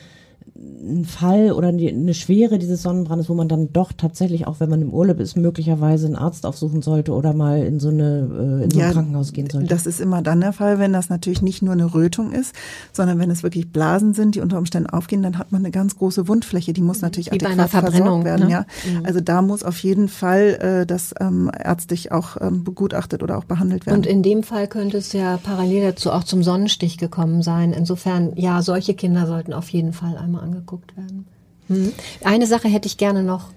ein 0.82 1.06
Fall 1.06 1.52
oder 1.52 1.70
eine 1.70 2.14
Schwere 2.14 2.58
dieses 2.58 2.82
Sonnenbrandes, 2.82 3.30
wo 3.30 3.34
man 3.34 3.48
dann 3.48 3.72
doch 3.74 3.92
tatsächlich, 3.92 4.48
auch 4.48 4.60
wenn 4.60 4.70
man 4.70 4.82
im 4.82 4.94
Urlaub 4.94 5.20
ist, 5.20 5.36
möglicherweise 5.36 6.08
einen 6.08 6.16
Arzt 6.16 6.46
aufsuchen 6.46 6.82
sollte 6.82 7.14
oder 7.14 7.34
mal 7.34 7.64
in 7.64 7.80
so, 7.80 7.90
eine, 7.90 8.60
äh, 8.62 8.64
in 8.64 8.72
so 8.72 8.80
ein 8.80 8.86
ja, 8.86 8.92
Krankenhaus 8.92 9.34
gehen 9.34 9.50
sollte? 9.50 9.68
Das 9.68 9.86
ist 9.86 10.00
immer 10.00 10.22
dann 10.22 10.42
der 10.42 10.54
Fall, 10.54 10.80
wenn 10.80 10.94
das 10.94 11.10
natürlich 11.10 11.42
nicht 11.42 11.62
nur 11.62 11.74
eine 11.74 11.94
Rötung 11.94 12.32
ist, 12.32 12.56
sondern 12.94 13.20
wenn 13.20 13.30
es 13.30 13.44
wirklich 13.44 13.72
Blasen 13.72 14.14
sind, 14.14 14.36
die 14.36 14.42
unter 14.42 14.58
Umständen 14.58 14.90
aufgehen, 14.90 15.22
dann 15.22 15.38
hat 15.38 15.52
man 15.52 15.62
eine 15.62 15.72
ganz 15.72 15.98
große 15.98 16.28
Wundfläche, 16.28 16.74
die 16.74 16.82
muss 16.82 17.02
natürlich 17.02 17.32
Wie 17.32 17.36
adäquat 17.36 17.70
versorgt 17.70 18.24
werden. 18.26 18.48
Ne? 18.48 18.52
Ja. 18.52 18.66
Mhm. 18.88 19.06
Also 19.06 19.20
da 19.20 19.42
muss 19.42 19.64
auf 19.64 19.80
jeden 19.80 20.08
Fall 20.08 20.58
äh, 20.62 20.86
das 20.86 21.14
ähm, 21.20 21.52
ärztlich 21.58 22.12
auch 22.12 22.38
ähm, 22.40 22.64
begutachtet 22.64 23.24
oder 23.24 23.38
auch 23.38 23.44
behandelt 23.44 23.86
werden. 23.86 23.98
Und 23.98 24.06
in 24.06 24.24
dem 24.24 24.44
Fall 24.44 24.68
könnte 24.68 24.98
es 24.98 25.14
ja 25.14 25.38
parallel 25.38 25.84
dazu 25.84 26.12
auch 26.12 26.24
zum 26.24 26.44
Sonnenstich 26.44 26.98
gekommen 26.98 27.42
sein. 27.42 27.74
Insofern, 27.74 28.32
ja, 28.36 28.62
solche 28.62 28.94
Kinder 28.94 29.28
sollten 29.28 29.54
auf 29.54 29.70
jeden 29.70 29.94
Fall 29.94 30.18
einmal 30.18 30.44
angeguckt 30.44 30.69
werden. 30.96 31.28
Hm. 31.68 31.94
Eine 32.24 32.48
Sache 32.48 32.68
hätte 32.68 32.88
ich 32.88 32.98
gerne 32.98 33.24
noch 33.24 33.50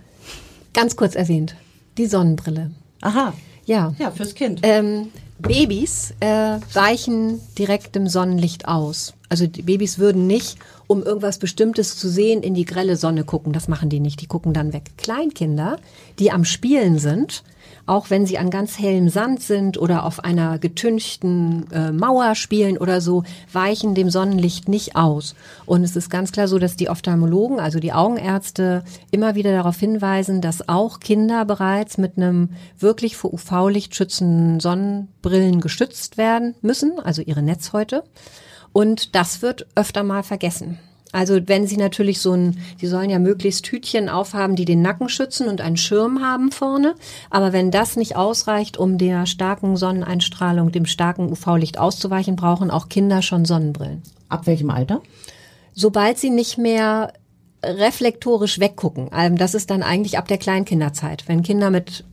ganz 0.73 0.97
kurz 0.97 1.15
erwähnt. 1.15 1.57
Die 1.99 2.07
Sonnenbrille. 2.07 2.71
Aha. 3.01 3.33
Ja. 3.65 3.95
Ja, 3.99 4.11
fürs 4.11 4.35
Kind. 4.35 4.61
Ähm, 4.63 5.09
Babys 5.39 6.15
äh, 6.21 6.59
weichen 6.73 7.41
direkt 7.59 7.95
dem 7.95 8.09
Sonnenlicht 8.09 8.69
aus. 8.69 9.15
Also 9.29 9.47
die 9.47 9.63
Babys 9.63 9.99
würden 9.99 10.27
nicht, 10.27 10.59
um 10.93 11.03
irgendwas 11.03 11.39
Bestimmtes 11.39 11.97
zu 11.97 12.07
sehen, 12.07 12.43
in 12.43 12.53
die 12.53 12.67
grelle 12.67 12.97
Sonne 12.97 13.25
gucken. 13.25 13.55
Das 13.55 13.67
machen 13.67 13.89
die 13.89 13.99
nicht. 13.99 14.21
Die 14.21 14.27
gucken 14.27 14.53
dann 14.53 14.75
weg. 14.75 14.91
Kleinkinder, 14.99 15.79
die 16.19 16.31
am 16.31 16.45
Spielen 16.45 16.99
sind, 16.99 17.45
auch 17.87 18.11
wenn 18.11 18.27
sie 18.27 18.37
an 18.37 18.51
ganz 18.51 18.79
hellem 18.79 19.09
Sand 19.09 19.41
sind 19.43 19.79
oder 19.79 20.05
auf 20.05 20.23
einer 20.23 20.59
getünchten 20.59 21.67
äh, 21.73 21.93
Mauer 21.93 22.35
spielen 22.35 22.77
oder 22.77 23.01
so, 23.01 23.25
weichen 23.51 23.95
dem 23.95 24.11
Sonnenlicht 24.11 24.69
nicht 24.69 24.95
aus. 24.95 25.35
Und 25.65 25.83
es 25.83 25.97
ist 25.97 26.11
ganz 26.11 26.31
klar 26.31 26.47
so, 26.47 26.59
dass 26.59 26.77
die 26.77 26.91
Ophthalmologen, 26.91 27.59
also 27.59 27.81
die 27.81 27.95
Augenärzte, 27.95 28.85
immer 29.11 29.35
wieder 29.35 29.53
darauf 29.53 29.79
hinweisen, 29.79 30.43
dass 30.43 30.69
auch 30.69 31.01
Kinder 31.01 31.47
bereits 31.47 31.97
mit 31.97 32.19
einem 32.19 32.51
wirklich 32.79 33.17
vor 33.17 33.33
UV-Licht 33.33 33.97
schützenden 33.97 34.61
Sonnenbrillen 34.61 35.63
geschützt 35.63 36.19
werden 36.19 36.55
müssen, 36.61 37.01
also 37.03 37.23
ihre 37.23 37.43
Netzhäute. 37.43 38.05
Und 38.73 39.15
das 39.15 39.43
wird 39.43 39.67
öfter 39.75 40.03
mal 40.03 40.23
vergessen. 40.23 40.79
Also 41.13 41.39
wenn 41.47 41.67
Sie 41.67 41.77
natürlich 41.77 42.21
so 42.21 42.33
ein, 42.33 42.59
Sie 42.79 42.87
sollen 42.87 43.11
ja 43.11 43.19
möglichst 43.19 43.67
Tütchen 43.67 44.09
aufhaben, 44.09 44.57
die 44.57 44.65
den 44.65 44.81
Nacken 44.81 45.11
schützen 45.11 45.47
und 45.47 45.61
einen 45.61 45.77
Schirm 45.77 46.23
haben 46.23 46.51
vorne. 46.51 46.95
Aber 47.29 47.53
wenn 47.53 47.71
das 47.71 47.97
nicht 47.97 48.17
ausreicht, 48.17 48.79
um 48.79 48.97
der 48.97 49.27
starken 49.27 49.77
Sonneneinstrahlung, 49.77 50.73
dem 50.73 50.87
starken 50.87 51.31
UV-Licht 51.31 51.79
auszuweichen, 51.79 52.35
brauchen 52.35 52.71
auch 52.71 52.89
Kinder 52.89 53.21
schon 53.21 53.45
Sonnenbrillen. 53.45 54.03
Ab 54.31 54.47
welchem 54.47 54.71
Alter? 54.71 55.03
Sobald 55.75 56.19
sie 56.19 56.31
nicht 56.31 56.57
mehr 56.57 57.13
reflektorisch 57.65 58.59
weggucken. 58.59 59.09
Ähm, 59.15 59.37
das 59.37 59.55
ist 59.55 59.71
dann 59.71 59.83
eigentlich 59.83 60.19
ab 60.19 60.29
der 60.29 60.39
Kleinkinderzeit. 60.39 61.29
Wenn 61.29 61.43
Kinder 61.43 61.71
mit 61.71 62.05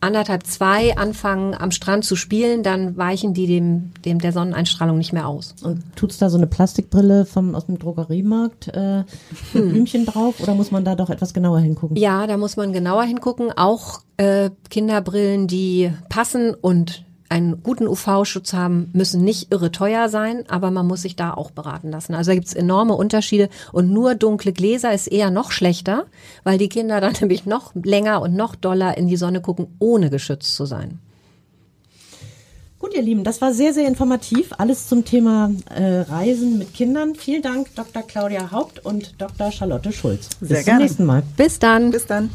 anderthalb, 0.00 0.46
zwei 0.46 0.96
anfangen 0.96 1.54
am 1.54 1.70
Strand 1.70 2.04
zu 2.04 2.16
spielen, 2.16 2.62
dann 2.62 2.96
weichen 2.96 3.34
die 3.34 3.46
dem, 3.46 3.92
dem 4.04 4.20
der 4.20 4.32
Sonneneinstrahlung 4.32 4.98
nicht 4.98 5.12
mehr 5.12 5.26
aus. 5.26 5.54
Und 5.62 5.82
tut's 5.96 6.18
da 6.18 6.30
so 6.30 6.36
eine 6.36 6.46
Plastikbrille 6.46 7.24
vom, 7.26 7.54
aus 7.54 7.66
dem 7.66 7.78
Drogeriemarkt 7.78 8.68
äh, 8.74 8.98
mit 8.98 9.08
hm. 9.52 9.68
Blümchen 9.70 10.06
drauf 10.06 10.40
oder 10.40 10.54
muss 10.54 10.70
man 10.70 10.84
da 10.84 10.94
doch 10.94 11.10
etwas 11.10 11.34
genauer 11.34 11.60
hingucken? 11.60 11.96
Ja, 11.96 12.26
da 12.26 12.36
muss 12.36 12.56
man 12.56 12.72
genauer 12.72 13.04
hingucken. 13.04 13.50
Auch 13.52 14.02
äh, 14.16 14.50
Kinderbrillen, 14.70 15.46
die 15.46 15.92
passen 16.08 16.54
und 16.54 17.04
einen 17.28 17.62
guten 17.62 17.86
UV-Schutz 17.86 18.52
haben, 18.52 18.90
müssen 18.92 19.22
nicht 19.22 19.52
irre 19.52 19.70
teuer 19.70 20.08
sein, 20.08 20.44
aber 20.48 20.70
man 20.70 20.86
muss 20.86 21.02
sich 21.02 21.16
da 21.16 21.34
auch 21.34 21.50
beraten 21.50 21.90
lassen. 21.90 22.14
Also 22.14 22.30
da 22.30 22.34
gibt's 22.34 22.54
enorme 22.54 22.94
Unterschiede 22.94 23.48
und 23.72 23.90
nur 23.90 24.14
dunkle 24.14 24.52
Gläser 24.52 24.92
ist 24.92 25.06
eher 25.08 25.30
noch 25.30 25.50
schlechter, 25.50 26.06
weil 26.44 26.58
die 26.58 26.68
Kinder 26.68 27.00
dann 27.00 27.14
nämlich 27.20 27.46
noch 27.46 27.74
länger 27.74 28.22
und 28.22 28.34
noch 28.34 28.54
doller 28.54 28.96
in 28.96 29.08
die 29.08 29.16
Sonne 29.16 29.40
gucken, 29.40 29.66
ohne 29.78 30.10
geschützt 30.10 30.54
zu 30.54 30.64
sein. 30.64 30.98
Gut, 32.78 32.94
ihr 32.94 33.02
Lieben, 33.02 33.24
das 33.24 33.40
war 33.40 33.52
sehr, 33.52 33.74
sehr 33.74 33.88
informativ. 33.88 34.52
Alles 34.56 34.86
zum 34.86 35.04
Thema 35.04 35.50
äh, 35.74 36.02
Reisen 36.02 36.58
mit 36.58 36.74
Kindern. 36.74 37.16
Vielen 37.16 37.42
Dank, 37.42 37.74
Dr. 37.74 38.02
Claudia 38.02 38.52
Haupt 38.52 38.84
und 38.84 39.20
Dr. 39.20 39.50
Charlotte 39.50 39.92
Schulz. 39.92 40.28
Sehr 40.40 40.58
Bis 40.58 40.64
gerne. 40.64 40.78
zum 40.78 40.84
nächsten 40.84 41.04
Mal. 41.04 41.22
Bis 41.36 41.58
dann. 41.58 41.90
Bis 41.90 42.06
dann. 42.06 42.30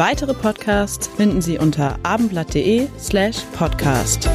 Weitere 0.00 0.32
Podcasts 0.32 1.08
finden 1.08 1.42
Sie 1.42 1.58
unter 1.58 1.98
abendblatt.de 2.04 2.88
slash 2.98 3.44
podcast. 3.52 4.30